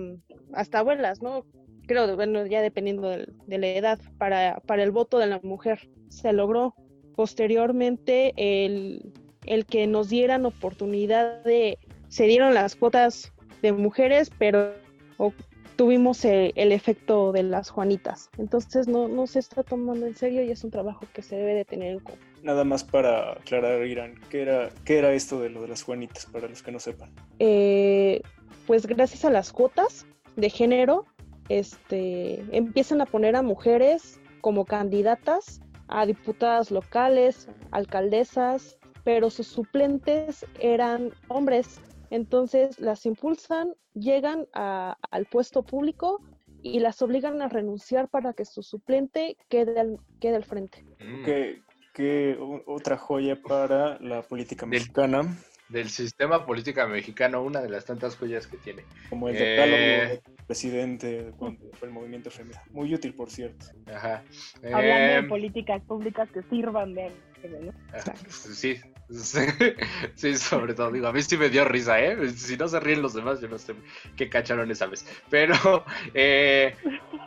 hasta 0.53 0.78
abuelas, 0.78 1.20
¿no? 1.20 1.45
Creo, 1.86 2.14
bueno, 2.14 2.47
ya 2.47 2.62
dependiendo 2.62 3.09
de, 3.09 3.26
de, 3.47 3.59
la 3.59 3.66
edad, 3.66 3.99
para, 4.18 4.61
para 4.61 4.84
el 4.84 4.93
voto 4.93 5.18
de 5.18 5.26
la 5.26 5.41
mujer. 5.43 5.91
Se 6.09 6.32
logró. 6.32 6.74
Posteriormente, 7.16 8.32
el, 8.36 9.12
el 9.47 9.66
que 9.66 9.86
nos 9.86 10.09
dieran 10.09 10.47
oportunidad 10.47 11.43
de, 11.45 11.78
se 12.09 12.24
dieron 12.24 12.55
las 12.55 12.76
cuotas 12.76 13.32
de 13.62 13.72
mujeres, 13.72 14.30
pero 14.38 14.72
tuvimos 15.76 16.24
el, 16.24 16.72
efecto 16.72 17.32
de 17.32 17.43
las 17.43 17.70
Juanitas. 17.70 18.30
Entonces 18.38 18.86
no, 18.86 19.09
no 19.09 19.26
se 19.26 19.38
está 19.38 19.62
tomando 19.62 20.07
en 20.07 20.14
serio 20.14 20.43
y 20.43 20.51
es 20.51 20.62
un 20.64 20.70
trabajo 20.70 21.07
que 21.12 21.22
se 21.22 21.36
debe 21.36 21.55
de 21.55 21.64
tener 21.64 21.93
en 21.93 22.01
cuenta. 22.01 22.24
Nada 22.43 22.64
más 22.64 22.84
para 22.84 23.32
aclarar, 23.32 23.86
Irán, 23.86 24.14
¿qué 24.30 24.43
era, 24.43 24.70
qué 24.84 24.99
era 24.99 25.12
esto 25.12 25.41
de 25.41 25.51
lo 25.51 25.62
de 25.62 25.68
las 25.68 25.82
Juanitas, 25.82 26.26
para 26.26 26.49
los 26.49 26.62
que 26.62 26.72
no 26.72 26.78
sepan? 26.80 27.11
Eh, 27.38 28.22
pues 28.66 28.86
gracias 28.86 29.24
a 29.24 29.30
las 29.30 29.53
cuotas 29.53 30.07
de 30.36 30.51
género, 30.51 31.07
este, 31.49 32.45
empiezan 32.53 33.01
a 33.01 33.07
poner 33.07 33.36
a 33.36 33.43
mujeres 33.43 34.20
como 34.41 34.64
candidatas 34.64 35.61
a 35.91 36.07
diputadas 36.07 36.70
locales, 36.70 37.49
alcaldesas, 37.72 38.78
pero 39.05 39.30
sus 39.30 39.46
suplentes 39.46 40.46
eran 40.59 41.12
hombres. 41.28 41.80
Entonces 42.11 42.80
las 42.80 43.07
impulsan, 43.07 43.74
llegan 43.94 44.46
al 44.53 45.26
puesto 45.26 45.62
público 45.62 46.20
y 46.62 46.80
las 46.80 47.01
obligan 47.03 47.40
a 47.42 47.48
renunciar 47.48 48.09
para 48.09 48.32
que 48.32 48.44
su 48.44 48.62
suplente 48.62 49.36
quede 49.48 49.80
al, 49.80 49.98
quede 50.20 50.36
al 50.36 50.44
frente. 50.44 50.84
Mm. 50.98 51.24
¿Qué, 51.24 52.38
otra 52.66 52.96
joya 52.96 53.40
para 53.40 53.98
la 54.01 54.22
política 54.22 54.64
mexicana? 54.66 55.22
Del, 55.68 55.88
sistema 55.88 56.46
política 56.46 56.86
mexicano, 56.86 57.42
una 57.42 57.61
de 57.61 57.68
las 57.68 57.84
tantas 57.84 58.16
joyas 58.16 58.46
que 58.46 58.57
tiene. 58.57 58.84
Como 59.09 59.28
el 59.28 59.36
eh, 59.36 60.20
del 60.24 60.46
presidente 60.46 61.32
el 61.82 61.90
movimiento 61.90 62.30
femenino. 62.30 62.61
Muy 62.72 62.92
útil, 62.92 63.14
por 63.14 63.30
cierto. 63.30 63.66
Ajá. 63.86 64.24
Hablando 64.64 64.82
de 64.82 65.16
em, 65.16 65.28
políticas 65.28 65.82
públicas 65.82 66.28
que 66.30 66.42
sirvan 66.44 66.94
de 66.94 67.12
Sí, 68.28 68.80
sí, 70.14 70.36
sobre 70.36 70.74
todo, 70.74 70.93
digo, 70.93 71.09
a 71.09 71.12
mí 71.12 71.22
sí 71.22 71.36
me 71.36 71.49
dio 71.49 71.64
risa, 71.64 72.01
¿eh? 72.01 72.28
Si 72.30 72.57
no 72.57 72.68
se 72.68 72.80
ríen 72.80 73.03
los 73.03 73.14
demás, 73.14 73.41
yo 73.41 73.49
no 73.49 73.59
sé 73.59 73.74
qué 74.16 74.28
cacharon 74.28 74.70
esa 74.70 74.86
vez. 74.86 75.05
Pero 75.28 75.84
eh, 76.14 76.74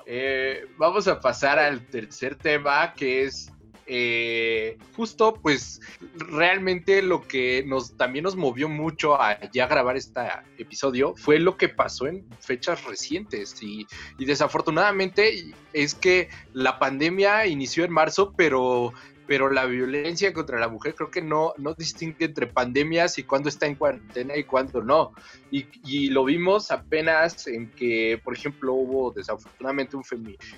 eh, 0.06 0.66
vamos 0.78 1.08
a 1.08 1.20
pasar 1.20 1.60
al 1.60 1.86
tercer 1.88 2.36
tema, 2.36 2.94
que 2.94 3.24
es 3.24 3.52
eh, 3.86 4.78
justo, 4.96 5.34
pues, 5.42 5.82
realmente 6.16 7.02
lo 7.02 7.28
que 7.28 7.64
nos 7.68 7.98
también 7.98 8.24
nos 8.24 8.38
movió 8.38 8.70
mucho 8.70 9.22
a 9.22 9.40
ya 9.52 9.68
grabar 9.68 9.98
este 9.98 10.22
episodio 10.58 11.16
fue 11.18 11.38
lo 11.40 11.58
que 11.58 11.68
pasó 11.68 12.08
en 12.08 12.26
fechas 12.40 12.86
recientes. 12.86 13.62
Y, 13.62 13.86
y 14.18 14.26
desafortunadamente 14.26 15.54
es 15.74 15.96
que 15.96 16.30
la 16.54 16.80
pandemia 16.80 17.46
inició 17.46 17.84
en 17.84 17.92
marzo, 17.92 18.34
pero 18.38 18.94
pero 19.28 19.50
la 19.50 19.66
violencia 19.66 20.34
contra 20.34 20.60
la 20.60 20.68
mujer 20.68 20.96
creo 20.96 21.12
que 21.12 21.22
no, 21.22 21.54
no 21.58 21.74
distingue 21.74 22.26
entre 22.26 22.48
pandemias 22.48 23.18
y 23.18 23.24
cuándo 23.24 23.50
está 23.50 23.66
en 23.66 23.76
cuarentena 23.76 24.36
y 24.36 24.44
cuándo 24.44 24.82
no. 24.82 25.14
Y, 25.52 25.68
y, 25.86 26.10
lo 26.10 26.26
vimos 26.26 26.72
apenas 26.72 27.48
en 27.48 27.72
que, 27.72 28.20
por 28.24 28.34
ejemplo, 28.34 28.74
hubo 28.74 29.12
desafortunadamente 29.12 29.96
un, 29.96 30.04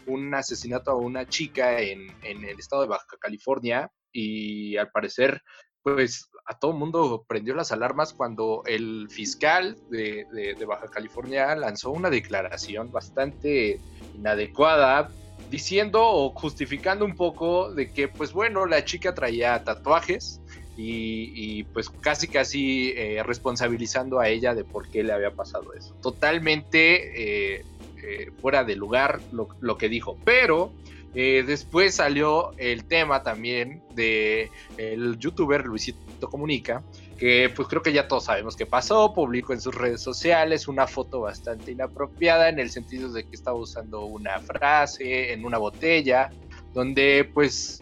un 0.08 0.34
asesinato 0.34 0.92
a 0.92 0.96
una 0.96 1.28
chica 1.28 1.80
en, 1.80 2.08
en 2.24 2.44
el 2.44 2.60
estado 2.60 2.84
de 2.84 2.90
Baja 2.90 3.06
California 3.20 3.92
y 4.12 4.78
al 4.78 4.90
parecer 4.92 5.42
pues 5.86 6.32
a 6.48 6.58
todo 6.58 6.74
mundo 6.74 7.26
prendió 7.28 7.54
las 7.54 7.72
alarmas 7.72 8.12
cuando 8.12 8.64
el 8.66 9.08
fiscal 9.12 9.78
de, 9.92 10.26
de, 10.58 10.66
Baja 10.66 10.88
California 10.88 11.56
lanzó 11.56 11.92
una 11.92 12.10
declaración 12.10 12.92
bastante 12.92 13.80
inadecuada 14.16 15.12
diciendo 15.56 16.02
o 16.04 16.32
justificando 16.32 17.06
un 17.06 17.16
poco 17.16 17.74
de 17.74 17.90
que, 17.90 18.10
pues 18.10 18.34
bueno, 18.34 18.66
la 18.66 18.84
chica 18.84 19.16
traía 19.16 19.64
tatuajes 19.64 20.42
y, 20.76 21.64
pues 21.72 21.90
casi 21.90 22.28
casi 22.28 22.90
eh, 22.98 23.24
responsabilizando 23.24 24.20
a 24.20 24.28
ella 24.28 24.54
de 24.54 24.66
por 24.66 24.90
qué 24.90 25.02
le 25.02 25.14
había 25.14 25.32
pasado 25.32 25.74
eso. 25.74 25.96
Totalmente 26.02 27.56
eh, 27.56 27.62
eh, 28.04 28.32
fuera 28.42 28.66
de 28.66 28.76
lugar 28.76 29.22
lo, 29.32 29.78
que 29.78 29.88
dijo, 29.88 30.18
pero 30.26 30.74
después 31.14 31.96
salió 31.96 32.52
el 32.58 32.84
tema 32.84 33.24
también 33.24 33.82
de 33.94 34.52
el 34.76 35.18
youtuber 35.18 35.64
Luisito 35.64 36.30
Comunica, 36.30 36.84
que 37.18 37.50
pues 37.56 37.68
creo 37.68 37.82
que 37.82 37.94
ya 37.94 38.08
todos 38.08 38.26
sabemos 38.26 38.56
qué 38.56 38.66
pasó, 38.66 39.14
publicó 39.14 39.54
en 39.54 39.62
sus 39.62 39.74
redes 39.74 40.02
sociales 40.02 40.68
una 40.68 40.86
foto 40.86 41.22
bastante 41.22 41.72
inapropiada 41.72 42.50
en 42.50 42.60
el 42.60 42.70
sentido 42.70 43.12
de 43.12 43.24
que 43.24 43.36
estaba 43.36 43.58
usando 43.58 44.06
una 44.06 44.40
frase 44.40 45.32
en 45.32 45.46
una 45.46 45.58
botella, 45.58 46.30
donde 46.74 47.30
pues 47.34 47.82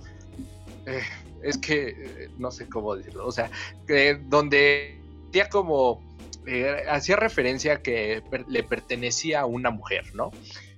eh, 0.86 1.02
es 1.42 1.58
que 1.58 1.90
eh, 1.90 2.30
no 2.38 2.52
sé 2.52 2.68
cómo 2.70 2.96
decirlo, 2.96 3.26
o 3.26 3.32
sea, 3.32 3.50
donde 4.26 5.00
ya 5.32 5.50
como 5.50 6.04
eh, 6.46 6.84
hacía 6.88 7.16
referencia 7.16 7.82
que 7.82 8.22
le 8.48 8.64
pertenecía 8.64 9.42
a 9.42 9.46
una 9.46 9.72
mujer, 9.72 10.14
¿no? 10.14 10.32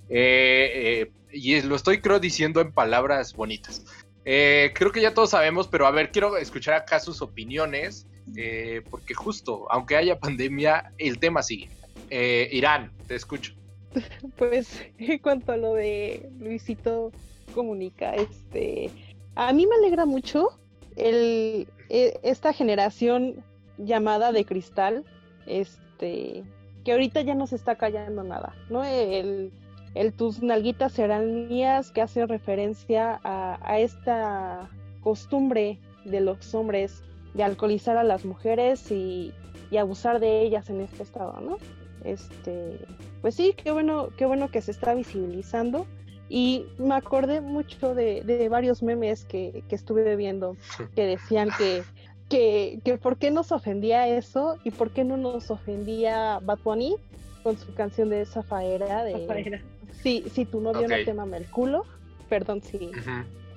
y 0.08 1.62
lo 1.64 1.76
estoy 1.76 1.99
creo 1.99 2.20
diciendo 2.20 2.62
en 2.62 2.72
palabras 2.72 3.34
bonitas. 3.34 3.84
creo 4.24 4.91
que 4.93 5.01
ya 5.01 5.14
todos 5.14 5.32
sabemos, 5.32 5.68
pero 5.68 5.88
a 5.88 5.91
ver, 5.91 6.12
quiero 6.12 6.38
escuchar 6.38 6.76
acá 6.76 6.99
sus 6.99 7.22
opiniones 7.22 8.08
eh, 8.36 8.82
porque 8.90 9.14
justo, 9.14 9.66
aunque 9.70 9.96
haya 9.96 10.20
pandemia, 10.20 10.92
el 10.98 11.20
tema 11.20 11.44
sigue. 11.44 11.70
Eh, 12.10 12.50
Irán, 12.52 12.92
te 13.08 13.16
escucho. 13.16 13.54
Pues 14.38 14.84
en 14.98 15.20
cuanto 15.20 15.54
a 15.54 15.58
lo 15.58 15.74
de 15.74 16.30
Luisito 16.40 17.12
Comunica, 17.54 18.14
este, 18.14 18.92
a 19.36 19.54
mí 19.54 19.66
me 19.66 19.76
alegra 19.76 20.06
mucho 20.06 20.60
el, 20.98 21.68
e, 21.90 22.20
esta 22.24 22.52
generación 22.52 23.44
llamada 23.78 24.34
de 24.34 24.44
cristal, 24.44 25.06
este, 25.46 26.44
que 26.84 26.92
ahorita 26.92 27.22
ya 27.22 27.36
no 27.36 27.48
se 27.48 27.56
está 27.56 27.76
callando 27.76 28.24
nada, 28.24 28.54
¿no? 28.70 28.84
El, 28.84 29.54
el 29.94 30.14
tus 30.14 30.44
nalguitas 30.44 30.92
serán 30.92 31.48
mías, 31.48 31.92
que 31.92 32.02
hace 32.02 32.26
referencia 32.26 33.20
a, 33.24 33.60
a 33.62 33.80
esta 33.80 34.70
costumbre 35.02 35.80
de 36.04 36.20
los 36.20 36.54
hombres 36.54 37.04
de 37.36 37.44
alcoholizar 37.44 37.98
a 37.98 38.04
las 38.04 38.26
mujeres 38.26 38.92
y, 38.92 39.34
abusar 39.78 40.22
de 40.22 40.42
ellas 40.42 40.70
en 40.70 40.80
este 40.80 41.04
estado, 41.04 41.42
¿no? 41.42 41.58
Este, 42.06 42.80
pues 43.22 43.36
sí, 43.36 43.54
qué 43.62 43.72
bueno, 43.72 44.08
qué 44.16 44.26
bueno 44.26 44.50
que 44.50 44.62
se 44.62 44.72
está 44.72 44.94
visibilizando. 44.94 45.86
Y 46.30 46.66
me 46.78 46.96
acordé 46.96 47.42
mucho 47.42 47.94
de, 47.94 48.48
varios 48.50 48.82
memes 48.82 49.26
que, 49.26 49.66
estuve 49.70 50.16
viendo 50.16 50.56
que 50.96 51.06
decían 51.06 51.50
que, 51.58 51.84
que, 52.30 52.80
que 52.86 52.98
por 52.98 53.18
qué 53.18 53.32
nos 53.32 53.52
ofendía 53.52 54.08
eso 54.08 54.58
y 54.64 54.72
por 54.72 54.92
qué 54.92 55.04
no 55.04 55.18
nos 55.18 55.52
ofendía 55.52 56.40
Bad 56.42 56.60
Bunny 56.64 56.96
con 57.44 57.58
su 57.58 57.74
canción 57.74 58.10
de 58.10 58.26
Zafaera 58.26 59.04
de 59.04 59.62
si, 60.02 60.24
si 60.32 60.46
tu 60.46 60.62
novio 60.62 60.88
no 60.88 60.96
te 61.04 61.14
mama 61.14 61.36
el 61.36 61.46
culo, 61.46 61.84
perdón 62.30 62.62
si, 62.62 62.92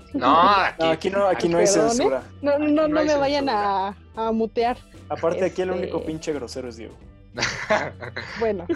no, 0.14 0.40
aquí 0.90 1.10
no, 1.10 1.26
aquí 1.26 1.48
no, 1.48 1.58
hay 1.58 1.66
censura. 1.66 2.22
No, 2.42 2.58
no, 2.58 2.88
no, 2.88 3.04
me 3.04 3.16
vayan 3.16 3.48
a, 3.48 3.96
a, 4.16 4.32
mutear. 4.32 4.76
Aparte, 5.08 5.44
aquí 5.44 5.62
el 5.62 5.70
único 5.70 5.98
este 5.98 6.06
pinche 6.06 6.32
grosero 6.32 6.68
es 6.68 6.76
Diego. 6.76 6.94
bueno, 8.40 8.66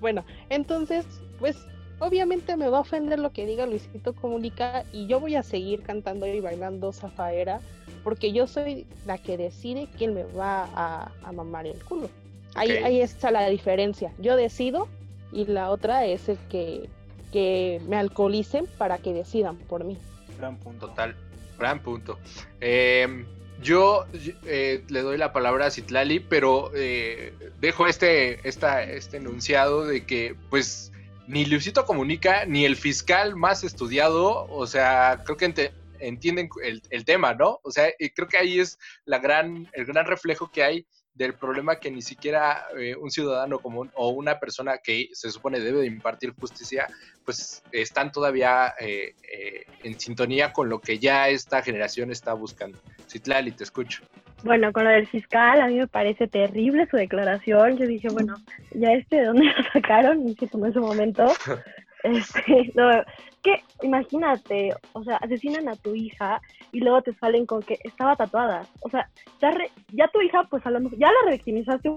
bueno, 0.00 0.24
entonces, 0.48 1.04
pues 1.38 1.56
obviamente 1.98 2.56
me 2.56 2.68
va 2.68 2.78
a 2.78 2.80
ofender 2.82 3.18
lo 3.18 3.32
que 3.32 3.46
diga 3.46 3.66
Luisito 3.66 4.14
Comunica 4.14 4.84
y 4.92 5.06
yo 5.06 5.20
voy 5.20 5.36
a 5.36 5.42
seguir 5.42 5.82
cantando 5.82 6.26
y 6.26 6.40
bailando 6.40 6.92
Zafaera 6.92 7.60
porque 8.04 8.32
yo 8.32 8.46
soy 8.46 8.86
la 9.06 9.18
que 9.18 9.36
decide 9.36 9.88
quién 9.98 10.14
me 10.14 10.24
va 10.24 10.68
a, 10.74 11.10
a 11.22 11.32
mamar 11.32 11.66
el 11.66 11.82
culo. 11.84 12.08
Ahí, 12.54 12.70
ahí 12.70 13.00
está 13.00 13.30
la 13.30 13.48
diferencia. 13.48 14.12
Yo 14.18 14.36
decido 14.36 14.88
y 15.32 15.44
la 15.46 15.70
otra 15.70 16.06
es 16.06 16.28
el 16.28 16.38
que, 16.48 16.88
que 17.32 17.80
me 17.86 17.96
alcoholicen 17.96 18.66
para 18.78 18.98
que 18.98 19.12
decidan 19.12 19.56
por 19.56 19.84
mí. 19.84 19.98
Gran 20.40 20.58
punto. 20.58 20.88
Total, 20.88 21.14
gran 21.58 21.82
punto. 21.82 22.18
Em, 22.60 23.26
yo 23.60 24.06
eh, 24.46 24.82
le 24.88 25.02
doy 25.02 25.18
la 25.18 25.34
palabra 25.34 25.66
a 25.66 25.70
Citlali, 25.70 26.18
pero 26.18 26.70
eh, 26.74 27.34
dejo 27.60 27.86
este, 27.86 28.48
esta, 28.48 28.82
este 28.82 29.18
enunciado 29.18 29.84
de 29.84 30.06
que, 30.06 30.34
pues, 30.48 30.92
ni 31.26 31.44
Luisito 31.44 31.84
Comunica, 31.84 32.46
ni 32.46 32.64
el 32.64 32.76
fiscal 32.76 33.36
más 33.36 33.62
estudiado, 33.62 34.46
o 34.50 34.66
sea, 34.66 35.22
creo 35.24 35.36
que 35.36 35.72
entienden 36.00 36.48
el, 36.64 36.82
el, 36.88 37.04
tema, 37.04 37.34
¿no? 37.34 37.60
O 37.62 37.70
sea, 37.70 37.92
creo 38.14 38.26
que 38.26 38.38
ahí 38.38 38.58
es 38.58 38.78
la 39.04 39.18
gran, 39.18 39.68
el 39.74 39.84
gran 39.84 40.06
reflejo 40.06 40.50
que 40.50 40.64
hay 40.64 40.86
del 41.20 41.34
problema 41.34 41.76
que 41.76 41.90
ni 41.90 42.00
siquiera 42.00 42.64
eh, 42.78 42.96
un 42.96 43.10
ciudadano 43.10 43.58
común 43.58 43.90
o 43.94 44.08
una 44.08 44.40
persona 44.40 44.78
que 44.78 45.10
se 45.12 45.30
supone 45.30 45.60
debe 45.60 45.80
de 45.80 45.86
impartir 45.86 46.32
justicia, 46.32 46.88
pues 47.26 47.62
están 47.72 48.10
todavía 48.10 48.72
eh, 48.80 49.14
eh, 49.30 49.66
en 49.82 50.00
sintonía 50.00 50.50
con 50.50 50.70
lo 50.70 50.80
que 50.80 50.98
ya 50.98 51.28
esta 51.28 51.60
generación 51.60 52.10
está 52.10 52.32
buscando. 52.32 52.78
Citlali, 53.06 53.52
te 53.52 53.64
escucho. 53.64 54.02
Bueno, 54.44 54.72
con 54.72 54.84
lo 54.84 54.90
del 54.90 55.06
fiscal, 55.06 55.60
a 55.60 55.66
mí 55.66 55.74
me 55.74 55.86
parece 55.86 56.26
terrible 56.26 56.88
su 56.90 56.96
declaración. 56.96 57.76
Yo 57.76 57.86
dije, 57.86 58.08
bueno, 58.08 58.36
ya 58.70 58.92
este, 58.92 59.16
¿de 59.16 59.24
dónde 59.26 59.44
lo 59.44 59.62
sacaron? 59.74 60.26
Y 60.26 60.34
en 60.40 60.64
ese 60.64 60.80
momento. 60.80 61.26
Este, 62.02 62.72
no, 62.74 63.04
que 63.42 63.62
imagínate, 63.82 64.74
o 64.92 65.02
sea, 65.02 65.16
asesinan 65.16 65.68
a 65.68 65.76
tu 65.76 65.94
hija 65.94 66.40
y 66.72 66.80
luego 66.80 67.02
te 67.02 67.14
salen 67.14 67.46
con 67.46 67.62
que 67.62 67.78
estaba 67.84 68.16
tatuada. 68.16 68.66
O 68.80 68.90
sea, 68.90 69.08
ya, 69.40 69.52
ya 69.92 70.08
tu 70.08 70.20
hija, 70.20 70.44
pues 70.50 70.64
a 70.66 70.70
lo 70.70 70.80
mejor, 70.80 70.98
ya 70.98 71.08
la 71.08 71.30
revictimizaste. 71.30 71.90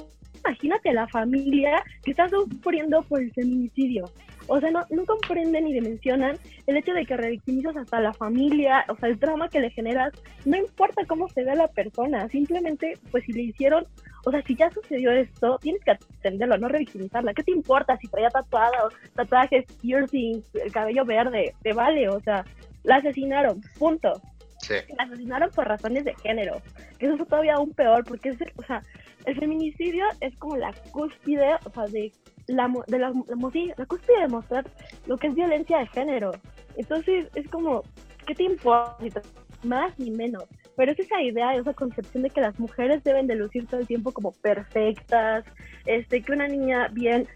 Imagínate 0.46 0.94
la 0.94 1.08
familia 1.08 1.84
que 2.04 2.12
está 2.12 2.28
sufriendo 2.30 3.02
por 3.04 3.22
el 3.22 3.32
feminicidio. 3.32 4.06
O 4.48 4.60
sea, 4.60 4.72
no, 4.72 4.86
no 4.90 5.06
comprenden 5.06 5.66
ni 5.66 5.74
dimensionan 5.74 6.38
el 6.68 6.78
hecho 6.78 6.94
de 6.94 7.06
que 7.06 7.18
revictimizas 7.18 7.78
hasta 7.78 8.00
la 8.00 8.14
familia, 8.14 8.86
o 8.90 8.96
sea, 8.98 9.10
el 9.10 9.20
drama 9.20 9.50
que 9.50 9.60
le 9.60 9.70
generas, 9.70 10.14
no 10.46 10.58
importa 10.58 11.06
cómo 11.06 11.30
se 11.30 11.44
ve 11.44 11.56
la 11.56 11.68
persona, 11.68 12.28
simplemente, 12.30 12.98
pues 13.12 13.24
si 13.26 13.34
le 13.34 13.44
hicieron 13.44 13.86
o 14.26 14.32
sea, 14.32 14.42
si 14.44 14.56
ya 14.56 14.72
sucedió 14.72 15.12
esto, 15.12 15.58
tienes 15.62 15.84
que 15.84 15.92
atenderlo, 15.92 16.58
no 16.58 16.70
revictimizarla. 16.70 17.34
¿Qué 17.34 17.44
te 17.44 17.52
importa 17.52 17.98
si 17.98 18.08
traía 18.08 18.30
tatuada, 18.30 18.88
tatuajes, 19.16 19.66
piercings, 19.82 20.46
el 20.56 20.72
cabello 20.72 21.04
verde? 21.04 21.54
Te 21.62 21.74
vale, 21.74 22.08
o 22.08 22.22
sea, 22.22 22.46
la 22.84 22.98
asesinaron, 22.98 23.62
punto. 23.78 24.14
Sí. 24.60 24.76
La 24.98 25.04
asesinaron 25.04 25.50
por 25.52 25.68
razones 25.68 26.06
de 26.06 26.16
género. 26.16 26.62
Que 26.98 27.08
eso 27.08 27.22
es 27.22 27.28
todavía 27.28 27.56
aún 27.56 27.72
peor, 27.72 28.06
porque 28.06 28.30
es, 28.30 28.38
o 28.56 28.64
sea, 28.64 28.82
el 29.26 29.38
feminicidio 29.38 30.06
es 30.22 30.34
como 30.38 30.56
la 30.56 30.74
cúspide, 30.92 31.56
o 31.66 31.70
sea, 31.72 31.84
de 31.88 32.14
la, 32.48 32.72
de 32.88 33.00
la, 33.00 33.14
la 33.28 33.86
cúspide 33.86 34.22
de 34.22 34.28
mostrar 34.28 34.66
lo 35.06 35.18
que 35.18 35.28
es 35.28 35.36
violencia 35.36 35.80
de 35.80 35.88
género. 35.88 36.32
Entonces, 36.76 37.28
es 37.36 37.48
como, 37.50 37.84
¿qué 38.26 38.36
te 38.36 38.44
importa? 38.44 39.22
Más 39.64 39.98
ni 39.98 40.12
menos 40.12 40.44
pero 40.76 40.92
es 40.92 41.00
esa 41.00 41.22
idea, 41.22 41.56
esa 41.56 41.74
concepción 41.74 42.24
de 42.24 42.30
que 42.30 42.42
las 42.42 42.58
mujeres 42.60 43.04
deben 43.04 43.28
de 43.28 43.36
lucir 43.36 43.68
todo 43.68 43.80
el 43.80 43.88
tiempo 43.88 44.12
como 44.12 44.32
perfectas, 44.32 45.46
este, 45.86 46.22
que 46.22 46.32
una 46.32 46.48
niña 46.48 46.88
bien, 46.90 47.28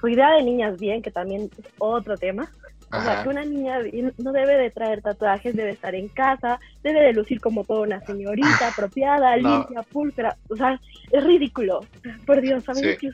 su 0.00 0.08
idea 0.08 0.32
de 0.32 0.42
niñas 0.42 0.78
bien, 0.78 1.02
que 1.02 1.10
también 1.10 1.50
es 1.58 1.66
otro 1.78 2.16
tema, 2.16 2.50
o 2.92 3.00
sea, 3.00 3.22
que 3.22 3.28
una 3.28 3.44
niña 3.44 3.78
no 4.18 4.32
debe 4.32 4.56
de 4.56 4.70
traer 4.70 5.02
tatuajes, 5.02 5.56
debe 5.56 5.70
estar 5.70 5.94
en 5.94 6.08
casa, 6.08 6.60
debe 6.82 7.00
de 7.00 7.12
lucir 7.12 7.40
como 7.40 7.64
toda 7.64 7.82
una 7.82 8.00
señorita, 8.00 8.68
apropiada, 8.68 9.36
limpia, 9.36 9.82
pulcra. 9.82 10.36
O 10.48 10.56
sea, 10.56 10.80
es 11.10 11.24
ridículo. 11.24 11.80
Por 12.24 12.40
Dios, 12.40 12.64
¿sabes? 12.64 12.98
Sí. 13.00 13.10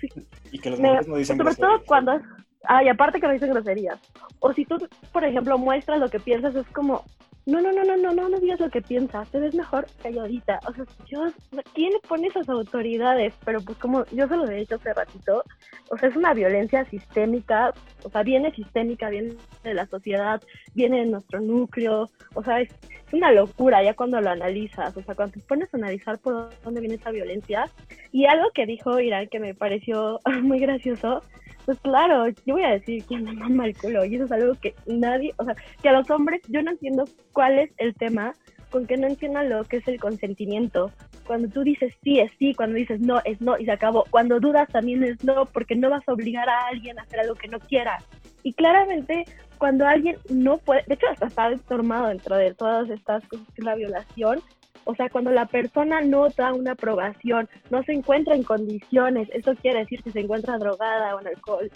Y 0.50 0.58
que 0.58 0.70
los 0.70 0.78
mujeres 0.78 1.08
no 1.08 1.16
dicen 1.16 1.38
Sobre 1.38 1.54
todo 1.54 1.82
cuando... 1.84 2.20
Ay, 2.64 2.88
aparte 2.88 3.20
que 3.20 3.26
no 3.26 3.32
dicen 3.32 3.50
groserías. 3.50 3.98
O 4.38 4.52
si 4.52 4.64
tú, 4.64 4.76
por 5.12 5.24
ejemplo, 5.24 5.58
muestras 5.58 5.98
lo 5.98 6.08
que 6.08 6.20
piensas, 6.20 6.54
es 6.54 6.66
como, 6.68 7.04
no, 7.44 7.60
no, 7.60 7.72
no, 7.72 7.82
no, 7.82 7.96
no, 7.96 8.12
no, 8.12 8.28
no 8.28 8.38
digas 8.38 8.60
lo 8.60 8.70
que 8.70 8.82
piensas, 8.82 9.28
te 9.30 9.40
ves 9.40 9.54
mejor 9.54 9.86
calladita. 10.02 10.60
O 10.66 10.72
sea, 10.72 10.84
yo, 11.06 11.26
¿quién 11.74 11.92
pone 12.08 12.28
esas 12.28 12.48
autoridades? 12.48 13.34
Pero 13.44 13.60
pues 13.60 13.76
como 13.78 14.04
yo 14.06 14.28
se 14.28 14.36
lo 14.36 14.48
he 14.48 14.60
dicho 14.60 14.76
hace 14.76 14.94
ratito, 14.94 15.42
o 15.90 15.98
sea, 15.98 16.08
es 16.08 16.16
una 16.16 16.34
violencia 16.34 16.84
sistémica, 16.84 17.72
o 18.04 18.10
sea, 18.10 18.22
viene 18.22 18.54
sistémica, 18.54 19.10
viene 19.10 19.34
de 19.64 19.74
la 19.74 19.86
sociedad, 19.86 20.40
viene 20.74 21.00
de 21.00 21.06
nuestro 21.06 21.40
núcleo, 21.40 22.08
o 22.34 22.44
sea, 22.44 22.60
es, 22.60 22.70
una 23.12 23.30
locura 23.30 23.82
ya 23.82 23.92
cuando 23.94 24.20
lo 24.20 24.30
analizas, 24.30 24.96
o 24.96 25.02
sea, 25.02 25.14
cuando 25.14 25.34
te 25.34 25.40
pones 25.40 25.72
a 25.74 25.76
analizar 25.76 26.18
por 26.18 26.48
dónde 26.64 26.80
viene 26.80 26.94
esa 26.94 27.10
violencia. 27.10 27.68
Y 28.10 28.24
algo 28.24 28.50
que 28.54 28.64
dijo 28.64 28.98
Irán 29.00 29.28
que 29.28 29.38
me 29.38 29.54
pareció 29.54 30.18
muy 30.42 30.60
gracioso 30.60 31.22
pues 31.64 31.78
claro, 31.80 32.28
yo 32.44 32.54
voy 32.54 32.64
a 32.64 32.72
decir 32.72 33.04
que 33.04 33.14
anda 33.14 33.32
mal 33.32 33.68
el 33.68 33.76
culo 33.76 34.04
y 34.04 34.16
eso 34.16 34.24
es 34.24 34.32
algo 34.32 34.54
que 34.60 34.74
nadie, 34.86 35.32
o 35.38 35.44
sea, 35.44 35.54
que 35.80 35.88
a 35.88 35.92
los 35.92 36.10
hombres 36.10 36.42
yo 36.48 36.62
no 36.62 36.72
entiendo 36.72 37.04
cuál 37.32 37.58
es 37.58 37.70
el 37.78 37.94
tema 37.94 38.34
con 38.70 38.86
que 38.86 38.96
no 38.96 39.06
entiendan 39.06 39.50
lo 39.50 39.64
que 39.64 39.76
es 39.78 39.88
el 39.88 40.00
consentimiento. 40.00 40.90
Cuando 41.26 41.48
tú 41.48 41.62
dices 41.62 41.94
sí 42.02 42.18
es 42.18 42.32
sí, 42.38 42.54
cuando 42.54 42.76
dices 42.76 43.00
no 43.00 43.20
es 43.24 43.40
no 43.40 43.58
y 43.58 43.66
se 43.66 43.72
acabó. 43.72 44.04
Cuando 44.10 44.40
dudas 44.40 44.68
también 44.70 45.04
es 45.04 45.22
no 45.22 45.46
porque 45.46 45.76
no 45.76 45.90
vas 45.90 46.08
a 46.08 46.12
obligar 46.12 46.48
a 46.48 46.66
alguien 46.68 46.98
a 46.98 47.02
hacer 47.02 47.20
algo 47.20 47.34
que 47.34 47.48
no 47.48 47.60
quiera. 47.60 47.98
Y 48.42 48.52
claramente 48.54 49.24
cuando 49.58 49.86
alguien 49.86 50.16
no 50.30 50.58
puede, 50.58 50.82
de 50.86 50.94
hecho 50.94 51.06
hasta 51.08 51.26
está 51.26 51.50
desformado 51.50 52.08
dentro 52.08 52.36
de 52.36 52.54
todas 52.54 52.90
estas 52.90 53.24
cosas 53.28 53.46
que 53.54 53.60
es 53.60 53.64
la 53.64 53.76
violación, 53.76 54.42
o 54.84 54.94
sea, 54.94 55.08
cuando 55.08 55.30
la 55.30 55.46
persona 55.46 56.00
no 56.00 56.28
da 56.30 56.52
una 56.52 56.72
aprobación, 56.72 57.48
no 57.70 57.82
se 57.84 57.92
encuentra 57.92 58.34
en 58.34 58.42
condiciones, 58.42 59.28
eso 59.32 59.54
quiere 59.54 59.80
decir 59.80 60.02
que 60.02 60.10
se 60.10 60.20
encuentra 60.20 60.58
drogada 60.58 61.14
o 61.14 61.20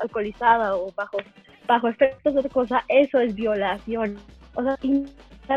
alcoholizada 0.01 0.77
o 0.77 0.91
bajo, 0.93 1.19
bajo 1.69 1.89
efectos 1.89 2.35
de 2.35 2.41
otra 2.41 2.51
cosa, 2.51 2.85
eso 2.89 3.21
es 3.21 3.35
violación. 3.35 4.17
O 4.55 4.63
sea, 4.63 4.77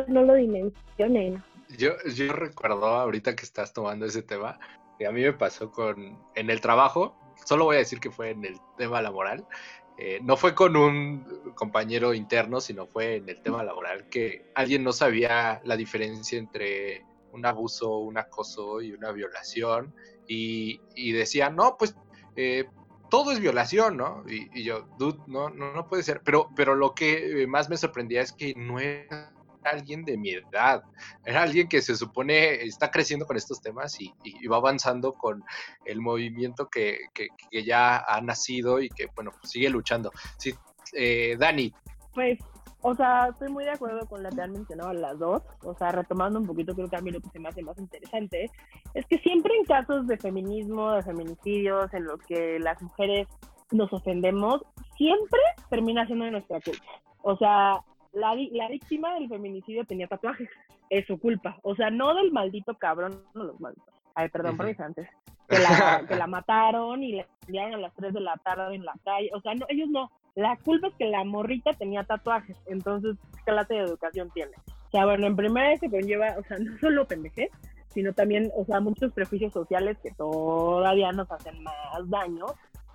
no 0.07 0.23
lo 0.23 0.33
dimensionen. 0.35 1.43
Yo, 1.77 1.91
yo 2.15 2.33
recuerdo 2.33 2.85
ahorita 2.85 3.35
que 3.35 3.43
estás 3.43 3.73
tomando 3.73 4.05
ese 4.05 4.23
tema, 4.23 4.59
que 4.97 5.07
a 5.07 5.11
mí 5.11 5.21
me 5.21 5.33
pasó 5.33 5.71
con, 5.71 6.17
en 6.35 6.49
el 6.49 6.61
trabajo, 6.61 7.15
solo 7.45 7.65
voy 7.65 7.77
a 7.77 7.79
decir 7.79 7.99
que 7.99 8.11
fue 8.11 8.31
en 8.31 8.43
el 8.45 8.57
tema 8.77 9.01
laboral, 9.01 9.45
eh, 9.97 10.19
no 10.23 10.37
fue 10.37 10.55
con 10.55 10.75
un 10.77 11.53
compañero 11.55 12.13
interno, 12.13 12.61
sino 12.61 12.87
fue 12.87 13.17
en 13.17 13.29
el 13.29 13.41
tema 13.41 13.63
laboral 13.63 14.07
que 14.09 14.49
alguien 14.55 14.83
no 14.83 14.93
sabía 14.93 15.61
la 15.65 15.75
diferencia 15.75 16.39
entre 16.39 17.05
un 17.31 17.45
abuso, 17.45 17.97
un 17.97 18.17
acoso 18.17 18.81
y 18.81 18.93
una 18.93 19.11
violación, 19.11 19.93
y, 20.27 20.79
y 20.95 21.11
decían, 21.11 21.55
no, 21.55 21.75
pues 21.77 21.95
eh, 22.35 22.65
todo 23.09 23.31
es 23.31 23.39
violación, 23.39 23.97
¿no? 23.97 24.23
Y, 24.27 24.63
yo, 24.63 24.87
dude, 24.97 25.19
no, 25.27 25.49
no, 25.49 25.73
no 25.73 25.87
puede 25.87 26.03
ser. 26.03 26.21
Pero, 26.23 26.49
pero 26.55 26.75
lo 26.75 26.93
que 26.93 27.45
más 27.47 27.69
me 27.69 27.77
sorprendía 27.77 28.21
es 28.21 28.31
que 28.31 28.53
no 28.55 28.79
era 28.79 29.33
alguien 29.63 30.03
de 30.05 30.17
mi 30.17 30.31
edad, 30.31 30.83
era 31.25 31.43
alguien 31.43 31.67
que 31.67 31.81
se 31.81 31.95
supone 31.95 32.63
está 32.63 32.91
creciendo 32.91 33.25
con 33.25 33.37
estos 33.37 33.61
temas 33.61 33.99
y, 33.99 34.13
va 34.47 34.57
avanzando 34.57 35.13
con 35.13 35.43
el 35.85 36.01
movimiento 36.01 36.69
que, 36.69 36.99
ya 37.65 37.99
ha 37.99 38.21
nacido 38.21 38.81
y 38.81 38.89
que, 38.89 39.07
bueno, 39.15 39.31
pues 39.31 39.51
sigue 39.51 39.69
luchando. 39.69 40.11
Sí, 40.37 40.53
eh, 40.93 41.35
Dani. 41.37 41.73
Pues 42.13 42.39
o 42.81 42.95
sea, 42.95 43.27
estoy 43.27 43.49
muy 43.49 43.65
de 43.65 43.71
acuerdo 43.71 44.07
con 44.07 44.23
la 44.23 44.29
que 44.29 44.41
han 44.41 44.53
mencionado 44.53 44.93
las 44.93 45.19
dos. 45.19 45.41
O 45.63 45.75
sea, 45.75 45.91
retomando 45.91 46.39
un 46.39 46.47
poquito, 46.47 46.73
creo 46.73 46.87
que 46.87 46.95
a 46.95 47.01
mí 47.01 47.11
lo 47.11 47.19
que 47.19 47.29
se 47.29 47.39
me 47.39 47.49
hace 47.49 47.61
más 47.61 47.77
interesante 47.77 48.49
es 48.93 49.05
que 49.07 49.17
siempre 49.19 49.53
en 49.57 49.65
casos 49.65 50.07
de 50.07 50.17
feminismo, 50.17 50.91
de 50.91 51.03
feminicidios, 51.03 51.93
en 51.93 52.05
los 52.05 52.21
que 52.21 52.57
las 52.59 52.81
mujeres 52.81 53.27
nos 53.71 53.91
ofendemos, 53.91 54.61
siempre 54.97 55.39
termina 55.69 56.05
siendo 56.05 56.25
de 56.25 56.31
nuestra 56.31 56.61
culpa. 56.61 56.85
O 57.21 57.37
sea, 57.37 57.79
la, 58.13 58.35
la 58.51 58.67
víctima 58.69 59.13
del 59.15 59.29
feminicidio 59.29 59.85
tenía 59.85 60.07
tatuajes. 60.07 60.49
Es 60.89 61.05
su 61.05 61.19
culpa. 61.19 61.57
O 61.63 61.75
sea, 61.75 61.89
no 61.89 62.13
del 62.15 62.31
maldito 62.31 62.75
cabrón, 62.75 63.23
no 63.33 63.43
los 63.43 63.59
malditos. 63.59 63.93
Ay, 64.15 64.29
perdón 64.29 64.57
por 64.57 64.65
mis 64.65 64.79
antes. 64.79 65.07
Que 65.47 65.59
la, 65.59 66.03
que 66.07 66.15
la 66.15 66.27
mataron 66.27 67.03
y 67.03 67.13
le 67.13 67.27
enviaron 67.47 67.75
a 67.75 67.77
las 67.77 67.93
3 67.95 68.13
de 68.13 68.21
la 68.21 68.35
tarde 68.37 68.75
en 68.75 68.85
la 68.85 68.93
calle. 69.03 69.29
O 69.33 69.41
sea, 69.41 69.53
no, 69.55 69.65
ellos 69.69 69.89
no. 69.89 70.11
La 70.35 70.57
culpa 70.57 70.87
es 70.87 70.93
que 70.95 71.05
la 71.05 71.23
morrita 71.23 71.73
tenía 71.73 72.03
tatuajes, 72.03 72.55
entonces, 72.67 73.17
¿qué 73.45 73.51
clase 73.51 73.73
de 73.73 73.81
educación 73.81 74.29
tiene? 74.31 74.51
O 74.87 74.91
sea, 74.91 75.05
bueno, 75.05 75.27
en 75.27 75.35
primera 75.35 75.75
se 75.77 75.89
conlleva, 75.89 76.35
o 76.37 76.43
sea, 76.43 76.57
no 76.57 76.77
solo 76.79 77.05
pendejez, 77.05 77.49
sino 77.89 78.13
también, 78.13 78.51
o 78.55 78.63
sea, 78.65 78.79
muchos 78.79 79.11
prejuicios 79.11 79.51
sociales 79.51 79.97
que 80.01 80.11
todavía 80.11 81.11
nos 81.11 81.29
hacen 81.31 81.61
más 81.63 82.09
daño 82.09 82.45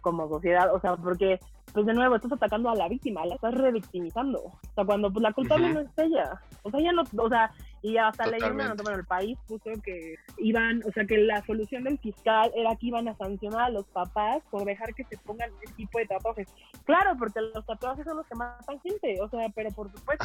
como 0.01 0.29
sociedad, 0.29 0.75
o 0.75 0.81
sea, 0.81 0.97
porque, 0.97 1.39
pues 1.73 1.87
de 1.87 1.95
nuevo, 1.95 2.17
estás 2.17 2.33
atacando 2.33 2.71
a 2.71 2.75
la 2.75 2.89
víctima, 2.89 3.25
la 3.27 3.35
estás 3.35 3.55
revictimizando, 3.55 4.39
o 4.39 4.75
sea, 4.75 4.85
cuando 4.85 5.13
pues 5.13 5.23
la 5.23 5.33
culpable 5.33 5.73
no 5.73 5.81
es 5.81 5.89
ella, 5.97 6.41
o 6.63 6.71
sea, 6.71 6.81
ella 6.81 6.93
no, 6.93 7.03
o 7.17 7.29
sea, 7.29 7.51
y 7.85 7.99
hasta 7.99 8.27
leí 8.27 8.43
una 8.43 8.69
nota 8.69 8.91
en 8.91 8.99
el 8.99 9.05
país 9.05 9.37
puso 9.47 9.71
que 9.85 10.15
iban, 10.39 10.83
o 10.89 10.93
sea, 10.93 11.05
que 11.05 11.19
la 11.19 11.45
solución 11.45 11.85
del 11.85 11.99
fiscal 11.99 12.51
era 12.57 12.75
que 12.77 12.87
iban 12.87 13.09
a 13.09 13.17
sancionar 13.17 13.65
a 13.65 13.69
los 13.69 13.85
papás 13.89 14.43
por 14.51 14.65
dejar 14.65 14.95
que 14.95 15.05
se 15.05 15.19
pongan 15.19 15.51
ese 15.63 15.75
tipo 15.75 15.99
de 15.99 16.07
tatuajes. 16.07 16.49
Claro, 16.85 17.15
porque 17.19 17.43
los 17.43 17.67
tatuajes 17.67 18.07
son 18.07 18.17
los 18.17 18.27
que 18.27 18.37
matan 18.37 18.81
gente, 18.81 19.21
o 19.21 19.29
sea, 19.29 19.51
pero 19.55 19.71
por 19.73 19.93
supuesto. 19.93 20.25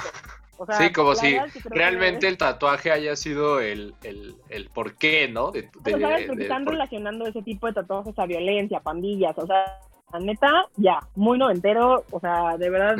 O 0.58 0.66
sea, 0.66 0.76
sí, 0.76 0.94
como 0.94 1.16
si 1.16 1.38
realmente 1.66 2.30
el 2.30 2.38
tatuaje 2.38 2.94
haya 2.94 3.18
sido 3.18 3.60
el, 3.60 3.94
el, 4.04 4.36
el 4.48 4.70
porqué, 4.70 5.28
¿no? 5.28 5.52
De, 5.52 5.70
¿sabes? 5.84 6.28
Porque 6.28 6.44
están 6.44 6.66
relacionando 6.66 7.28
ese 7.28 7.42
tipo 7.42 7.68
de 7.68 7.74
tatuajes 7.74 8.18
a 8.18 8.26
violencia, 8.26 8.80
pandillas, 8.80 9.38
o 9.38 9.46
sea, 9.46 9.82
la 10.12 10.20
neta, 10.20 10.66
ya, 10.78 11.00
muy 11.16 11.38
noventero, 11.38 12.04
o 12.12 12.20
sea, 12.20 12.58
de 12.58 12.70
verdad 12.70 12.98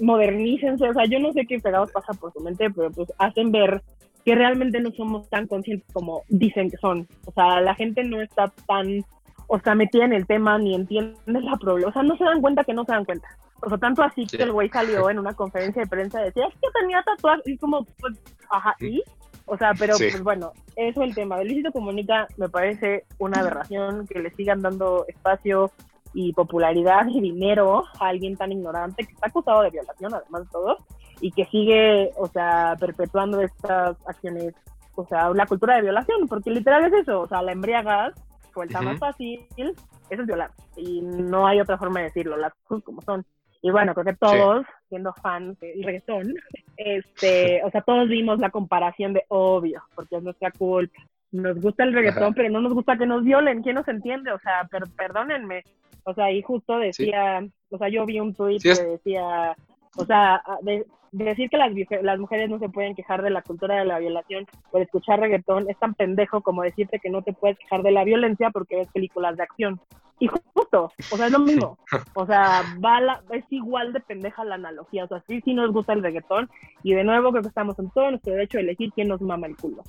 modernícense, 0.00 0.88
o 0.88 0.92
sea, 0.92 1.04
yo 1.06 1.18
no 1.18 1.32
sé 1.32 1.46
qué 1.46 1.58
pegados 1.58 1.90
pasa 1.92 2.12
por 2.14 2.32
su 2.32 2.40
mente, 2.40 2.70
pero 2.70 2.90
pues 2.90 3.12
hacen 3.18 3.50
ver 3.50 3.82
que 4.24 4.34
realmente 4.34 4.80
no 4.80 4.90
somos 4.92 5.28
tan 5.28 5.46
conscientes 5.46 5.88
como 5.92 6.22
dicen 6.28 6.70
que 6.70 6.76
son. 6.78 7.06
O 7.26 7.32
sea, 7.32 7.60
la 7.60 7.74
gente 7.74 8.02
no 8.02 8.20
está 8.20 8.52
tan, 8.66 9.04
o 9.46 9.58
sea, 9.60 9.74
metida 9.74 10.04
en 10.04 10.12
el 10.12 10.26
tema 10.26 10.58
ni 10.58 10.74
entiende 10.74 11.16
la 11.26 11.56
problema. 11.56 11.90
O 11.90 11.92
sea, 11.92 12.02
no 12.02 12.16
se 12.16 12.24
dan 12.24 12.40
cuenta 12.40 12.64
que 12.64 12.74
no 12.74 12.84
se 12.84 12.92
dan 12.92 13.04
cuenta. 13.04 13.28
O 13.62 13.68
sea, 13.68 13.78
tanto 13.78 14.02
así 14.02 14.26
que 14.26 14.42
el 14.42 14.52
güey 14.52 14.68
salió 14.68 15.08
en 15.08 15.18
una 15.18 15.32
conferencia 15.32 15.82
de 15.82 15.88
prensa 15.88 16.20
y 16.20 16.24
decía, 16.24 16.46
es 16.46 16.54
que 16.54 16.68
tenía 16.80 17.02
tatuajes, 17.04 17.46
y 17.46 17.56
como, 17.56 17.84
pues, 18.00 18.18
ajá, 18.50 18.74
¿y? 18.80 19.02
O 19.46 19.56
sea, 19.56 19.72
pero 19.78 19.96
pues 19.96 20.22
bueno, 20.22 20.52
eso 20.74 21.02
es 21.02 21.08
el 21.08 21.14
tema. 21.14 21.40
El 21.40 21.46
Luisito 21.46 21.70
Comunica 21.70 22.26
me 22.36 22.48
parece 22.48 23.04
una 23.18 23.40
aberración 23.40 24.06
que 24.08 24.18
le 24.18 24.30
sigan 24.30 24.60
dando 24.60 25.04
espacio 25.06 25.70
y 26.18 26.32
popularidad 26.32 27.06
y 27.08 27.20
dinero 27.20 27.84
a 28.00 28.08
alguien 28.08 28.36
tan 28.36 28.50
ignorante 28.50 29.04
que 29.04 29.12
está 29.12 29.26
acusado 29.26 29.60
de 29.60 29.68
violación, 29.68 30.14
además 30.14 30.44
de 30.44 30.50
todo, 30.50 30.78
y 31.20 31.30
que 31.30 31.44
sigue, 31.44 32.10
o 32.16 32.26
sea, 32.26 32.74
perpetuando 32.80 33.42
estas 33.42 33.98
acciones, 34.08 34.54
o 34.94 35.06
sea, 35.06 35.28
la 35.34 35.44
cultura 35.44 35.76
de 35.76 35.82
violación, 35.82 36.26
porque 36.26 36.50
literal 36.50 36.86
es 36.86 37.02
eso, 37.02 37.20
o 37.20 37.28
sea, 37.28 37.42
la 37.42 37.52
embriagas, 37.52 38.14
suelta 38.54 38.80
más 38.80 38.98
fácil, 38.98 39.46
eso 39.58 39.74
es 40.22 40.26
violar, 40.26 40.52
y 40.74 41.02
no 41.02 41.46
hay 41.46 41.60
otra 41.60 41.76
forma 41.76 42.00
de 42.00 42.06
decirlo, 42.06 42.38
las 42.38 42.54
cosas 42.64 42.82
como 42.82 43.02
son. 43.02 43.22
Y 43.60 43.70
bueno, 43.70 43.92
creo 43.92 44.06
que 44.06 44.14
todos, 44.14 44.64
siendo 44.88 45.12
fans 45.20 45.60
del 45.60 45.82
reggaetón, 45.82 46.34
este, 46.78 47.62
o 47.62 47.70
sea, 47.70 47.82
todos 47.82 48.08
vimos 48.08 48.38
la 48.38 48.48
comparación 48.48 49.12
de 49.12 49.24
obvio, 49.28 49.82
porque 49.94 50.16
es 50.16 50.22
nuestra 50.22 50.50
culpa. 50.50 50.98
Nos 51.32 51.60
gusta 51.60 51.84
el 51.84 51.92
reggaetón, 51.92 52.32
pero 52.32 52.48
no 52.48 52.60
nos 52.62 52.72
gusta 52.72 52.96
que 52.96 53.04
nos 53.04 53.24
violen. 53.24 53.62
¿Quién 53.62 53.74
nos 53.74 53.88
entiende? 53.88 54.30
O 54.32 54.38
sea, 54.38 54.68
perdónenme. 54.96 55.64
O 56.06 56.14
sea, 56.14 56.30
y 56.30 56.40
justo 56.40 56.78
decía, 56.78 57.44
o 57.70 57.78
sea, 57.78 57.88
yo 57.88 58.06
vi 58.06 58.20
un 58.20 58.32
tweet 58.32 58.60
que 58.60 58.74
decía, 58.74 59.56
o 59.96 60.04
sea, 60.04 60.40
de, 60.62 60.86
decir 61.10 61.50
que 61.50 61.56
las, 61.56 61.72
las 62.02 62.18
mujeres 62.20 62.48
no 62.48 62.60
se 62.60 62.68
pueden 62.68 62.94
quejar 62.94 63.22
de 63.22 63.30
la 63.30 63.42
cultura 63.42 63.76
de 63.76 63.84
la 63.84 63.98
violación 63.98 64.46
por 64.70 64.82
escuchar 64.82 65.18
reggaetón 65.18 65.68
es 65.68 65.76
tan 65.78 65.94
pendejo 65.94 66.42
como 66.42 66.62
decirte 66.62 67.00
que 67.00 67.10
no 67.10 67.22
te 67.22 67.32
puedes 67.32 67.58
quejar 67.58 67.82
de 67.82 67.90
la 67.90 68.04
violencia 68.04 68.50
porque 68.50 68.76
ves 68.76 68.88
películas 68.92 69.36
de 69.36 69.42
acción. 69.42 69.80
Y 70.20 70.28
justo, 70.28 70.92
o 71.10 71.16
sea, 71.16 71.26
es 71.26 71.32
lo 71.32 71.40
mismo. 71.40 71.76
O 72.14 72.24
sea, 72.24 72.62
va 72.82 73.20
es 73.32 73.44
igual 73.50 73.92
de 73.92 74.00
pendeja 74.00 74.44
la 74.44 74.54
analogía. 74.54 75.04
O 75.04 75.08
sea, 75.08 75.22
sí, 75.26 75.40
sí 75.44 75.52
nos 75.52 75.72
gusta 75.72 75.92
el 75.92 76.02
reggaetón. 76.02 76.48
Y 76.82 76.94
de 76.94 77.04
nuevo 77.04 77.30
creo 77.32 77.42
que 77.42 77.48
estamos 77.48 77.78
en 77.78 77.90
todo 77.90 78.10
nuestro 78.10 78.32
derecho 78.32 78.58
de 78.58 78.64
elegir 78.64 78.92
quién 78.94 79.08
nos 79.08 79.20
mama 79.20 79.48
el 79.48 79.56
culo. 79.56 79.82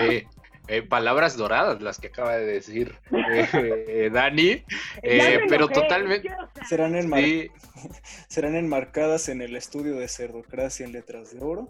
Eh, 0.00 0.26
eh, 0.68 0.82
palabras 0.82 1.36
doradas 1.36 1.82
las 1.82 1.98
que 1.98 2.08
acaba 2.08 2.36
de 2.36 2.44
decir 2.46 2.96
eh, 3.10 4.10
Dani, 4.12 4.62
pero 5.48 5.68
totalmente... 5.68 6.32
Serán, 6.68 6.94
serán 8.28 8.56
enmarcadas 8.56 9.28
en 9.28 9.42
el 9.42 9.56
estudio 9.56 9.96
de 9.96 10.08
Cerdocracia 10.08 10.86
en 10.86 10.92
letras 10.92 11.32
de 11.32 11.40
oro. 11.40 11.68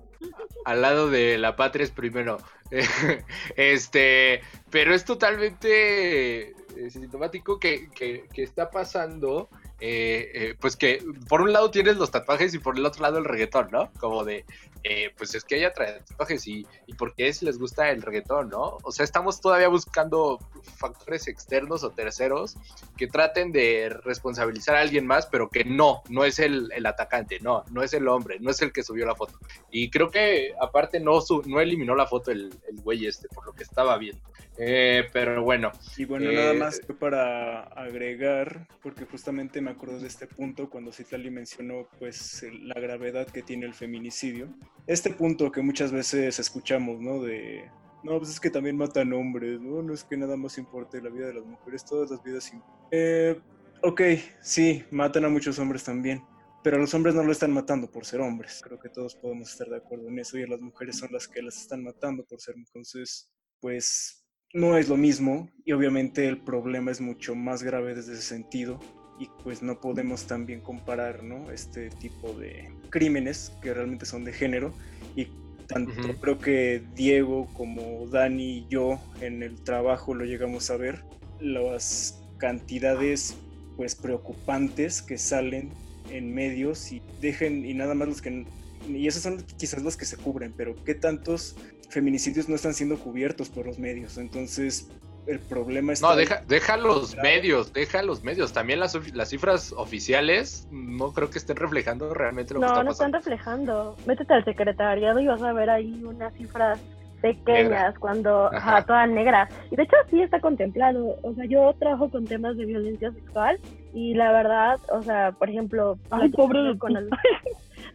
Al 0.64 0.82
lado 0.82 1.09
de 1.11 1.38
La 1.38 1.57
Patria 1.57 1.84
es 1.84 1.91
primero. 1.91 2.38
este, 3.57 4.43
pero 4.70 4.95
es 4.95 5.05
totalmente 5.05 6.55
sintomático 6.91 7.59
que, 7.59 7.88
que, 7.91 8.26
que 8.32 8.43
está 8.43 8.70
pasando 8.70 9.49
eh, 9.83 10.31
eh, 10.35 10.55
pues 10.61 10.76
que 10.76 11.03
por 11.26 11.41
un 11.41 11.55
lado 11.55 11.70
tienes 11.70 11.97
los 11.97 12.11
tatuajes 12.11 12.53
y 12.53 12.59
por 12.59 12.76
el 12.76 12.85
otro 12.85 13.03
lado 13.03 13.16
el 13.16 13.24
reggaetón, 13.24 13.68
¿no? 13.70 13.91
Como 13.99 14.24
de, 14.24 14.45
eh, 14.85 15.11
pues 15.16 15.35
es 15.35 15.43
que 15.43 15.57
ella 15.57 15.72
trae 15.72 16.01
tatuajes 16.01 16.47
y, 16.47 16.66
y 16.87 16.95
por 16.95 17.14
qué 17.14 17.33
les 17.41 17.59
gusta 17.59 17.91
el 17.91 18.03
reggaetón, 18.03 18.51
¿no? 18.51 18.76
O 18.83 18.93
sea, 18.93 19.05
estamos 19.05 19.41
todavía 19.41 19.68
buscando 19.68 20.39
factores 20.76 21.28
externos 21.28 21.83
o 21.83 21.91
terceros 21.91 22.57
que 22.99 23.07
traten 23.07 23.53
de 23.53 23.89
responsabilizar 24.05 24.76
a 24.76 24.81
alguien 24.81 25.07
más, 25.07 25.26
pero 25.26 25.49
que 25.49 25.64
no, 25.64 26.03
no 26.11 26.24
es 26.26 26.39
el, 26.41 26.70
el 26.74 26.85
atacante, 26.85 27.41
no, 27.41 27.64
no 27.70 27.83
es 27.83 27.95
el 27.95 28.07
hombre, 28.07 28.39
no 28.39 28.51
es 28.51 28.61
el 28.61 28.72
que 28.72 28.83
subió 28.83 29.07
la 29.07 29.14
foto. 29.14 29.39
Y 29.70 29.89
creo 29.89 30.11
que 30.11 30.53
aparte 30.61 31.01
no, 31.01 31.20
no 31.47 31.61
eliminó 31.61 31.95
la 31.95 32.07
foto 32.07 32.33
el, 32.33 32.53
el 32.68 32.83
güey 32.83 33.07
este, 33.07 33.28
por 33.28 33.47
lo 33.47 33.55
que 33.55 33.62
estaba 33.62 33.97
viendo. 33.97 34.22
pero 34.57 35.43
bueno. 35.43 35.72
Y 35.97 36.05
bueno, 36.05 36.31
nada 36.31 36.53
más 36.53 36.81
para 36.99 37.62
agregar, 37.62 38.66
porque 38.83 39.07
justamente 39.07 39.62
me 39.62 39.69
acuerdo 39.70 39.98
de 39.98 40.06
este 40.06 40.26
punto 40.26 40.68
cuando 40.70 40.92
Citlali 40.92 41.30
mencionó 41.30 41.88
pues 41.98 42.44
la 42.62 42.80
gravedad 42.80 43.26
que 43.26 43.42
tiene 43.42 43.66
el 43.66 43.74
feminicidio. 43.74 44.48
Este 44.86 45.10
punto 45.10 45.50
que 45.50 45.62
muchas 45.62 45.92
veces 45.92 46.38
escuchamos, 46.38 47.00
¿no? 47.00 47.22
De, 47.22 47.70
no, 48.02 48.18
pues 48.18 48.30
es 48.30 48.40
que 48.40 48.50
también 48.50 48.76
matan 48.76 49.12
hombres, 49.12 49.60
¿no? 49.60 49.82
No 49.82 49.92
es 49.92 50.04
que 50.04 50.16
nada 50.16 50.36
más 50.36 50.58
importe 50.58 51.02
la 51.02 51.10
vida 51.10 51.26
de 51.26 51.34
las 51.34 51.44
mujeres, 51.44 51.84
todas 51.84 52.10
las 52.10 52.22
vidas 52.22 52.50
Eh, 52.90 53.38
ok, 53.82 54.00
sí, 54.40 54.84
matan 54.90 55.24
a 55.24 55.28
muchos 55.28 55.58
hombres 55.58 55.84
también, 55.84 56.22
pero 56.64 56.76
a 56.76 56.80
los 56.80 56.94
hombres 56.94 57.14
no 57.14 57.22
lo 57.22 57.32
están 57.32 57.52
matando 57.52 57.90
por 57.90 58.06
ser 58.06 58.20
hombres. 58.20 58.60
Creo 58.62 58.78
que 58.78 58.88
todos 58.88 59.14
podemos 59.14 59.50
estar 59.50 59.68
de 59.68 59.76
acuerdo 59.76 60.08
en 60.08 60.18
eso 60.18 60.38
y 60.38 60.46
las 60.46 60.60
mujeres 60.60 60.98
son 60.98 61.12
las 61.12 61.28
que 61.28 61.42
las 61.42 61.56
están 61.56 61.82
matando 61.82 62.24
por 62.24 62.40
ser 62.40 62.54
Entonces, 62.56 63.30
pues 63.60 64.26
no 64.52 64.76
es 64.76 64.88
lo 64.88 64.96
mismo 64.96 65.48
y 65.64 65.72
obviamente 65.72 66.26
el 66.26 66.42
problema 66.42 66.90
es 66.90 67.00
mucho 67.00 67.34
más 67.34 67.62
grave 67.62 67.94
desde 67.94 68.14
ese 68.14 68.22
sentido 68.22 68.80
y 69.20 69.28
pues 69.44 69.62
no 69.62 69.78
podemos 69.78 70.26
también 70.26 70.60
comparar 70.60 71.22
¿no? 71.22 71.50
este 71.50 71.90
tipo 71.90 72.32
de 72.32 72.72
crímenes 72.88 73.52
que 73.62 73.74
realmente 73.74 74.06
son 74.06 74.24
de 74.24 74.32
género. 74.32 74.72
Y 75.14 75.28
tanto 75.66 75.92
creo 76.20 76.38
que 76.38 76.82
Diego 76.96 77.46
como 77.52 78.06
Dani 78.08 78.58
y 78.58 78.66
yo 78.68 78.98
en 79.20 79.42
el 79.42 79.60
trabajo 79.62 80.14
lo 80.14 80.24
llegamos 80.24 80.70
a 80.70 80.76
ver 80.76 81.04
las 81.38 82.20
cantidades 82.38 83.36
pues 83.76 83.94
preocupantes 83.94 85.02
que 85.02 85.18
salen 85.18 85.70
en 86.10 86.34
medios 86.34 86.90
y 86.90 87.02
dejen 87.20 87.64
y 87.64 87.74
nada 87.74 87.94
más 87.94 88.08
los 88.08 88.22
que 88.22 88.46
y 88.88 89.06
esos 89.06 89.22
son 89.22 89.44
quizás 89.58 89.82
los 89.82 89.96
que 89.96 90.06
se 90.06 90.16
cubren 90.16 90.52
pero 90.56 90.74
qué 90.84 90.94
tantos 90.94 91.56
feminicidios 91.90 92.48
no 92.48 92.56
están 92.56 92.74
siendo 92.74 92.98
cubiertos 92.98 93.48
por 93.48 93.66
los 93.66 93.78
medios. 93.78 94.16
Entonces 94.16 94.88
el 95.31 95.41
problema 95.41 95.93
es... 95.93 96.03
No, 96.03 96.16
deja, 96.16 96.43
deja 96.47 96.76
los 96.76 97.16
medios, 97.16 97.72
deja 97.72 98.03
los 98.03 98.22
medios. 98.22 98.53
También 98.53 98.81
las, 98.81 98.95
las 99.14 99.28
cifras 99.28 99.72
oficiales 99.76 100.66
no 100.70 101.12
creo 101.12 101.31
que 101.31 101.39
estén 101.39 101.57
reflejando 101.57 102.12
realmente 102.14 102.55
lo 102.55 102.61
que 102.61 102.66
está 102.66 102.74
pasando. 102.76 102.83
No, 102.83 102.85
no 102.85 102.93
están 102.93 103.12
reflejando. 103.12 103.97
Métete 104.07 104.35
al 104.35 104.45
secretariado 104.45 105.20
y 105.20 105.26
vas 105.26 105.43
a 105.43 105.53
ver 105.53 105.70
ahí 105.70 106.03
unas 106.05 106.35
cifras 106.35 106.81
pequeñas 107.20 107.99
cuando 107.99 108.53
ajá. 108.53 108.83
todas 108.85 109.09
negras 109.09 109.53
y 109.70 109.76
de 109.76 109.83
hecho 109.83 109.97
sí 110.09 110.22
está 110.22 110.41
contemplado 110.41 111.18
o 111.22 111.35
sea 111.35 111.45
yo 111.45 111.74
trabajo 111.78 112.11
con 112.11 112.26
temas 112.26 112.57
de 112.57 112.64
violencia 112.64 113.12
sexual 113.12 113.59
y 113.93 114.14
la 114.14 114.33
verdad 114.33 114.81
o 114.91 115.03
sea 115.03 115.33
por 115.33 115.51
ejemplo 115.51 115.99
Ay, 116.11 116.31
pobre 116.31 116.76
con 116.78 116.97
el... 116.97 117.11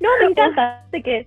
no 0.00 0.08
me 0.20 0.26
encanta 0.30 0.86
de 0.90 1.02
que 1.02 1.26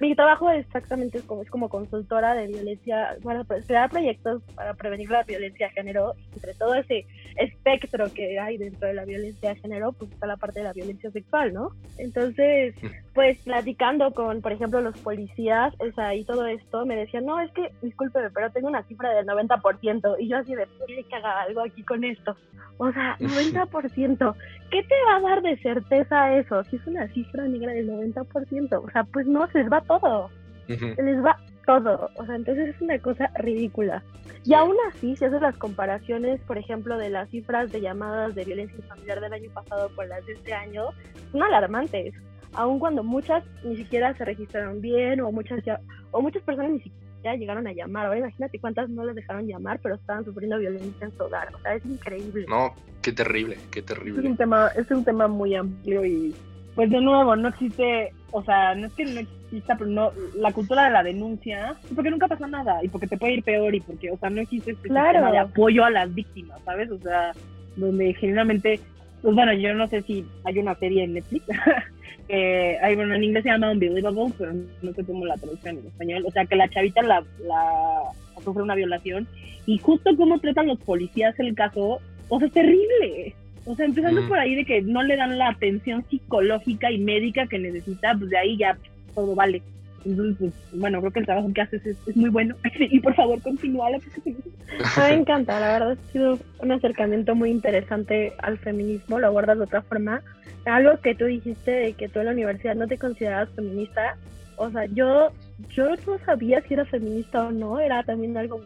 mi 0.00 0.14
trabajo 0.14 0.50
exactamente 0.50 1.18
es 1.18 1.24
como, 1.24 1.42
es 1.42 1.50
como 1.50 1.68
consultora 1.68 2.34
de 2.34 2.46
violencia, 2.46 3.16
para 3.22 3.44
crear 3.44 3.90
proyectos 3.90 4.42
para 4.54 4.74
prevenir 4.74 5.10
la 5.10 5.22
violencia 5.22 5.68
de 5.68 5.72
género, 5.72 6.14
entre 6.34 6.54
todo 6.54 6.74
ese 6.74 7.06
espectro 7.36 8.12
que 8.12 8.38
hay 8.38 8.56
dentro 8.56 8.88
de 8.88 8.94
la 8.94 9.04
violencia 9.04 9.50
de 9.50 9.60
género, 9.60 9.92
pues 9.92 10.10
está 10.12 10.26
la 10.26 10.36
parte 10.36 10.60
de 10.60 10.64
la 10.64 10.72
violencia 10.72 11.10
sexual, 11.10 11.52
¿no? 11.52 11.70
Entonces, 11.98 12.74
pues 13.14 13.38
platicando 13.38 14.12
con, 14.12 14.40
por 14.40 14.52
ejemplo, 14.52 14.80
los 14.80 14.98
policías, 14.98 15.74
o 15.78 15.90
sea, 15.92 16.14
y 16.14 16.24
todo 16.24 16.46
esto, 16.46 16.84
me 16.86 16.96
decían, 16.96 17.24
no, 17.24 17.40
es 17.40 17.50
que, 17.52 17.70
discúlpeme, 17.82 18.30
pero 18.30 18.50
tengo 18.50 18.68
una 18.68 18.82
cifra 18.84 19.10
del 19.14 19.26
90%, 19.26 20.16
y 20.18 20.28
yo 20.28 20.38
así 20.38 20.54
de, 20.54 20.66
tiene 20.86 21.04
que 21.04 21.16
haga 21.16 21.42
algo 21.42 21.62
aquí 21.62 21.82
con 21.82 22.04
esto. 22.04 22.36
O 22.78 22.90
sea, 22.92 23.16
90%, 23.20 24.34
¿qué 24.70 24.82
te 24.82 24.94
va 25.06 25.16
a 25.16 25.20
dar 25.20 25.42
de 25.42 25.56
certeza 25.58 26.36
eso? 26.36 26.64
Si 26.64 26.76
es 26.76 26.86
una 26.86 27.06
cifra 27.08 27.44
negra 27.44 27.72
del 27.72 27.88
90%, 27.88 28.84
o 28.84 28.90
sea, 28.90 29.04
pues 29.04 29.26
no, 29.26 29.46
se 29.48 29.63
les 29.64 29.72
va 29.72 29.80
todo, 29.82 30.30
se 30.66 31.02
les 31.02 31.24
va 31.24 31.38
todo, 31.66 32.10
o 32.16 32.26
sea, 32.26 32.36
entonces 32.36 32.74
es 32.74 32.80
una 32.80 32.98
cosa 32.98 33.30
ridícula. 33.38 34.02
Y 34.44 34.52
aún 34.52 34.76
así, 34.88 35.16
si 35.16 35.24
haces 35.24 35.40
las 35.40 35.56
comparaciones, 35.56 36.40
por 36.42 36.58
ejemplo, 36.58 36.98
de 36.98 37.08
las 37.08 37.30
cifras 37.30 37.72
de 37.72 37.80
llamadas 37.80 38.34
de 38.34 38.44
violencia 38.44 38.78
familiar 38.86 39.20
del 39.20 39.32
año 39.32 39.50
pasado 39.52 39.90
con 39.96 40.06
las 40.08 40.24
de 40.26 40.34
este 40.34 40.52
año, 40.52 40.88
son 41.32 41.42
alarmantes. 41.42 42.14
Aun 42.52 42.78
cuando 42.78 43.02
muchas 43.02 43.42
ni 43.64 43.76
siquiera 43.76 44.14
se 44.14 44.24
registraron 44.24 44.80
bien 44.80 45.20
o 45.20 45.32
muchas 45.32 45.64
ya, 45.64 45.80
o 46.10 46.20
muchas 46.20 46.42
personas 46.42 46.72
ni 46.72 46.80
siquiera 46.80 47.36
llegaron 47.36 47.66
a 47.66 47.72
llamar. 47.72 48.06
Ahora 48.06 48.18
imagínate 48.18 48.60
cuántas 48.60 48.90
no 48.90 49.04
les 49.04 49.14
dejaron 49.14 49.46
llamar, 49.46 49.80
pero 49.82 49.94
estaban 49.94 50.26
sufriendo 50.26 50.58
violencia 50.58 51.06
en 51.06 51.16
su 51.16 51.24
hogar. 51.24 51.48
O 51.54 51.58
sea, 51.60 51.74
es 51.74 51.84
increíble. 51.86 52.44
No, 52.48 52.74
qué 53.00 53.12
terrible, 53.12 53.56
qué 53.72 53.80
terrible. 53.80 54.20
Es 54.20 54.26
un 54.26 54.36
tema, 54.36 54.68
es 54.76 54.90
un 54.90 55.04
tema 55.04 55.26
muy 55.26 55.54
amplio 55.54 56.04
y 56.04 56.34
pues 56.74 56.90
de 56.90 57.00
nuevo, 57.00 57.36
no 57.36 57.48
existe, 57.48 58.12
o 58.32 58.42
sea, 58.42 58.74
no 58.74 58.86
es 58.86 58.92
que 58.94 59.04
no 59.04 59.20
exista, 59.20 59.76
pero 59.76 59.90
no, 59.90 60.12
la 60.36 60.52
cultura 60.52 60.84
de 60.84 60.90
la 60.90 61.02
denuncia, 61.02 61.76
porque 61.94 62.10
nunca 62.10 62.26
pasa 62.26 62.46
nada 62.46 62.82
y 62.82 62.88
porque 62.88 63.06
te 63.06 63.16
puede 63.16 63.34
ir 63.34 63.44
peor 63.44 63.74
y 63.74 63.80
porque, 63.80 64.10
o 64.10 64.16
sea, 64.18 64.30
no 64.30 64.40
existe 64.40 64.72
este 64.72 64.88
claro. 64.88 65.30
de 65.30 65.38
apoyo 65.38 65.84
a 65.84 65.90
las 65.90 66.12
víctimas, 66.12 66.60
¿sabes? 66.64 66.90
O 66.90 66.98
sea, 66.98 67.32
donde 67.76 68.12
generalmente, 68.14 68.80
pues 69.22 69.34
bueno, 69.34 69.52
yo 69.52 69.72
no 69.74 69.86
sé 69.86 70.02
si 70.02 70.24
hay 70.44 70.58
una 70.58 70.74
serie 70.74 71.04
en 71.04 71.14
Netflix, 71.14 71.46
que 72.28 72.78
hay, 72.82 72.96
bueno, 72.96 73.14
en 73.14 73.22
inglés 73.22 73.44
se 73.44 73.50
llama 73.50 73.70
Unbelievable, 73.70 74.32
pero 74.36 74.52
no 74.82 74.92
sé 74.92 75.04
cómo 75.04 75.26
la 75.26 75.36
traducción 75.36 75.78
en 75.78 75.86
español, 75.86 76.24
o 76.26 76.30
sea, 76.32 76.44
que 76.44 76.56
la 76.56 76.68
chavita 76.68 77.02
la, 77.02 77.22
la 77.46 78.00
sufre 78.42 78.62
una 78.62 78.74
violación 78.74 79.28
y 79.66 79.78
justo 79.78 80.10
cómo 80.16 80.40
tratan 80.40 80.66
los 80.66 80.78
policías 80.80 81.38
el 81.38 81.54
caso, 81.54 82.00
o 82.28 82.38
sea, 82.38 82.48
es 82.48 82.52
terrible 82.52 83.34
O 83.66 83.74
sea, 83.74 83.86
empezando 83.86 84.26
por 84.28 84.38
ahí 84.38 84.54
de 84.54 84.64
que 84.64 84.82
no 84.82 85.02
le 85.02 85.16
dan 85.16 85.38
la 85.38 85.48
atención 85.48 86.04
psicológica 86.08 86.90
y 86.90 86.98
médica 86.98 87.46
que 87.46 87.58
necesita, 87.58 88.14
pues 88.14 88.30
de 88.30 88.38
ahí 88.38 88.56
ya 88.58 88.76
todo 89.14 89.34
vale. 89.34 89.62
Entonces, 90.04 90.36
pues, 90.38 90.80
bueno, 90.80 91.00
creo 91.00 91.12
que 91.12 91.20
el 91.20 91.26
trabajo 91.26 91.50
que 91.54 91.62
haces 91.62 91.86
es, 91.86 92.16
muy 92.16 92.28
bueno. 92.28 92.54
y 92.78 93.00
por 93.00 93.14
favor, 93.14 93.40
continúa. 93.40 93.88
Me 93.90 95.14
encanta, 95.14 95.58
la 95.60 95.72
verdad 95.72 95.92
ha 95.92 96.12
sido 96.12 96.38
un 96.58 96.72
acercamiento 96.72 97.34
muy 97.34 97.50
interesante 97.50 98.34
al 98.38 98.58
feminismo, 98.58 99.18
lo 99.18 99.28
abordas 99.28 99.58
de 99.58 99.64
otra 99.64 99.82
forma. 99.82 100.20
Algo 100.66 100.98
que 101.00 101.14
tú 101.14 101.24
dijiste 101.24 101.70
de 101.70 101.92
que 101.94 102.08
tú 102.08 102.20
en 102.20 102.26
la 102.26 102.32
universidad 102.32 102.74
no 102.74 102.86
te 102.86 102.98
considerabas 102.98 103.50
feminista, 103.50 104.16
o 104.56 104.70
sea, 104.70 104.86
yo, 104.86 105.30
yo 105.70 105.90
no 106.06 106.18
sabía 106.24 106.62
si 106.62 106.74
era 106.74 106.84
feminista 106.84 107.46
o 107.46 107.52
no, 107.52 107.80
era 107.80 108.02
también 108.02 108.36
algo, 108.36 108.64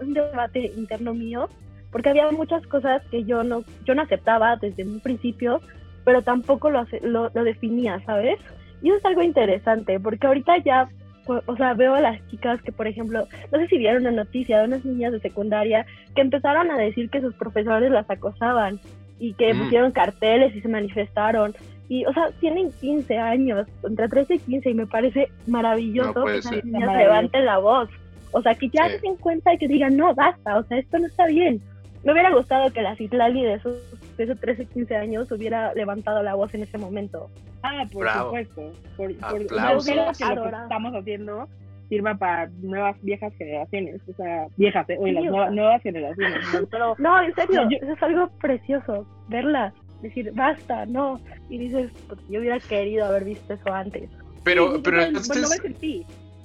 un 0.00 0.14
debate 0.14 0.72
interno 0.76 1.12
mío, 1.12 1.48
porque 1.94 2.08
había 2.08 2.28
muchas 2.32 2.66
cosas 2.66 3.02
que 3.08 3.22
yo 3.22 3.44
no, 3.44 3.62
yo 3.84 3.94
no 3.94 4.02
aceptaba 4.02 4.56
desde 4.56 4.82
un 4.82 4.98
principio, 4.98 5.60
pero 6.04 6.22
tampoco 6.22 6.68
lo, 6.68 6.84
lo, 7.02 7.30
lo 7.32 7.44
definía, 7.44 8.02
¿sabes? 8.04 8.40
Y 8.82 8.88
eso 8.88 8.98
es 8.98 9.04
algo 9.04 9.22
interesante, 9.22 10.00
porque 10.00 10.26
ahorita 10.26 10.58
ya, 10.64 10.88
o 11.28 11.56
sea, 11.56 11.72
veo 11.74 11.94
a 11.94 12.00
las 12.00 12.20
chicas 12.26 12.60
que, 12.62 12.72
por 12.72 12.88
ejemplo, 12.88 13.28
no 13.52 13.58
sé 13.60 13.68
si 13.68 13.78
vieron 13.78 14.02
una 14.02 14.24
noticia 14.24 14.58
de 14.58 14.64
unas 14.64 14.84
niñas 14.84 15.12
de 15.12 15.20
secundaria 15.20 15.86
que 16.16 16.22
empezaron 16.22 16.68
a 16.72 16.78
decir 16.78 17.08
que 17.10 17.20
sus 17.20 17.32
profesores 17.36 17.92
las 17.92 18.10
acosaban 18.10 18.80
y 19.20 19.34
que 19.34 19.54
mm. 19.54 19.62
pusieron 19.62 19.92
carteles 19.92 20.52
y 20.56 20.62
se 20.62 20.68
manifestaron. 20.68 21.54
Y, 21.88 22.04
o 22.06 22.12
sea, 22.12 22.26
tienen 22.40 22.72
15 22.72 23.18
años, 23.18 23.68
entre 23.84 24.08
13 24.08 24.34
y 24.34 24.38
15, 24.40 24.70
y 24.70 24.74
me 24.74 24.86
parece 24.88 25.28
maravilloso 25.46 26.24
que 26.24 26.38
esas 26.38 26.64
niñas 26.64 26.96
levanten 26.96 27.44
la 27.44 27.58
voz. 27.58 27.88
O 28.32 28.42
sea, 28.42 28.56
que 28.56 28.68
ya 28.68 28.88
se 28.88 28.98
den 28.98 29.14
cuenta 29.14 29.54
y 29.54 29.58
que 29.58 29.68
digan, 29.68 29.96
no, 29.96 30.12
basta, 30.12 30.58
o 30.58 30.64
sea, 30.64 30.78
esto 30.78 30.98
no 30.98 31.06
está 31.06 31.26
bien. 31.28 31.62
Me 32.04 32.12
hubiera 32.12 32.30
gustado 32.30 32.70
que 32.72 32.82
la 32.82 32.96
Citlali 32.96 33.42
de 33.42 33.54
esos, 33.54 33.78
de 34.16 34.24
esos 34.24 34.38
13, 34.38 34.66
15 34.66 34.96
años 34.96 35.32
hubiera 35.32 35.72
levantado 35.74 36.22
la 36.22 36.34
voz 36.34 36.52
en 36.54 36.62
ese 36.62 36.76
momento. 36.76 37.30
Ah, 37.62 37.84
por 37.90 38.08
supuesto. 38.10 38.72
Por, 38.96 39.14
por, 39.16 39.46
que 39.46 39.94
lo 39.94 40.12
que 40.12 40.58
estamos 40.62 40.94
haciendo 40.94 41.48
sirva 41.88 42.14
para 42.14 42.48
nuevas 42.60 42.96
viejas 43.02 43.32
generaciones, 43.36 44.00
o 44.08 44.14
sea, 44.14 44.46
viejas, 44.56 44.88
eh, 44.88 45.12
las 45.12 45.52
nuevas, 45.52 45.82
generaciones. 45.82 46.40
¿no? 46.72 46.94
no, 46.98 47.22
en 47.22 47.34
serio, 47.34 47.68
eso 47.70 47.92
es 47.92 48.02
algo 48.02 48.28
precioso, 48.40 49.06
verlas, 49.28 49.74
decir, 50.02 50.30
basta, 50.34 50.86
no, 50.86 51.20
y 51.48 51.58
dices, 51.58 51.90
pues, 52.08 52.20
yo 52.28 52.40
hubiera 52.40 52.58
querido 52.60 53.04
haber 53.04 53.24
visto 53.24 53.52
eso 53.54 53.72
antes. 53.72 54.08
Pero, 54.44 54.82
pero 54.82 55.02
entonces, 55.02 55.62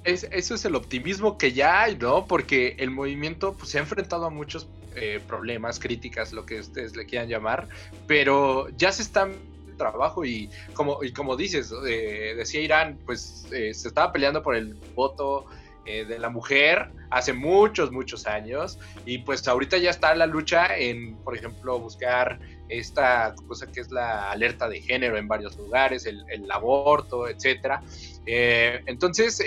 es, 0.04 0.28
eso 0.30 0.54
es 0.54 0.64
el 0.64 0.74
optimismo 0.74 1.36
que 1.36 1.52
ya 1.52 1.82
hay, 1.82 1.96
¿no? 1.96 2.26
Porque 2.26 2.76
el 2.78 2.90
movimiento 2.90 3.54
pues, 3.54 3.70
se 3.70 3.78
ha 3.78 3.82
enfrentado 3.82 4.26
a 4.26 4.30
muchos 4.30 4.68
eh, 4.96 5.20
problemas, 5.26 5.78
críticas, 5.78 6.32
lo 6.32 6.44
que 6.44 6.60
ustedes 6.60 6.96
le 6.96 7.06
quieran 7.06 7.28
llamar, 7.28 7.68
pero 8.06 8.68
ya 8.76 8.90
se 8.90 9.02
están 9.02 9.34
trabajo 9.76 10.24
y 10.24 10.50
como, 10.74 11.02
y 11.02 11.12
como 11.12 11.36
dices, 11.36 11.72
eh, 11.86 12.34
decía 12.36 12.60
Irán, 12.60 12.98
pues 13.06 13.46
eh, 13.52 13.72
se 13.72 13.88
estaba 13.88 14.12
peleando 14.12 14.42
por 14.42 14.56
el 14.56 14.74
voto 14.94 15.46
de 15.86 16.20
la 16.20 16.28
mujer 16.28 16.88
hace 17.10 17.32
muchos, 17.32 17.90
muchos 17.90 18.24
años 18.28 18.78
y 19.06 19.18
pues 19.18 19.48
ahorita 19.48 19.76
ya 19.78 19.90
está 19.90 20.14
la 20.14 20.26
lucha 20.26 20.76
en, 20.76 21.16
por 21.16 21.36
ejemplo, 21.36 21.80
buscar 21.80 22.38
esta 22.68 23.34
cosa 23.48 23.66
que 23.66 23.80
es 23.80 23.90
la 23.90 24.30
alerta 24.30 24.68
de 24.68 24.80
género 24.82 25.16
en 25.18 25.26
varios 25.26 25.56
lugares, 25.56 26.06
el, 26.06 26.48
aborto, 26.52 27.26
etcétera. 27.26 27.82
entonces, 28.24 29.42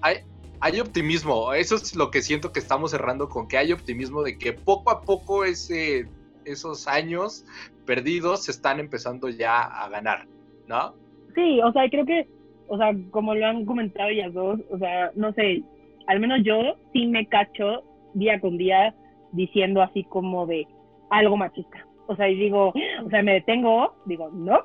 hay, 0.00 0.24
hay 0.60 0.80
optimismo, 0.80 1.52
eso 1.52 1.76
es 1.76 1.94
lo 1.94 2.10
que 2.10 2.22
siento 2.22 2.52
que 2.52 2.60
estamos 2.60 2.90
cerrando 2.90 3.28
con 3.28 3.48
que 3.48 3.58
hay 3.58 3.72
optimismo 3.72 4.22
de 4.22 4.38
que 4.38 4.52
poco 4.52 4.90
a 4.90 5.02
poco 5.02 5.44
ese 5.44 6.08
esos 6.44 6.86
años 6.86 7.44
perdidos 7.84 8.44
se 8.44 8.52
están 8.52 8.80
empezando 8.80 9.28
ya 9.28 9.62
a 9.62 9.88
ganar, 9.88 10.26
¿no? 10.66 10.94
Sí, 11.34 11.60
o 11.60 11.72
sea, 11.72 11.88
creo 11.90 12.06
que, 12.06 12.26
o 12.68 12.78
sea, 12.78 12.92
como 13.10 13.34
lo 13.34 13.46
han 13.46 13.64
comentado 13.66 14.08
ellas 14.08 14.32
dos, 14.32 14.60
o 14.70 14.78
sea, 14.78 15.10
no 15.14 15.32
sé, 15.32 15.62
al 16.06 16.20
menos 16.20 16.40
yo 16.44 16.76
sí 16.92 17.06
me 17.06 17.26
cacho 17.26 17.82
día 18.14 18.40
con 18.40 18.56
día 18.56 18.94
diciendo 19.32 19.82
así 19.82 20.04
como 20.04 20.46
de 20.46 20.66
algo 21.10 21.36
machista. 21.36 21.86
O 22.08 22.16
sea, 22.16 22.28
y 22.28 22.36
digo, 22.36 22.72
o 23.04 23.10
sea, 23.10 23.22
me 23.22 23.34
detengo, 23.34 23.94
digo, 24.06 24.30
no, 24.32 24.60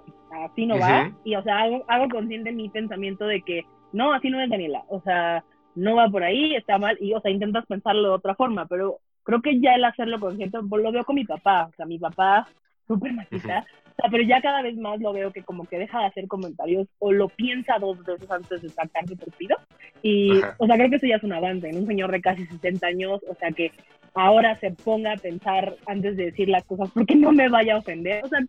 así 0.46 0.66
no 0.66 0.78
va. 0.80 1.12
Y, 1.24 1.36
o 1.36 1.44
sea, 1.44 1.64
hago, 1.64 1.84
hago 1.88 2.08
consciente 2.10 2.52
mi 2.52 2.70
pensamiento 2.70 3.26
de 3.26 3.42
que, 3.42 3.64
no, 3.92 4.14
así 4.14 4.30
no 4.30 4.40
es 4.40 4.50
Daniela. 4.50 4.84
O 4.90 5.02
sea, 5.02 5.44
no 5.76 5.96
va 5.96 6.10
por 6.10 6.24
ahí, 6.24 6.56
está 6.56 6.78
mal. 6.78 6.98
Y, 7.00 7.14
o 7.14 7.22
sea, 7.22 7.32
intentas 7.32 7.66
pensarlo 7.66 8.04
de 8.04 8.16
otra 8.16 8.36
forma, 8.36 8.66
pero 8.66 9.00
creo 9.24 9.42
que 9.42 9.60
ya 9.60 9.76
el 9.76 9.86
hacerlo 9.86 10.20
consciente, 10.20 10.60
pues, 10.68 10.84
lo 10.84 10.92
veo 10.92 11.04
con 11.04 11.16
mi 11.16 11.26
papá, 11.26 11.70
o 11.72 11.76
sea, 11.76 11.86
mi 11.86 12.00
papá 12.00 12.48
súper 12.88 13.14
machista, 13.14 13.66
o 13.92 13.96
sea, 13.96 14.10
pero 14.10 14.24
ya 14.24 14.42
cada 14.42 14.62
vez 14.62 14.76
más 14.78 15.00
lo 15.00 15.14
veo 15.14 15.32
que 15.32 15.44
como 15.44 15.66
que 15.66 15.78
deja 15.78 16.00
de 16.00 16.06
hacer 16.08 16.28
comentarios 16.28 16.88
o 17.00 17.12
lo 17.12 17.30
piensa 17.30 17.78
dos 17.80 18.04
veces 18.04 18.30
antes 18.30 18.62
de 18.62 18.70
sacarse 18.70 19.16
pido. 19.38 19.56
Y, 20.02 20.32
o 20.58 20.66
sea, 20.66 20.76
creo 20.76 20.90
que 20.90 20.96
eso 20.96 21.08
ya 21.08 21.18
es 21.18 21.24
un 21.24 21.34
avance 21.34 21.70
en 21.70 21.78
un 21.78 21.88
señor 21.88 22.12
de 22.12 22.22
casi 22.22 22.46
60 22.46 22.88
años, 22.88 23.22
o 23.30 23.36
sea, 23.36 23.52
que 23.52 23.72
ahora 24.14 24.60
se 24.60 24.72
ponga 24.72 25.14
a 25.14 25.18
pensar 25.18 25.76
antes 25.86 26.18
de 26.18 26.26
decir 26.26 26.50
las 26.50 26.66
cosas 26.66 26.90
porque 26.94 27.16
no 27.16 27.32
me 27.32 27.50
vaya 27.50 27.76
a 27.76 27.80
ofender. 27.80 28.24
O 28.24 28.28
sea, 28.28 28.40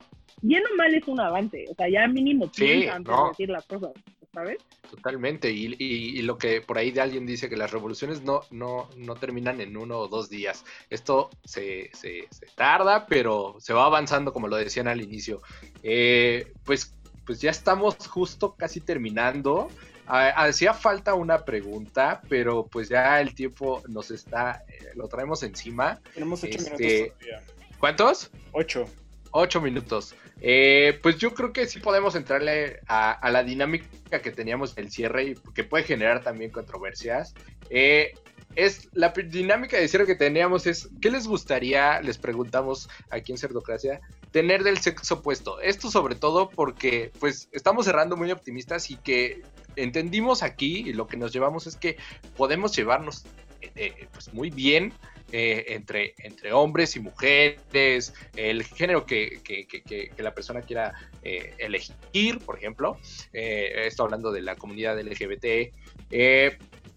bien 0.40 0.62
o 0.72 0.76
mal 0.76 0.94
es 0.94 1.06
un 1.06 1.20
avance, 1.20 1.64
o 1.70 1.74
sea, 1.74 1.88
ya 1.88 2.06
mínimo 2.08 2.50
piensa 2.50 2.96
antes 2.96 3.14
de 3.14 3.28
decir 3.28 3.48
las 3.50 3.66
cosas. 3.66 3.92
¿Sabes? 4.32 4.58
Totalmente, 4.90 5.50
y, 5.50 6.20
lo 6.22 6.38
que 6.38 6.60
por 6.60 6.78
ahí 6.78 6.90
de 6.90 7.00
alguien 7.00 7.26
dice 7.26 7.48
que 7.48 7.56
las 7.56 7.70
revoluciones 7.70 8.22
no, 8.22 8.42
no, 8.50 8.88
no 8.96 9.14
terminan 9.16 9.60
en 9.60 9.76
uno 9.76 9.98
o 9.98 10.08
dos 10.08 10.28
días. 10.28 10.64
Esto 10.90 11.30
se, 11.44 11.90
se, 11.94 12.28
tarda, 12.54 13.06
pero 13.06 13.56
se 13.58 13.72
va 13.72 13.86
avanzando, 13.86 14.32
como 14.32 14.48
lo 14.48 14.56
decían 14.56 14.88
al 14.88 15.00
inicio. 15.00 15.42
Eh, 15.82 16.52
pues, 16.64 16.94
pues 17.24 17.40
ya 17.40 17.50
estamos 17.50 17.96
justo 18.06 18.54
casi 18.54 18.80
terminando. 18.80 19.68
Ah, 20.06 20.28
hacía 20.28 20.74
falta 20.74 21.14
una 21.14 21.44
pregunta, 21.44 22.20
pero 22.28 22.66
pues 22.66 22.88
ya 22.88 23.20
el 23.20 23.34
tiempo 23.34 23.82
nos 23.88 24.10
está, 24.10 24.64
eh, 24.68 24.90
lo 24.94 25.08
traemos 25.08 25.42
encima. 25.42 26.00
Tenemos 26.12 26.42
ocho 26.42 26.58
minutos 26.58 26.80
este, 26.80 27.12
¿Cuántos? 27.78 28.30
Ocho. 28.52 28.86
Ocho 29.30 29.60
minutos. 29.60 30.14
Eh, 30.44 30.98
pues 31.00 31.18
yo 31.18 31.34
creo 31.34 31.52
que 31.52 31.66
sí 31.66 31.78
podemos 31.78 32.16
entrarle 32.16 32.80
a, 32.88 33.30
la 33.30 33.44
dinámica 33.44 34.20
que 34.20 34.32
teníamos 34.32 34.76
el 34.76 34.90
cierre 34.90 35.24
y 35.24 35.34
que 35.54 35.62
puede 35.62 35.84
generar 35.84 36.24
también 36.24 36.50
controversias. 36.50 37.32
Eh, 37.70 38.14
es 38.56 38.88
la 38.92 39.10
dinámica 39.10 39.78
de 39.78 39.86
cierre 39.86 40.04
que 40.04 40.16
teníamos 40.16 40.66
es 40.66 40.90
¿qué 41.00 41.12
les 41.12 41.28
gustaría? 41.28 42.02
Les 42.02 42.18
preguntamos 42.18 42.90
aquí 43.08 43.30
en 43.30 43.38
Cerdocracia, 43.38 44.00
tener 44.32 44.64
del 44.64 44.78
sexo 44.78 45.14
opuesto. 45.14 45.60
Esto 45.60 45.92
sobre 45.92 46.16
todo 46.16 46.50
porque 46.50 47.12
pues 47.20 47.48
estamos 47.52 47.86
cerrando 47.86 48.16
muy 48.16 48.32
optimistas 48.32 48.90
y 48.90 48.96
que 48.96 49.42
entendimos 49.76 50.42
aquí 50.42 50.82
y 50.88 50.92
lo 50.92 51.06
que 51.06 51.16
nos 51.16 51.32
llevamos 51.32 51.68
es 51.68 51.76
que 51.76 51.96
podemos 52.36 52.76
llevarnos 52.76 53.24
eh, 53.76 54.08
pues 54.12 54.34
muy 54.34 54.50
bien 54.50 54.92
eh, 55.34 55.64
entre, 55.68 56.14
entre 56.18 56.52
hombres 56.52 56.94
y 56.94 57.00
mujeres, 57.00 58.12
el 58.36 58.64
género 58.64 59.06
que, 59.06 59.40
la 60.18 60.34
persona 60.34 60.60
quiera 60.60 60.92
eh, 61.22 61.54
elegir, 61.58 62.38
por 62.44 62.58
ejemplo. 62.58 62.98
Eh, 63.32 63.86
estoy 63.86 64.04
hablando 64.04 64.30
de 64.30 64.42
la 64.42 64.56
comunidad 64.56 65.00
LGBT. 65.00 65.72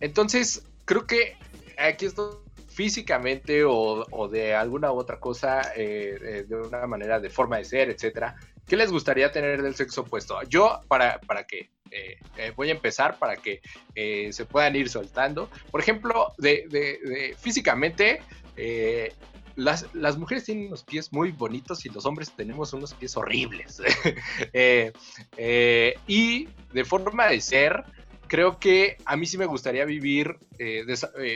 entonces, 0.02 0.68
creo 0.84 1.08
que 1.08 1.38
aquí 1.78 2.08
esto 2.08 2.44
físicamente 2.68 3.64
o, 3.66 4.28
de 4.30 4.54
alguna 4.54 4.92
u 4.92 4.98
otra 4.98 5.18
cosa, 5.18 5.62
de 5.76 6.46
una 6.50 6.86
manera 6.88 7.22
de 7.22 7.30
forma 7.30 7.58
de 7.58 7.64
ser, 7.64 7.90
etcétera. 7.90 8.36
¿Qué 8.68 8.76
les 8.76 8.92
gustaría 8.92 9.32
tener 9.32 9.62
del 9.62 9.76
sexo 9.76 10.02
opuesto? 10.02 10.42
Yo, 10.50 10.82
para, 10.90 11.22
para 11.22 11.48
que 11.48 11.70
eh, 11.96 12.18
eh, 12.38 12.52
voy 12.58 12.68
a 12.68 12.72
empezar 12.72 13.18
para 13.18 13.38
que 13.38 13.62
eh, 13.96 14.34
se 14.34 14.46
puedan 14.46 14.76
ir 14.76 14.90
soltando. 14.90 15.50
Por 15.72 15.80
ejemplo, 15.80 16.34
de, 16.38 17.34
físicamente, 17.40 18.22
las, 19.56 19.88
las, 19.94 20.18
mujeres 20.18 20.44
tienen 20.44 20.68
unos 20.68 20.84
pies 20.84 21.14
muy 21.14 21.32
bonitos 21.32 21.86
y 21.86 21.90
los 21.90 22.06
hombres 22.06 22.34
tenemos 22.36 22.74
unos 22.74 22.94
pies 22.94 23.16
horribles. 23.16 23.82
y 26.08 26.50
de 26.74 26.86
forma 26.86 27.28
de 27.28 27.40
ser, 27.40 27.86
creo 28.28 28.60
que 28.60 28.98
a 29.06 29.16
mí 29.16 29.26
sí 29.26 29.38
me 29.38 29.46
gustaría 29.46 29.86
vivir, 29.86 30.38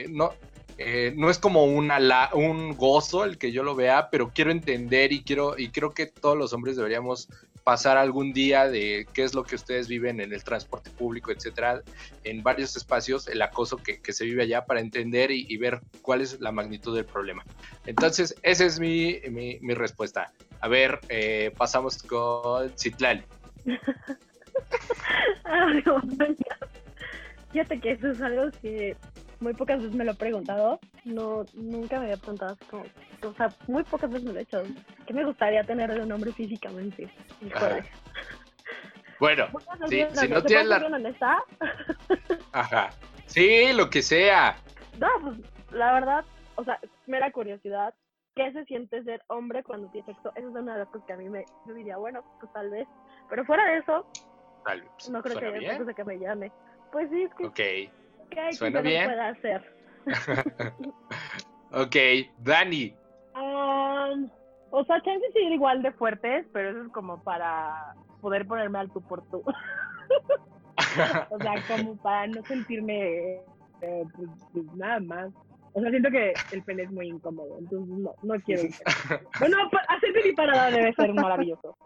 no, 0.10 0.34
no 1.16 1.30
es 1.30 1.40
como 1.40 1.64
una, 1.64 2.30
un 2.34 2.76
gozo 2.76 3.24
el 3.24 3.38
que 3.38 3.54
yo 3.54 3.64
lo 3.64 3.76
vea, 3.76 4.10
pero 4.10 4.32
quiero 4.36 4.52
entender 4.52 5.14
y 5.14 5.24
quiero 5.24 5.58
y 5.58 5.70
creo 5.70 5.92
que 5.92 6.06
todos 6.06 6.38
los 6.38 6.52
hombres 6.52 6.76
deberíamos 6.76 7.30
pasar 7.70 7.98
algún 7.98 8.34
día 8.34 8.68
de 8.68 9.06
qué 9.14 9.22
es 9.22 9.36
lo 9.36 9.44
que 9.44 9.54
ustedes 9.54 9.88
viven 9.88 10.20
en 10.20 10.34
el 10.34 10.44
transporte 10.44 10.90
público, 10.90 11.32
etcétera, 11.32 11.84
en 12.24 12.42
varios 12.42 12.76
espacios, 12.76 13.28
el 13.28 13.40
acoso 13.44 13.78
que, 13.78 14.02
se 14.12 14.26
vive 14.26 14.42
allá 14.42 14.66
para 14.66 14.80
entender 14.80 15.30
y, 15.30 15.56
ver 15.58 15.80
cuál 16.02 16.22
es 16.22 16.42
la 16.42 16.52
magnitud 16.52 16.96
del 16.96 17.06
problema. 17.06 17.46
Entonces, 17.86 18.36
esa 18.42 18.66
es 18.66 18.80
mi, 18.80 19.20
mi, 19.30 19.74
respuesta. 19.76 20.34
A 20.62 20.68
ver, 20.68 21.00
eh, 21.10 21.54
pasamos 21.56 22.02
con 22.02 22.76
Citlal. 22.76 23.24
Fíjate 27.52 27.80
que 27.80 27.92
eso 27.92 28.10
es 28.10 28.20
algo 28.20 28.50
que 28.64 28.98
muy 29.40 29.54
pocas 29.54 29.78
veces 29.78 29.96
me 29.96 30.06
lo 30.06 30.12
he 30.12 30.16
preguntado. 30.16 30.80
No, 31.06 31.46
nunca 31.54 31.98
me 32.00 32.06
había 32.06 32.18
preguntado 32.18 32.58
como, 32.70 32.84
o 33.24 33.34
sea, 33.34 33.54
muy 33.68 33.84
pocas 33.84 34.10
veces 34.10 34.26
me 34.26 34.34
lo 34.34 34.40
he 34.40 34.44
hecho. 34.44 34.64
¿Qué 35.08 35.14
me 35.14 35.26
gustaría 35.26 35.64
tener 35.64 35.94
de 35.94 36.02
un 36.02 36.12
hombre 36.12 36.32
físicamente? 36.34 37.10
Híjole. 37.42 37.84
Bueno, 39.20 39.48
sí, 39.88 40.06
si 40.14 40.28
no 40.30 40.42
tienes 40.44 40.68
la... 40.68 40.78
honesta? 40.78 41.44
Ajá. 42.54 42.90
Sí, 43.26 43.74
lo 43.74 43.90
que 43.90 44.02
sea. 44.02 44.56
No, 44.98 45.08
pues 45.22 45.38
la 45.72 45.94
verdad, 45.94 46.26
o 46.56 46.64
sea, 46.64 46.80
mera 47.06 47.32
curiosidad. 47.32 47.94
¿Qué 48.36 48.52
se 48.54 48.64
siente 48.66 49.04
ser 49.04 49.22
hombre 49.28 49.64
cuando 49.64 49.90
tiene 49.90 50.06
sexo? 50.06 50.32
Esa 50.36 50.48
es 50.48 50.56
una 50.56 50.74
de 50.74 50.80
las 50.80 50.88
cosas 50.88 51.06
que 51.08 51.14
a 51.14 51.18
mí 51.18 51.28
me 51.28 51.44
yo 51.68 51.74
diría, 51.74 51.98
bueno, 51.98 52.24
pues 52.40 52.52
tal 52.54 52.70
vez. 52.70 52.88
Pero 53.30 53.44
fuera 53.44 53.66
de 53.66 53.80
eso, 53.80 54.06
no 55.10 55.22
creo 55.22 55.40
que 55.40 55.46
haya 55.46 55.78
cosa 55.78 55.94
que 55.94 56.04
me 56.06 56.18
llame. 56.18 56.52
Pues 56.92 57.10
sí, 57.10 57.24
es 57.24 57.34
que. 57.36 57.46
Ok. 57.46 57.60
¿Qué 58.30 58.40
hay 58.40 58.54
¿Suena 58.54 58.82
que 58.82 58.88
bien? 58.90 59.06
pueda 59.06 59.30
hacer? 59.30 59.74
ok, 61.72 61.96
Dani. 62.40 62.96
Um, 63.36 64.30
o 64.72 64.84
sea, 64.86 65.02
chances 65.02 65.32
sí 65.34 65.40
igual 65.40 65.82
de 65.82 65.92
fuertes, 65.92 66.46
pero 66.54 66.70
eso 66.72 66.82
es 66.84 66.92
como 66.92 67.22
para 67.24 67.96
poder 68.22 68.46
ponerme 68.48 68.80
al 68.80 68.92
tú 68.92 69.02
por 69.02 69.24
tú. 69.30 69.44
o 71.30 71.38
sea, 71.40 71.54
como 71.68 71.96
para 71.98 72.28
no 72.28 72.42
sentirme 72.44 73.42
eh, 73.82 74.04
pues, 74.16 74.30
pues, 74.54 74.66
nada 74.76 75.00
más. 75.00 75.30
O 75.74 75.82
sea, 75.82 75.90
siento 75.92 76.10
que 76.10 76.34
el 76.52 76.64
pene 76.64 76.84
es 76.84 76.92
muy 76.92 77.08
incómodo, 77.08 77.60
entonces 77.60 77.96
no, 77.98 78.16
no 78.24 78.36
quiero. 78.42 78.64
bueno, 79.40 79.58
hacer 79.88 80.14
pipí 80.14 80.34
parada 80.34 80.72
debe 80.72 80.94
ser 80.94 81.14
maravilloso. 81.14 81.78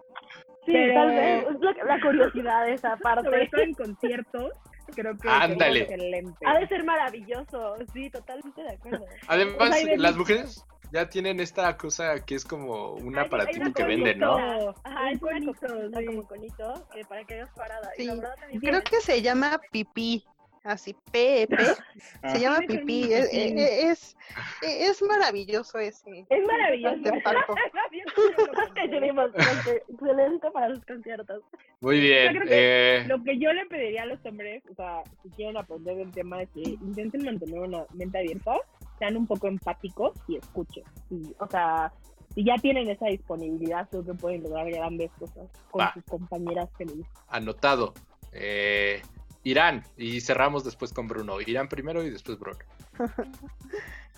Sí, 0.66 0.72
Pero- 0.72 0.94
tal 0.94 1.08
vez. 1.10 1.46
Es 1.50 1.60
la, 1.60 1.84
la 1.84 2.02
curiosidad 2.02 2.66
de 2.66 2.74
esa 2.74 2.96
parte. 2.98 3.26
Sobre 3.26 3.48
todo 3.50 3.62
en 3.62 3.74
conciertos, 3.74 4.52
creo 4.94 5.18
que 5.18 5.30
Ándale. 5.30 5.88
Ha 6.46 6.60
de 6.60 6.68
ser 6.68 6.84
maravilloso. 6.84 7.76
Sí, 7.94 8.10
totalmente 8.10 8.62
de 8.62 8.72
acuerdo. 8.72 9.06
Además, 9.28 9.56
O 9.60 9.74
sea, 9.74 9.98
las 9.98 10.16
mujeres 10.16 10.66
ya 10.92 11.10
tienen 11.10 11.40
esta 11.40 11.76
cosa 11.76 12.24
que 12.24 12.36
es 12.36 12.46
como 12.46 12.92
un 12.94 13.18
aparatito 13.18 13.74
que 13.74 13.84
venden, 13.84 14.20
¿no? 14.20 14.34
conito. 14.34 14.76
Ajá, 14.84 15.10
es 15.12 15.22
Un 15.22 15.54
conito, 15.54 15.54
sí. 15.98 16.06
como 16.06 16.28
conito 16.28 16.88
que 16.94 17.04
para 17.06 17.24
que 17.24 17.34
hagas 17.36 17.50
parada. 17.56 17.92
Y 17.98 18.02
Sí, 18.02 18.08
la 18.08 18.16
verdad 18.16 18.36
Creo 18.62 18.84
que 18.84 19.02
se 19.02 19.22
llama 19.22 19.60
pipí, 19.72 20.24
así 20.64 20.96
PEP, 21.12 21.52
Ah, 22.24 22.30
se 22.36 22.40
llama 22.40 22.58
Ay, 22.62 22.68
qué 22.68 22.78
pipí, 22.80 23.14
es, 23.14 23.30
sí. 23.30 23.54
es, 23.58 24.18
es, 24.62 24.90
es 24.92 25.02
maravilloso 25.04 25.78
ese. 25.78 26.26
Es 26.30 26.48
maravilloso. 26.48 27.04
que- 29.66 29.84
excelente 29.90 30.52
para 30.52 30.70
los 30.70 30.86
conciertos. 30.86 31.44
Muy 31.82 32.00
bien. 32.00 32.34
creo 32.34 32.48
que 32.48 32.98
eh, 33.02 33.06
Lo 33.08 33.24
que 33.24 33.38
yo 33.40 33.52
le 33.54 33.66
pediría 33.66 34.04
a 34.04 34.06
los 34.06 34.26
hombres, 34.26 34.64
o 34.72 34.76
sea, 34.76 35.04
si 35.22 35.30
quieren 35.30 35.58
aprender 35.58 35.98
del 35.98 36.12
tema, 36.12 36.42
es 36.42 36.50
que 36.52 36.62
intenten 36.62 37.26
mantener 37.26 37.60
una 37.60 37.86
mente 37.94 38.18
abierta, 38.20 38.56
sean 39.00 39.18
un 39.18 39.28
poco 39.28 39.48
empáticos 39.48 40.14
y 40.28 40.38
escuchen. 40.38 40.84
Y, 41.10 41.34
o 41.40 41.48
sea, 41.48 41.92
si 42.34 42.44
ya 42.44 42.56
tienen 42.58 42.90
esa 42.90 43.08
disponibilidad, 43.08 43.88
creo 43.90 44.06
que 44.06 44.14
pueden 44.14 44.44
lograr 44.44 44.70
grandes 44.72 45.12
cosas 45.20 45.48
con 45.72 45.82
Va. 45.82 45.94
sus 45.94 46.04
compañeras 46.06 46.70
feministas. 46.78 47.24
anotado. 47.28 47.94
Eh, 48.32 49.02
Irán. 49.44 49.84
Y 49.98 50.22
cerramos 50.22 50.64
después 50.64 50.94
con 50.94 51.08
Bruno. 51.08 51.40
Irán 51.42 51.68
primero 51.70 52.04
y 52.04 52.10
después 52.10 52.40
Bruno. 52.40 52.60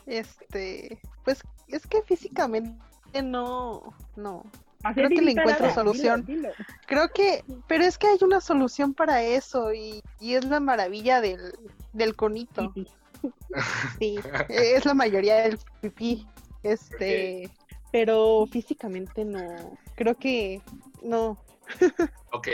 Este, 0.07 0.99
pues 1.23 1.41
es 1.67 1.87
que 1.87 2.03
físicamente 2.03 2.77
no, 3.23 3.91
no. 4.15 4.43
Creo 4.93 5.09
que 5.09 5.21
le 5.21 5.31
encuentro 5.31 5.73
solución. 5.73 6.23
dilo, 6.25 6.49
dilo. 6.49 6.53
Creo 6.85 7.09
que, 7.09 7.43
pero 7.67 7.85
es 7.85 7.97
que 7.97 8.05
hay 8.05 8.17
una 8.21 8.39
solución 8.39 8.93
para 8.93 9.23
eso 9.23 9.73
y, 9.73 10.03
y 10.19 10.35
es 10.35 10.45
la 10.45 10.59
maravilla 10.59 11.21
del, 11.21 11.53
del 11.93 12.15
conito. 12.15 12.71
Pipí. 12.71 12.87
Sí, 13.99 14.19
es 14.49 14.85
la 14.85 14.93
mayoría 14.93 15.37
del 15.37 15.57
pipí. 15.81 16.27
Este, 16.61 17.49
pero 17.91 18.45
físicamente 18.51 19.25
no. 19.25 19.77
Creo 19.95 20.15
que 20.15 20.61
no. 21.01 21.37
Ok, 22.31 22.47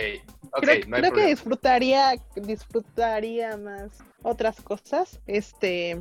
ok, 0.52 0.62
creo 0.62 0.88
no 0.88 0.96
hay 0.96 1.02
creo 1.02 1.14
que 1.14 1.26
disfrutaría, 1.28 2.14
disfrutaría 2.36 3.58
más 3.58 4.00
otras 4.24 4.62
cosas. 4.62 5.20
Este, 5.28 5.92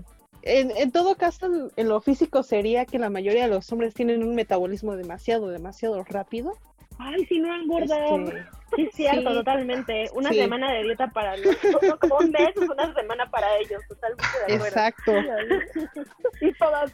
en, 0.42 0.70
en 0.76 0.92
todo 0.92 1.16
caso, 1.16 1.70
en, 1.76 1.88
lo 1.88 2.00
físico 2.00 2.42
sería 2.42 2.84
que 2.86 2.98
la 2.98 3.10
mayoría 3.10 3.44
de 3.44 3.48
los 3.50 3.70
hombres 3.72 3.94
tienen 3.94 4.22
un 4.22 4.34
metabolismo 4.34 4.96
demasiado, 4.96 5.48
demasiado 5.48 6.02
rápido. 6.04 6.52
Ay, 6.98 7.24
si 7.26 7.38
no 7.38 7.54
engordan. 7.54 8.26
Este, 8.28 8.46
Sí, 8.76 8.82
es 8.82 8.94
cierto, 8.94 9.30
Sí. 9.30 9.36
totalmente. 9.36 10.10
Una 10.14 10.28
Sí. 10.30 10.36
semana 10.36 10.72
de 10.72 10.84
dieta 10.84 11.08
para 11.08 11.36
nosotros, 11.36 11.96
como 12.00 12.18
un 12.18 12.30
mes 12.30 12.50
es 12.54 12.68
una 12.68 12.94
semana 12.94 13.28
para 13.30 13.56
ellos, 13.58 13.82
totalmente 13.88 14.26
de 14.46 14.54
acuerdo. 14.54 14.66
exacto. 14.66 15.12
Y 16.40 16.52
todas, 16.52 16.92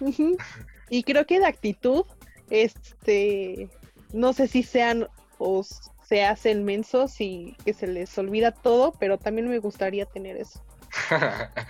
Ujú. 0.00 0.36
Y 0.90 1.02
creo 1.04 1.24
que 1.24 1.38
de 1.38 1.46
actitud, 1.46 2.04
este, 2.50 3.68
no 4.12 4.32
sé 4.32 4.48
si 4.48 4.62
sean 4.62 5.08
o 5.38 5.64
se 6.02 6.24
hacen 6.24 6.64
mensos 6.64 7.20
y 7.20 7.56
que 7.64 7.72
se 7.72 7.86
les 7.86 8.16
olvida 8.18 8.52
todo, 8.52 8.92
pero 8.98 9.18
también 9.18 9.48
me 9.48 9.58
gustaría 9.58 10.06
tener 10.06 10.36
eso. 10.36 10.64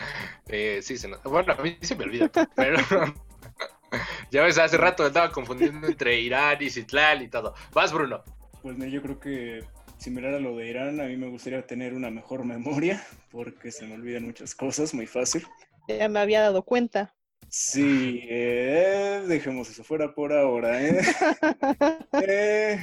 Eh, 0.48 0.80
sí, 0.82 0.98
se. 0.98 1.08
Bueno, 1.24 1.54
a 1.56 1.62
mí 1.62 1.78
se 1.80 1.96
me 1.96 2.04
olvida, 2.04 2.30
pero... 2.54 2.76
ya 4.30 4.42
ves, 4.42 4.58
hace 4.58 4.76
rato 4.76 5.06
estaba 5.06 5.30
confundiendo 5.32 5.86
entre 5.86 6.20
Irán 6.20 6.58
y 6.60 6.68
Citlal 6.68 7.22
y 7.22 7.28
todo. 7.28 7.54
Vas, 7.72 7.90
Bruno. 7.90 8.22
Pues 8.60 8.76
mira, 8.76 8.90
yo 8.90 9.00
creo 9.00 9.18
que 9.18 9.64
similar 9.96 10.34
a 10.34 10.40
lo 10.40 10.56
de 10.56 10.68
Irán, 10.68 11.00
a 11.00 11.04
mí 11.04 11.16
me 11.16 11.28
gustaría 11.28 11.66
tener 11.66 11.94
una 11.94 12.10
mejor 12.10 12.44
memoria, 12.44 13.02
porque 13.30 13.70
se 13.70 13.86
me 13.86 13.94
olvidan 13.94 14.24
muchas 14.24 14.54
cosas 14.54 14.92
muy 14.92 15.06
fácil. 15.06 15.46
Ya 15.88 16.08
me 16.08 16.20
había 16.20 16.42
dado 16.42 16.62
cuenta. 16.62 17.14
Sí, 17.54 18.20
eh, 18.30 19.24
dejemos 19.28 19.68
eso 19.68 19.84
fuera 19.84 20.14
por 20.14 20.32
ahora, 20.32 20.82
¿eh? 20.82 21.00
Eh, 22.26 22.78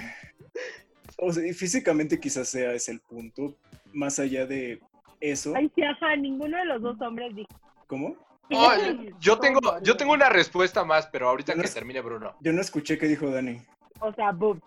o 1.17 1.33
sea, 1.33 1.47
y 1.47 1.53
físicamente 1.53 2.19
quizás 2.19 2.49
sea 2.49 2.73
ese 2.73 2.91
el 2.91 2.99
punto, 2.99 3.55
más 3.93 4.19
allá 4.19 4.45
de 4.45 4.79
eso. 5.19 5.53
Ay, 5.55 5.71
sí, 5.73 5.81
ajá, 5.81 6.15
ninguno 6.17 6.55
de 6.55 6.65
los 6.65 6.83
dos 6.83 7.01
hombres 7.01 7.35
dijo. 7.35 7.49
¿Cómo? 7.87 8.15
Oh, 8.51 8.71
yo- 9.19 9.39
tengo, 9.39 9.59
yo 9.81 9.97
tengo 9.97 10.13
una 10.13 10.29
respuesta 10.29 10.83
más, 10.83 11.07
pero 11.07 11.29
ahorita 11.29 11.55
No 11.55 11.63
que 11.63 11.69
termine 11.69 12.01
Bruno. 12.01 12.35
Yo 12.39 12.53
no 12.53 12.61
escuché 12.61 12.99
qué 12.99 13.07
dijo 13.07 13.27
Dani. 13.31 13.59
O 14.01 14.13
sea, 14.13 14.31
boobs. 14.31 14.61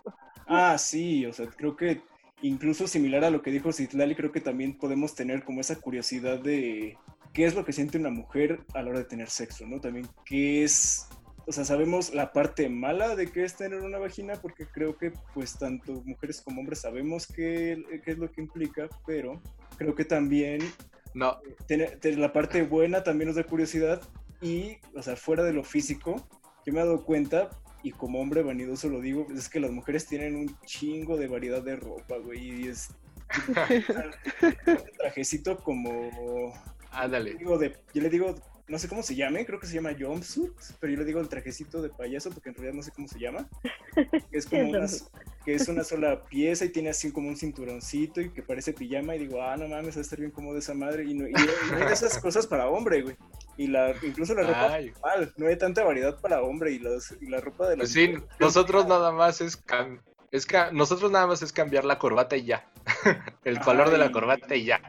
Ah, 0.49 0.77
sí, 0.79 1.25
o 1.27 1.33
sea, 1.33 1.47
creo 1.47 1.77
que 1.77 2.01
incluso 2.43 2.89
similar 2.89 3.25
a 3.25 3.31
lo 3.31 3.41
que 3.41 3.53
dijo 3.53 3.73
Citlali, 3.73 4.17
creo 4.17 4.33
que 4.33 4.41
también 4.41 4.77
podemos 4.77 5.15
tener 5.15 5.45
como 5.45 5.61
esa 5.61 5.81
curiosidad 5.81 6.41
de 6.41 6.99
qué 7.33 7.45
es 7.45 7.55
lo 7.55 7.65
que 7.65 7.73
siente 7.73 7.99
una 7.99 8.11
mujer 8.11 8.61
a 8.75 8.83
la 8.83 8.91
hora 8.91 8.99
de 9.01 9.05
tener 9.05 9.31
sexo, 9.31 9.67
¿no? 9.67 9.81
También 9.81 10.07
qué 10.25 10.65
es, 10.65 11.09
o 11.47 11.53
sea, 11.53 11.65
sabemos 11.65 12.15
la 12.15 12.33
parte 12.33 12.69
mala 12.69 13.17
de 13.17 13.31
qué 13.31 13.45
es 13.45 13.57
tener 13.57 13.81
una 13.81 13.99
vagina, 13.99 14.35
porque 14.35 14.67
creo 14.67 14.97
que 14.97 15.13
pues 15.35 15.59
tanto 15.59 16.03
mujeres 16.05 16.41
como 16.41 16.61
hombres 16.61 16.81
sabemos 16.81 17.27
qué, 17.27 17.83
qué 18.05 18.11
es 18.11 18.19
lo 18.19 18.31
que 18.31 18.41
implica, 18.41 18.89
pero 19.07 19.41
creo 19.77 19.95
que 19.95 20.05
también 20.05 20.61
No, 21.15 21.39
tener, 21.67 21.99
tener 22.01 22.19
la 22.19 22.33
parte 22.33 22.63
buena 22.63 23.03
también 23.03 23.29
nos 23.29 23.37
da 23.37 23.45
curiosidad 23.45 24.01
y, 24.41 24.79
o 24.95 25.03
sea, 25.03 25.17
fuera 25.17 25.45
de 25.45 25.53
lo 25.53 25.63
físico, 25.63 26.17
yo 26.67 26.73
me 26.73 26.81
he 26.81 26.85
dado 26.85 27.05
cuenta, 27.05 27.51
y 27.83 27.91
como 27.93 28.21
hombre 28.21 28.43
vanidoso 28.43 28.89
lo 28.89 29.01
digo, 29.01 29.27
es 29.35 29.49
que 29.49 29.61
las 29.61 29.71
mujeres 29.71 30.07
tienen 30.07 30.37
un 30.37 30.57
chingo 30.65 31.17
de 31.17 31.29
variedad 31.29 31.63
de 31.63 31.77
ropa, 31.77 32.17
güey, 32.19 32.63
y 32.63 32.69
es 32.69 32.89
trajecito 34.99 35.57
como, 35.59 36.53
ándale. 36.93 37.35
digo, 37.35 37.59
de, 37.59 37.77
yo 37.95 38.03
le 38.03 38.09
digo, 38.11 38.35
no 38.69 38.79
sé 38.79 38.89
cómo 38.89 39.03
se 39.03 39.15
llame, 39.15 39.45
creo 39.45 39.59
que 39.59 39.67
se 39.67 39.75
llama 39.75 39.95
jumpsuit, 39.99 40.53
pero 40.81 40.93
yo 40.93 40.99
le 41.01 41.05
digo 41.05 41.21
el 41.21 41.29
trajecito 41.29 41.83
de 41.83 41.91
payaso 41.91 42.31
porque 42.31 42.49
en 42.51 42.55
realidad 42.55 42.75
no 42.75 42.83
sé 42.83 42.91
cómo 42.93 43.09
se 43.09 43.19
llama, 43.19 43.49
es 44.31 44.47
como 44.47 44.63
una, 44.71 44.87
que 45.45 45.55
es 45.55 45.69
una 45.69 45.85
sola 45.85 46.25
pieza 46.25 46.65
y 46.65 46.71
tiene 46.71 46.91
así 46.91 47.11
como 47.13 47.29
un 47.29 47.37
cinturoncito 47.37 48.21
y 48.21 48.31
que 48.31 48.43
parece 48.43 48.73
pijama 48.73 49.17
y 49.17 49.21
digo, 49.21 49.43
ah, 49.43 49.57
no 49.57 49.69
mames, 49.69 49.97
va 49.97 49.99
a 49.99 50.03
estar 50.03 50.19
bien 50.19 50.31
cómodo 50.31 50.59
esa 50.59 50.75
madre 50.75 51.05
y 51.05 51.15
no, 51.15 51.29
y 51.29 51.33
no 51.33 51.77
hay 51.77 51.87
de 51.87 51.93
esas 51.93 52.19
cosas 52.19 52.47
para 52.47 52.69
hombre, 52.69 53.03
güey. 53.03 53.17
Y 53.59 53.67
la, 53.67 53.95
incluso 54.03 54.35
la 54.35 54.45
ropa 54.45 54.73
Ay, 54.73 54.93
mal, 55.03 55.35
no 55.37 55.47
hay 55.49 55.59
tanta 55.59 55.85
variedad 55.85 56.19
para 56.21 56.41
hombre 56.43 56.73
y, 56.73 56.79
las, 56.79 57.15
y 57.21 57.27
la 57.27 57.39
ropa 57.41 57.69
de 57.69 57.77
las 57.77 57.93
pues 57.93 57.93
sí, 57.93 58.15
nosotros 58.41 58.87
nada 58.87 59.13
más 59.13 59.43
es, 59.43 59.63
cam- 59.63 60.01
es 60.33 60.47
ca- 60.47 60.71
nosotros 60.73 61.11
nada 61.13 61.27
más 61.27 61.43
es 61.43 61.53
cambiar 61.53 61.85
la 61.85 61.99
corbata 61.99 62.37
y 62.37 62.45
ya. 62.47 62.67
El 63.45 63.61
color 63.61 63.91
de 63.91 63.99
la 63.99 64.11
corbata 64.11 64.57
y 64.57 64.65
ya. 64.65 64.81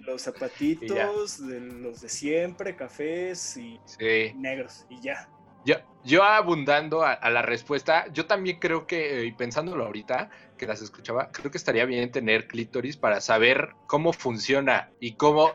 los 0.00 0.22
zapatitos, 0.22 1.46
de 1.46 1.60
los 1.60 2.00
de 2.00 2.08
siempre, 2.08 2.74
cafés 2.74 3.56
y 3.58 3.78
Sí. 3.84 4.32
negros 4.34 4.86
y 4.88 5.00
ya. 5.02 5.28
Yo, 5.64 5.74
yo 6.04 6.22
abundando 6.22 7.02
a, 7.04 7.12
a 7.12 7.28
la 7.30 7.42
respuesta, 7.42 8.06
yo 8.12 8.26
también 8.26 8.58
creo 8.58 8.86
que, 8.86 9.20
eh, 9.20 9.26
y 9.26 9.32
pensándolo 9.32 9.84
ahorita, 9.84 10.30
que 10.56 10.66
las 10.66 10.82
escuchaba, 10.82 11.30
creo 11.32 11.50
que 11.50 11.58
estaría 11.58 11.84
bien 11.84 12.10
tener 12.10 12.46
clítoris 12.46 12.96
para 12.96 13.20
saber 13.20 13.70
cómo 13.86 14.12
funciona 14.12 14.90
y 15.00 15.14
cómo 15.14 15.54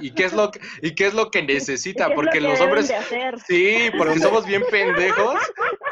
y, 0.00 0.10
qué 0.12 0.24
es 0.24 0.32
lo 0.32 0.50
que, 0.50 0.60
y 0.82 0.94
qué 0.94 1.06
es 1.06 1.14
lo 1.14 1.30
que 1.30 1.42
necesita, 1.42 2.10
porque 2.14 2.40
los 2.40 2.60
hombres 2.60 2.92
sí, 3.46 3.90
porque 3.96 4.18
somos 4.18 4.46
bien 4.46 4.62
pendejos, 4.70 5.40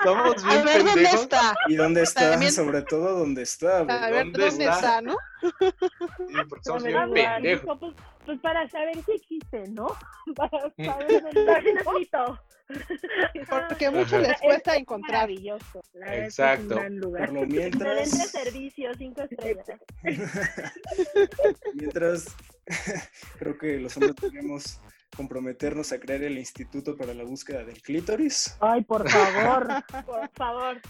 somos 0.04 0.44
bien 0.44 0.64
pendejos. 0.64 0.94
¿dónde 0.94 1.02
está? 1.10 1.54
Y 1.68 1.74
dónde 1.76 2.02
está, 2.02 2.50
sobre 2.50 2.82
todo 2.82 3.18
dónde 3.18 3.42
está. 3.42 3.78
A 3.78 4.10
ver, 4.10 4.32
¿dónde, 4.32 4.48
está? 4.48 5.00
¿no? 5.00 5.16
Sí, 5.40 6.34
porque 6.48 6.64
somos 6.64 6.84
bien 6.84 7.12
pendejos. 7.12 7.78
Pues, 7.78 7.94
pues, 8.26 8.38
para 8.40 8.68
saber 8.68 8.96
si 9.04 9.12
existe, 9.12 9.68
¿no? 9.68 9.88
Para 10.36 10.72
mm. 10.76 10.84
saber 10.84 11.22
dónde 11.84 12.02
está. 12.02 12.42
Porque 13.68 13.90
mucho 13.90 14.18
les 14.18 14.40
cuesta 14.40 14.76
encontrar. 14.76 15.20
Maravilloso. 15.20 15.82
Exacto. 16.06 16.80
Es 16.80 16.90
un 16.90 17.00
lugar. 17.00 17.32
mientras... 17.32 18.30
servicio, 18.30 18.92
cinco 18.96 19.22
estrellas. 19.22 19.66
mientras 21.74 22.26
creo 23.38 23.58
que 23.58 23.78
los 23.78 23.96
hombres 23.96 24.16
tenemos 24.16 24.80
comprometernos 25.16 25.92
a 25.92 26.00
crear 26.00 26.22
el 26.22 26.38
Instituto 26.38 26.96
para 26.96 27.14
la 27.14 27.24
Búsqueda 27.24 27.64
del 27.64 27.80
Clítoris. 27.82 28.56
Ay, 28.60 28.82
por 28.82 29.08
favor, 29.08 29.68
por 30.06 30.30
favor. 30.30 30.80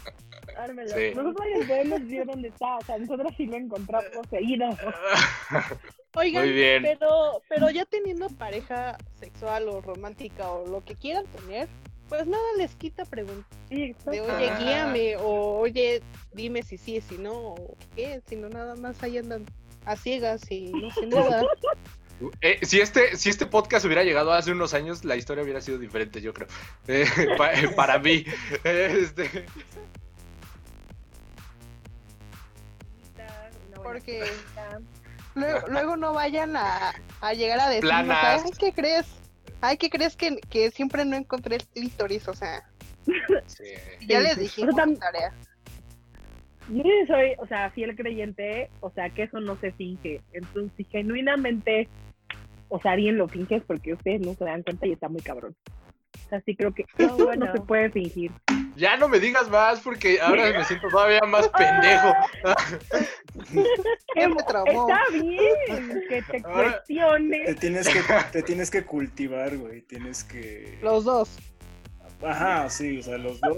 Dármelo. 0.55 0.89
Nosotros 1.15 1.47
ya 1.59 1.67
podemos 1.67 2.07
ver 2.07 2.25
dónde 2.25 2.47
está, 2.49 2.77
o 2.77 2.81
sea, 2.81 2.97
nosotros 2.97 3.33
sí 3.37 3.45
lo 3.45 3.57
encontramos 3.57 4.27
seguido. 4.29 4.69
Oigan, 6.15 6.43
pero 6.81 7.41
pero 7.47 7.69
ya 7.69 7.85
teniendo 7.85 8.27
pareja 8.29 8.97
sexual 9.19 9.69
o 9.69 9.79
romántica 9.79 10.51
o 10.51 10.67
lo 10.67 10.83
que 10.83 10.95
quieran 10.95 11.25
tener, 11.27 11.69
pues 12.09 12.27
nada 12.27 12.43
les 12.57 12.75
quita 12.75 13.05
preguntar 13.05 13.49
de 13.69 14.21
oye, 14.21 14.51
guíame 14.59 15.15
o 15.15 15.59
oye, 15.59 16.01
dime 16.33 16.63
si 16.63 16.77
sí, 16.77 16.99
si 16.99 17.17
no, 17.17 17.31
o 17.31 17.77
qué, 17.95 18.21
si 18.27 18.35
no 18.35 18.49
nada 18.49 18.75
más 18.75 19.01
ahí 19.01 19.17
andan 19.17 19.45
a 19.85 19.95
ciegas 19.95 20.51
y 20.51 20.71
no 20.73 20.91
sé 20.91 21.07
nada. 21.07 21.45
Eh, 22.41 22.59
si, 22.63 22.79
este, 22.79 23.17
si 23.17 23.29
este 23.29 23.45
podcast 23.45 23.85
hubiera 23.85 24.03
llegado 24.03 24.31
hace 24.33 24.51
unos 24.51 24.73
años, 24.73 25.03
la 25.03 25.15
historia 25.15 25.43
hubiera 25.43 25.61
sido 25.61 25.77
diferente, 25.77 26.21
yo 26.21 26.33
creo. 26.33 26.47
Eh, 26.87 27.05
eh, 27.55 27.67
para 27.75 27.99
mí. 27.99 28.25
Este... 28.63 29.45
Porque 33.83 34.23
luego, 35.35 35.97
no 35.97 36.13
vayan 36.13 36.55
a, 36.55 36.93
llegar 37.35 37.59
a 37.59 37.69
decir, 37.69 37.89
ay, 37.91 38.51
¿qué 38.57 38.71
crees? 38.71 39.07
Ay, 39.59 39.77
¿qué 39.77 39.89
crees 39.89 40.15
que, 40.15 40.37
que 40.49 40.71
siempre 40.71 41.03
no 41.03 41.15
encontré 41.15 41.57
el 41.57 41.67
clítoris? 41.67 42.27
O 42.27 42.33
sea, 42.33 42.63
ya 44.07 44.19
les 44.19 44.37
dije 44.37 44.65
tarea. 44.99 45.33
Yo 46.69 46.83
soy, 47.07 47.33
o 47.37 47.47
sea, 47.47 47.69
fiel 47.71 47.95
creyente, 47.95 48.69
o 48.79 48.91
sea, 48.91 49.09
que 49.09 49.23
eso 49.23 49.39
no 49.39 49.57
se 49.59 49.71
finge. 49.73 50.21
Entonces, 50.31 50.71
si 50.77 50.83
genuinamente 50.85 51.89
o 52.71 52.79
sea, 52.81 52.93
alguien 52.93 53.17
lo 53.17 53.27
finges 53.27 53.61
porque 53.67 53.93
ustedes 53.93 54.21
no 54.21 54.33
se 54.33 54.45
dan 54.45 54.63
cuenta 54.63 54.87
y 54.87 54.93
está 54.93 55.09
muy 55.09 55.21
cabrón. 55.21 55.55
O 56.25 56.29
sea, 56.29 56.41
sí 56.41 56.55
creo 56.55 56.73
que 56.73 56.85
eso 56.97 57.35
no 57.35 57.51
se 57.53 57.61
puede 57.61 57.91
fingir. 57.91 58.31
Ya 58.77 58.95
no 58.95 59.09
me 59.09 59.19
digas 59.19 59.49
más 59.49 59.81
porque 59.81 60.21
ahora 60.21 60.57
me 60.57 60.63
siento 60.63 60.87
todavía 60.87 61.19
más 61.27 61.49
pendejo. 61.49 62.13
Está 64.15 65.01
bien 65.11 66.05
que 66.07 66.21
te 66.21 66.41
cuestiones. 66.41 67.45
Te 67.47 67.55
tienes 67.55 67.89
que, 67.89 68.01
te 68.31 68.43
tienes 68.43 68.71
que 68.71 68.85
cultivar, 68.85 69.57
güey. 69.57 69.81
Tienes 69.81 70.23
que. 70.23 70.79
Los 70.81 71.03
dos. 71.03 71.37
Ajá, 72.23 72.69
sí, 72.69 72.99
o 72.99 73.03
sea, 73.03 73.17
los 73.17 73.39
dos. 73.41 73.57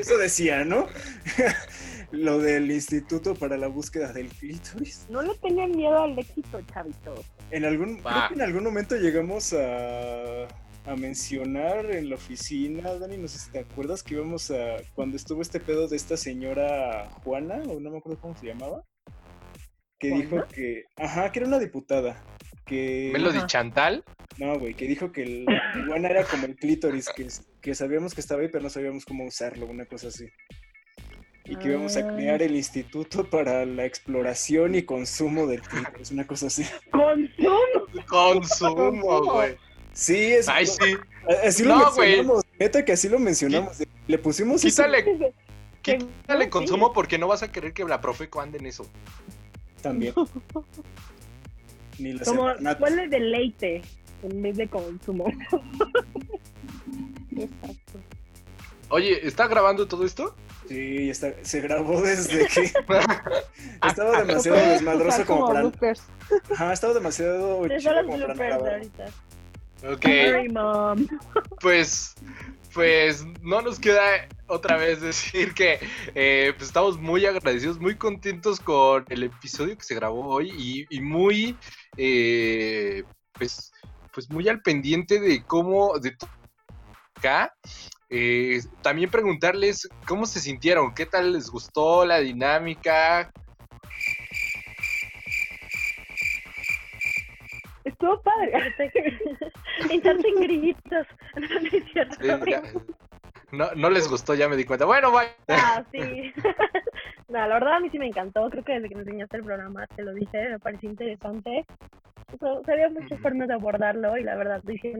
Eso 0.00 0.16
decía, 0.18 0.64
¿no? 0.64 0.86
Lo 2.12 2.38
del 2.38 2.70
Instituto 2.70 3.34
para 3.34 3.56
la 3.56 3.68
Búsqueda 3.68 4.12
del 4.12 4.28
Clítoris. 4.28 5.06
No 5.08 5.22
le 5.22 5.34
tengan 5.38 5.70
miedo 5.70 6.02
al 6.02 6.18
éxito, 6.18 6.60
chavitos. 6.72 7.24
En 7.50 7.64
algún, 7.64 7.98
creo 8.02 8.28
que 8.28 8.34
en 8.34 8.42
algún 8.42 8.64
momento 8.64 8.96
llegamos 8.96 9.54
a, 9.54 10.46
a 10.84 10.96
mencionar 10.96 11.90
en 11.90 12.10
la 12.10 12.16
oficina, 12.16 12.94
Dani, 12.94 13.16
no 13.16 13.28
sé 13.28 13.38
si 13.38 13.50
te 13.50 13.60
acuerdas 13.60 14.02
que 14.02 14.14
íbamos 14.14 14.50
a, 14.50 14.76
cuando 14.94 15.16
estuvo 15.16 15.40
este 15.40 15.60
pedo 15.60 15.88
de 15.88 15.96
esta 15.96 16.16
señora 16.16 17.08
Juana, 17.24 17.62
o 17.68 17.78
no 17.80 17.90
me 17.90 17.98
acuerdo 17.98 18.20
cómo 18.20 18.36
se 18.36 18.46
llamaba, 18.46 18.84
que 19.98 20.10
dijo 20.10 20.44
que, 20.52 20.84
ajá, 20.96 21.30
que 21.30 21.38
era 21.38 21.48
una 21.48 21.60
diputada, 21.60 22.20
que... 22.64 23.10
¿Melody 23.12 23.46
Chantal? 23.46 24.04
No, 24.38 24.58
güey, 24.58 24.74
que 24.74 24.86
dijo 24.86 25.12
que 25.12 25.22
el 25.22 25.46
Juana 25.86 26.08
era 26.08 26.24
como 26.24 26.46
el 26.46 26.56
clítoris, 26.56 27.08
que, 27.10 27.28
que 27.60 27.74
sabíamos 27.74 28.14
que 28.14 28.20
estaba 28.20 28.42
ahí, 28.42 28.48
pero 28.48 28.64
no 28.64 28.70
sabíamos 28.70 29.04
cómo 29.04 29.24
usarlo, 29.24 29.66
una 29.66 29.84
cosa 29.86 30.08
así 30.08 30.28
y 31.44 31.56
que 31.56 31.68
íbamos 31.68 31.96
a 31.96 32.00
ah. 32.00 32.14
crear 32.14 32.42
el 32.42 32.54
Instituto 32.54 33.28
para 33.28 33.66
la 33.66 33.84
Exploración 33.84 34.74
y 34.74 34.82
Consumo 34.82 35.46
del 35.46 35.60
Es 36.00 36.10
una 36.10 36.26
cosa 36.26 36.46
así. 36.46 36.64
¿Consumo? 36.90 38.06
Consumo, 38.08 39.22
güey. 39.22 39.56
Sí, 39.92 40.32
es. 40.32 40.48
Ay, 40.48 40.66
sí. 40.66 40.96
Así 41.44 41.64
lo 41.64 41.76
mencionamos. 41.78 42.44
Neta 42.58 42.84
que 42.84 42.92
así 42.92 43.08
lo 43.08 43.18
mencionamos. 43.18 43.82
Le 44.06 44.18
pusimos. 44.18 44.62
Quítale. 44.62 45.04
Quítale 45.82 46.48
consumo 46.48 46.92
porque 46.92 47.18
no 47.18 47.26
vas 47.26 47.42
a 47.42 47.50
querer 47.50 47.72
que 47.72 47.84
la 47.84 48.00
Profeco 48.00 48.40
ande 48.40 48.58
en 48.58 48.66
eso. 48.66 48.86
También. 49.82 50.14
Ni 52.02 52.18
Como, 52.18 52.48
¿Cuál 52.78 52.98
es 52.98 53.10
deleite 53.10 53.82
en 54.24 54.42
vez 54.42 54.56
de 54.56 54.68
consumo? 54.68 55.26
Exacto. 57.36 58.00
Oye, 58.88 59.26
¿está 59.26 59.46
grabando 59.46 59.86
todo 59.86 60.04
esto? 60.04 60.34
Sí, 60.68 61.10
está, 61.10 61.32
se 61.42 61.60
grabó 61.60 62.02
desde 62.02 62.46
que 62.48 62.62
estaba 63.86 64.22
demasiado 64.22 64.58
desmadroso 64.58 65.24
como, 65.24 65.46
para. 65.46 65.70
Ajá, 66.52 66.72
estaba 66.72 66.94
demasiado 66.94 67.66
chido 67.68 68.06
como 68.06 68.26
para 68.34 68.80
Ok. 69.88 70.06
Pues, 71.60 72.14
pues 72.74 73.24
no 73.42 73.62
nos 73.62 73.78
queda 73.78 74.28
otra 74.52 74.76
vez 74.76 75.00
decir 75.00 75.54
que 75.54 75.78
eh, 76.14 76.52
pues 76.56 76.68
estamos 76.68 76.98
muy 76.98 77.24
agradecidos, 77.24 77.80
muy 77.80 77.96
contentos 77.96 78.60
con 78.60 79.04
el 79.08 79.24
episodio 79.24 79.76
que 79.76 79.84
se 79.84 79.94
grabó 79.94 80.26
hoy 80.26 80.86
y, 80.90 81.00
muy, 81.00 81.56
eh, 81.96 83.02
pues, 83.32 83.72
pues 84.12 84.30
muy 84.30 84.48
al 84.48 84.60
pendiente 84.60 85.18
de 85.20 85.42
cómo, 85.44 85.98
de 85.98 86.14
acá. 87.14 87.54
Eh, 88.10 88.60
también 88.82 89.10
preguntarles 89.10 89.88
cómo 90.06 90.26
se 90.26 90.38
sintieron, 90.38 90.92
qué 90.92 91.06
tal 91.06 91.32
les 91.32 91.48
gustó 91.48 92.04
la 92.04 92.18
dinámica. 92.18 93.32
Estuvo 97.84 98.20
padre. 98.22 98.52
en 99.90 100.40
grillitos. 100.40 101.06
No, 102.22 102.38
no 102.38 103.02
les 103.52 104.08
gustó, 104.08 104.34
ya 104.34 104.48
me 104.48 104.56
di 104.56 104.64
cuenta. 104.64 104.84
Bueno, 104.84 105.12
bye. 105.12 105.28
Ah, 105.48 105.84
sí. 105.92 105.98
no, 107.28 107.46
la 107.46 107.54
verdad 107.54 107.74
a 107.74 107.80
mí 107.80 107.90
sí 107.90 107.98
me 107.98 108.06
encantó. 108.06 108.48
Creo 108.50 108.64
que 108.64 108.74
desde 108.74 108.88
que 108.88 108.94
me 108.96 109.02
enseñaste 109.02 109.36
el 109.36 109.44
programa 109.44 109.86
te 109.94 110.02
lo 110.02 110.14
dije, 110.14 110.48
me 110.50 110.58
pareció 110.58 110.90
interesante. 110.90 111.64
Pero, 112.38 112.62
había 112.66 112.88
muchas 112.88 113.20
formas 113.20 113.48
de 113.48 113.54
abordarlo 113.54 114.16
y 114.16 114.24
la 114.24 114.36
verdad 114.36 114.62
dije 114.64 114.94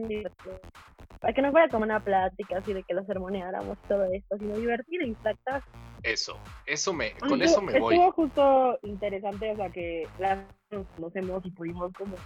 para 1.23 1.33
que 1.33 1.41
no 1.41 1.51
fuera 1.51 1.69
como 1.69 1.85
una 1.85 2.01
plática 2.01 2.57
así 2.57 2.73
de 2.73 2.83
que 2.83 2.93
lo 2.93 3.05
sermoneáramos 3.05 3.77
todo 3.87 4.03
esto, 4.11 4.37
sino 4.37 4.57
divertir 4.57 5.01
e 5.01 5.07
impactar. 5.07 5.63
Eso, 6.03 6.37
eso 6.65 6.91
me, 6.91 7.13
con 7.13 7.41
eso 7.41 7.61
me 7.61 7.79
voy. 7.79 7.95
Estuvo 7.95 8.11
justo 8.11 8.77
interesante, 8.83 9.51
o 9.51 9.55
sea, 9.55 9.69
que 9.69 10.05
las 10.19 10.39
nos 10.69 10.85
conocemos 10.87 11.45
y 11.45 11.51
pudimos 11.51 11.93
como, 11.93 12.17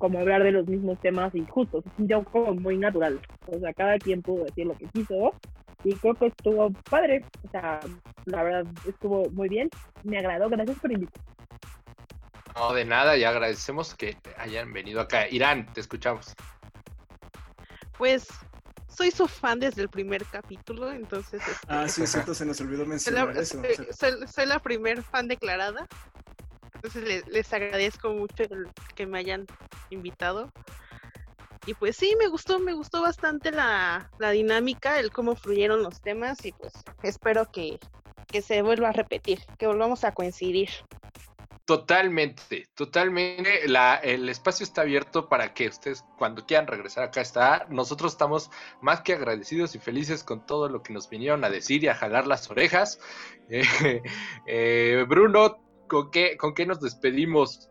como 0.00 0.18
hablar 0.18 0.42
de 0.42 0.50
los 0.50 0.66
mismos 0.66 1.00
temas 1.00 1.32
y 1.36 1.46
justo, 1.46 1.82
se 1.82 1.90
sintió 1.96 2.24
como 2.24 2.54
muy 2.54 2.76
natural. 2.76 3.20
O 3.46 3.60
sea, 3.60 3.72
cada 3.72 3.96
quien 3.98 4.22
pudo 4.22 4.44
decir 4.44 4.66
lo 4.66 4.76
que 4.76 4.86
quiso 4.86 5.32
y 5.84 5.94
creo 5.94 6.14
que 6.14 6.26
estuvo 6.26 6.72
padre. 6.90 7.24
O 7.46 7.50
sea, 7.50 7.78
la 8.24 8.42
verdad 8.42 8.66
estuvo 8.88 9.30
muy 9.30 9.48
bien. 9.48 9.70
Me 10.02 10.18
agradó, 10.18 10.48
gracias 10.48 10.78
por 10.80 10.90
invitarme. 10.90 11.30
No, 12.56 12.74
de 12.74 12.84
nada, 12.84 13.16
y 13.16 13.22
agradecemos 13.22 13.94
que 13.94 14.16
hayan 14.36 14.72
venido 14.72 15.00
acá. 15.00 15.28
Irán, 15.28 15.72
te 15.72 15.80
escuchamos 15.80 16.34
pues 18.00 18.28
soy 18.88 19.10
su 19.10 19.28
fan 19.28 19.60
desde 19.60 19.82
el 19.82 19.90
primer 19.90 20.24
capítulo, 20.24 20.90
entonces... 20.90 21.42
Este, 21.46 21.66
ah, 21.68 21.86
sí, 21.86 22.02
es 22.02 22.10
cierto, 22.10 22.32
se 22.32 22.46
nos 22.46 22.58
olvidó 22.62 22.86
mencionar 22.86 23.36
eso. 23.36 23.60
Soy, 23.92 24.46
la 24.46 24.58
primer 24.58 25.02
fan 25.02 25.28
declarada, 25.28 25.86
entonces 26.82 27.26
les, 27.28 27.52
agradezco 27.52 28.10
mucho 28.10 28.44
que 28.94 29.06
me 29.06 29.18
hayan 29.18 29.46
invitado. 29.90 30.50
Y 31.66 31.74
pues 31.74 31.96
sí, 31.96 32.16
me 32.18 32.28
gustó, 32.28 32.58
me 32.58 32.72
gustó 32.72 33.02
bastante 33.02 33.52
la, 33.52 34.10
dinámica, 34.32 34.98
el 34.98 35.10
cómo 35.10 35.36
fluyeron 35.36 35.82
los 35.82 36.00
temas 36.00 36.44
y 36.46 36.52
pues 36.52 36.72
espero 37.02 37.50
que, 37.52 37.78
que 38.28 38.40
se 38.40 38.62
vuelva 38.62 38.88
a 38.88 38.92
repetir, 38.92 39.40
que 39.58 39.66
volvamos 39.66 40.04
a 40.04 40.12
coincidir. 40.12 40.70
Totalmente, 41.66 42.66
totalmente. 42.74 43.68
La, 43.68 43.96
el 43.96 44.28
espacio 44.30 44.64
está 44.64 44.80
abierto 44.80 45.28
para 45.28 45.52
que 45.52 45.68
ustedes 45.68 46.02
cuando 46.16 46.46
quieran 46.46 46.66
regresar 46.66 47.04
acá 47.04 47.20
está. 47.20 47.66
Nosotros 47.68 48.12
estamos 48.12 48.50
más 48.80 49.02
que 49.02 49.12
agradecidos 49.12 49.74
y 49.74 49.78
felices 49.78 50.24
con 50.24 50.46
todo 50.46 50.70
lo 50.70 50.82
que 50.82 50.94
nos 50.94 51.10
vinieron 51.10 51.44
a 51.44 51.50
decir 51.50 51.84
y 51.84 51.88
a 51.88 51.94
jalar 51.94 52.26
las 52.26 52.50
orejas. 52.50 52.98
Eh, 53.52 54.00
eh, 54.46 55.04
Bruno, 55.08 55.58
¿con 55.90 56.10
qué, 56.10 56.36
¿con 56.36 56.54
qué 56.54 56.64
nos 56.64 56.80
despedimos? 56.80 57.68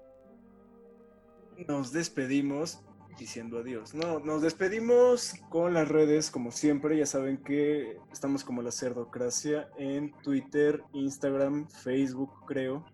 Nos 1.68 1.92
despedimos 1.92 2.82
diciendo 3.18 3.60
adiós. 3.60 3.94
No, 3.94 4.20
nos 4.20 4.42
despedimos 4.42 5.34
con 5.50 5.74
las 5.74 5.88
redes, 5.88 6.30
como 6.30 6.52
siempre. 6.52 6.98
Ya 6.98 7.06
saben 7.06 7.38
que 7.38 7.98
estamos 8.12 8.44
como 8.44 8.62
la 8.62 8.72
Cerdocracia 8.72 9.70
en 9.78 10.12
Twitter, 10.22 10.84
Instagram, 10.94 11.70
Facebook, 11.70 12.46
creo. 12.46 12.86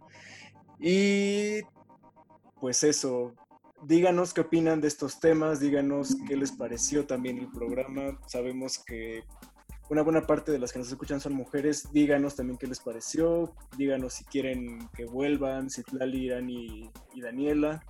Y 0.79 1.61
pues 2.59 2.83
eso, 2.83 3.33
díganos 3.83 4.33
qué 4.33 4.41
opinan 4.41 4.81
de 4.81 4.87
estos 4.87 5.19
temas, 5.19 5.59
díganos 5.59 6.15
qué 6.27 6.37
les 6.37 6.51
pareció 6.51 7.05
también 7.05 7.39
el 7.39 7.51
programa. 7.51 8.19
Sabemos 8.27 8.79
que 8.79 9.23
una 9.89 10.01
buena 10.01 10.21
parte 10.21 10.51
de 10.51 10.59
las 10.59 10.73
que 10.73 10.79
nos 10.79 10.89
escuchan 10.89 11.19
son 11.19 11.33
mujeres. 11.33 11.91
Díganos 11.91 12.35
también 12.35 12.57
qué 12.57 12.67
les 12.67 12.79
pareció, 12.79 13.53
díganos 13.77 14.13
si 14.13 14.23
quieren 14.25 14.89
que 14.95 15.05
vuelvan, 15.05 15.69
si 15.69 15.83
Irán 16.13 16.49
y, 16.49 16.89
y 17.13 17.21
Daniela. 17.21 17.83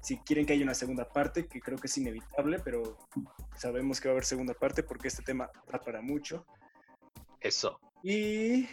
Si 0.00 0.18
quieren 0.18 0.44
que 0.44 0.52
haya 0.52 0.64
una 0.64 0.74
segunda 0.74 1.08
parte, 1.08 1.46
que 1.46 1.60
creo 1.60 1.78
que 1.78 1.86
es 1.86 1.96
inevitable, 1.96 2.58
pero 2.62 2.98
sabemos 3.56 4.00
que 4.00 4.08
va 4.08 4.12
a 4.12 4.14
haber 4.14 4.24
segunda 4.24 4.52
parte 4.52 4.82
porque 4.82 5.08
este 5.08 5.22
tema 5.22 5.50
da 5.70 5.80
para 5.80 6.02
mucho. 6.02 6.44
Eso. 7.40 7.80
Y 8.02 8.68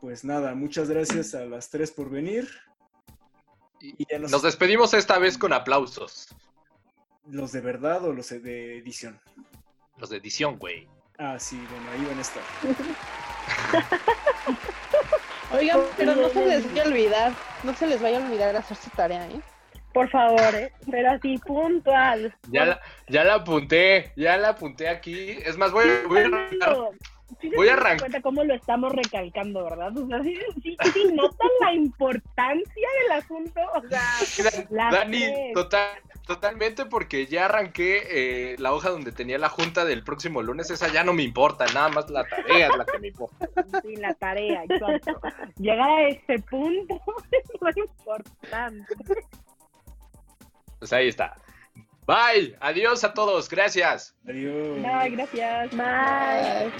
pues 0.00 0.24
nada, 0.24 0.54
muchas 0.56 0.90
gracias 0.90 1.34
a 1.34 1.44
las 1.44 1.70
tres 1.70 1.92
por 1.92 2.10
venir. 2.10 2.48
nos... 4.18 4.42
despedimos 4.42 4.94
esta 4.94 5.18
vez 5.18 5.38
con 5.38 5.52
aplausos. 5.52 6.34
¿Los 7.26 7.52
de 7.52 7.60
verdad 7.60 8.04
o 8.04 8.12
los 8.12 8.30
de 8.30 8.78
edición? 8.78 9.20
Los 9.96 10.10
de 10.10 10.16
edición, 10.16 10.58
güey. 10.58 10.88
Ah, 11.18 11.36
sí, 11.36 11.60
bueno, 11.68 11.90
ahí 11.90 12.04
van 12.04 12.18
a 12.18 12.20
estar. 12.20 12.42
Oigan, 15.58 15.80
pero 15.96 16.14
no 16.14 16.28
se 16.28 16.46
les 16.46 16.68
vaya 16.68 16.82
a 16.82 16.86
olvidar, 16.86 17.32
no 17.64 17.74
se 17.74 17.86
les 17.88 18.00
vaya 18.00 18.18
a 18.18 18.24
olvidar 18.24 18.54
hacer 18.54 18.76
su 18.76 18.90
tarea, 18.90 19.26
¿eh? 19.26 19.40
Por 19.92 20.08
favor, 20.10 20.54
¿eh? 20.54 20.72
pero 20.88 21.10
así 21.10 21.38
puntual. 21.38 22.32
Ya 22.50 22.66
la, 22.66 22.80
ya 23.08 23.24
la 23.24 23.34
apunté, 23.34 24.12
ya 24.14 24.36
la 24.36 24.50
apunté 24.50 24.88
aquí. 24.88 25.30
Es 25.44 25.56
más, 25.56 25.72
voy, 25.72 25.86
voy 26.06 26.20
a 26.20 26.28
voy 27.56 27.68
a 27.68 27.72
arrancar. 27.72 28.00
cuenta 28.00 28.20
cómo 28.20 28.44
lo 28.44 28.54
estamos 28.54 28.92
recalcando, 28.92 29.64
¿verdad? 29.64 29.96
O 29.96 30.06
sea, 30.06 30.22
sí, 30.22 30.38
sí, 30.62 30.76
sí 30.92 31.04
notan 31.14 31.50
la 31.60 31.72
importancia 31.72 32.88
del 33.02 33.12
asunto. 33.12 33.60
O 33.74 33.82
sea, 33.88 34.68
Dani, 34.92 35.52
total, 35.52 35.98
totalmente, 36.28 36.84
porque 36.84 37.26
ya 37.26 37.46
arranqué 37.46 38.02
eh, 38.52 38.56
la 38.58 38.74
hoja 38.74 38.90
donde 38.90 39.12
tenía 39.12 39.38
la 39.38 39.48
junta 39.48 39.86
del 39.86 40.04
próximo 40.04 40.42
lunes. 40.42 40.70
Esa 40.70 40.92
ya 40.92 41.02
no 41.02 41.14
me 41.14 41.22
importa, 41.22 41.64
nada 41.72 41.88
más 41.88 42.10
la 42.10 42.22
tarea 42.24 42.68
es 42.68 42.76
la 42.76 42.84
que 42.84 42.98
me 42.98 43.08
importa. 43.08 43.48
Sí, 43.82 43.96
la 43.96 44.12
tarea, 44.14 44.62
exacto. 44.64 45.18
Llegar 45.56 45.88
a 45.88 46.08
ese 46.08 46.38
punto 46.40 47.00
es 47.32 47.60
muy 47.60 47.72
importante. 47.76 48.94
Pues 50.78 50.92
ahí 50.92 51.08
está. 51.08 51.38
Bye. 52.06 52.56
Adiós 52.60 53.04
a 53.04 53.14
todos. 53.14 53.48
Gracias. 53.48 54.14
Adiós. 54.28 54.82
Bye, 54.82 55.10
gracias. 55.10 55.70
Bye. 55.70 56.72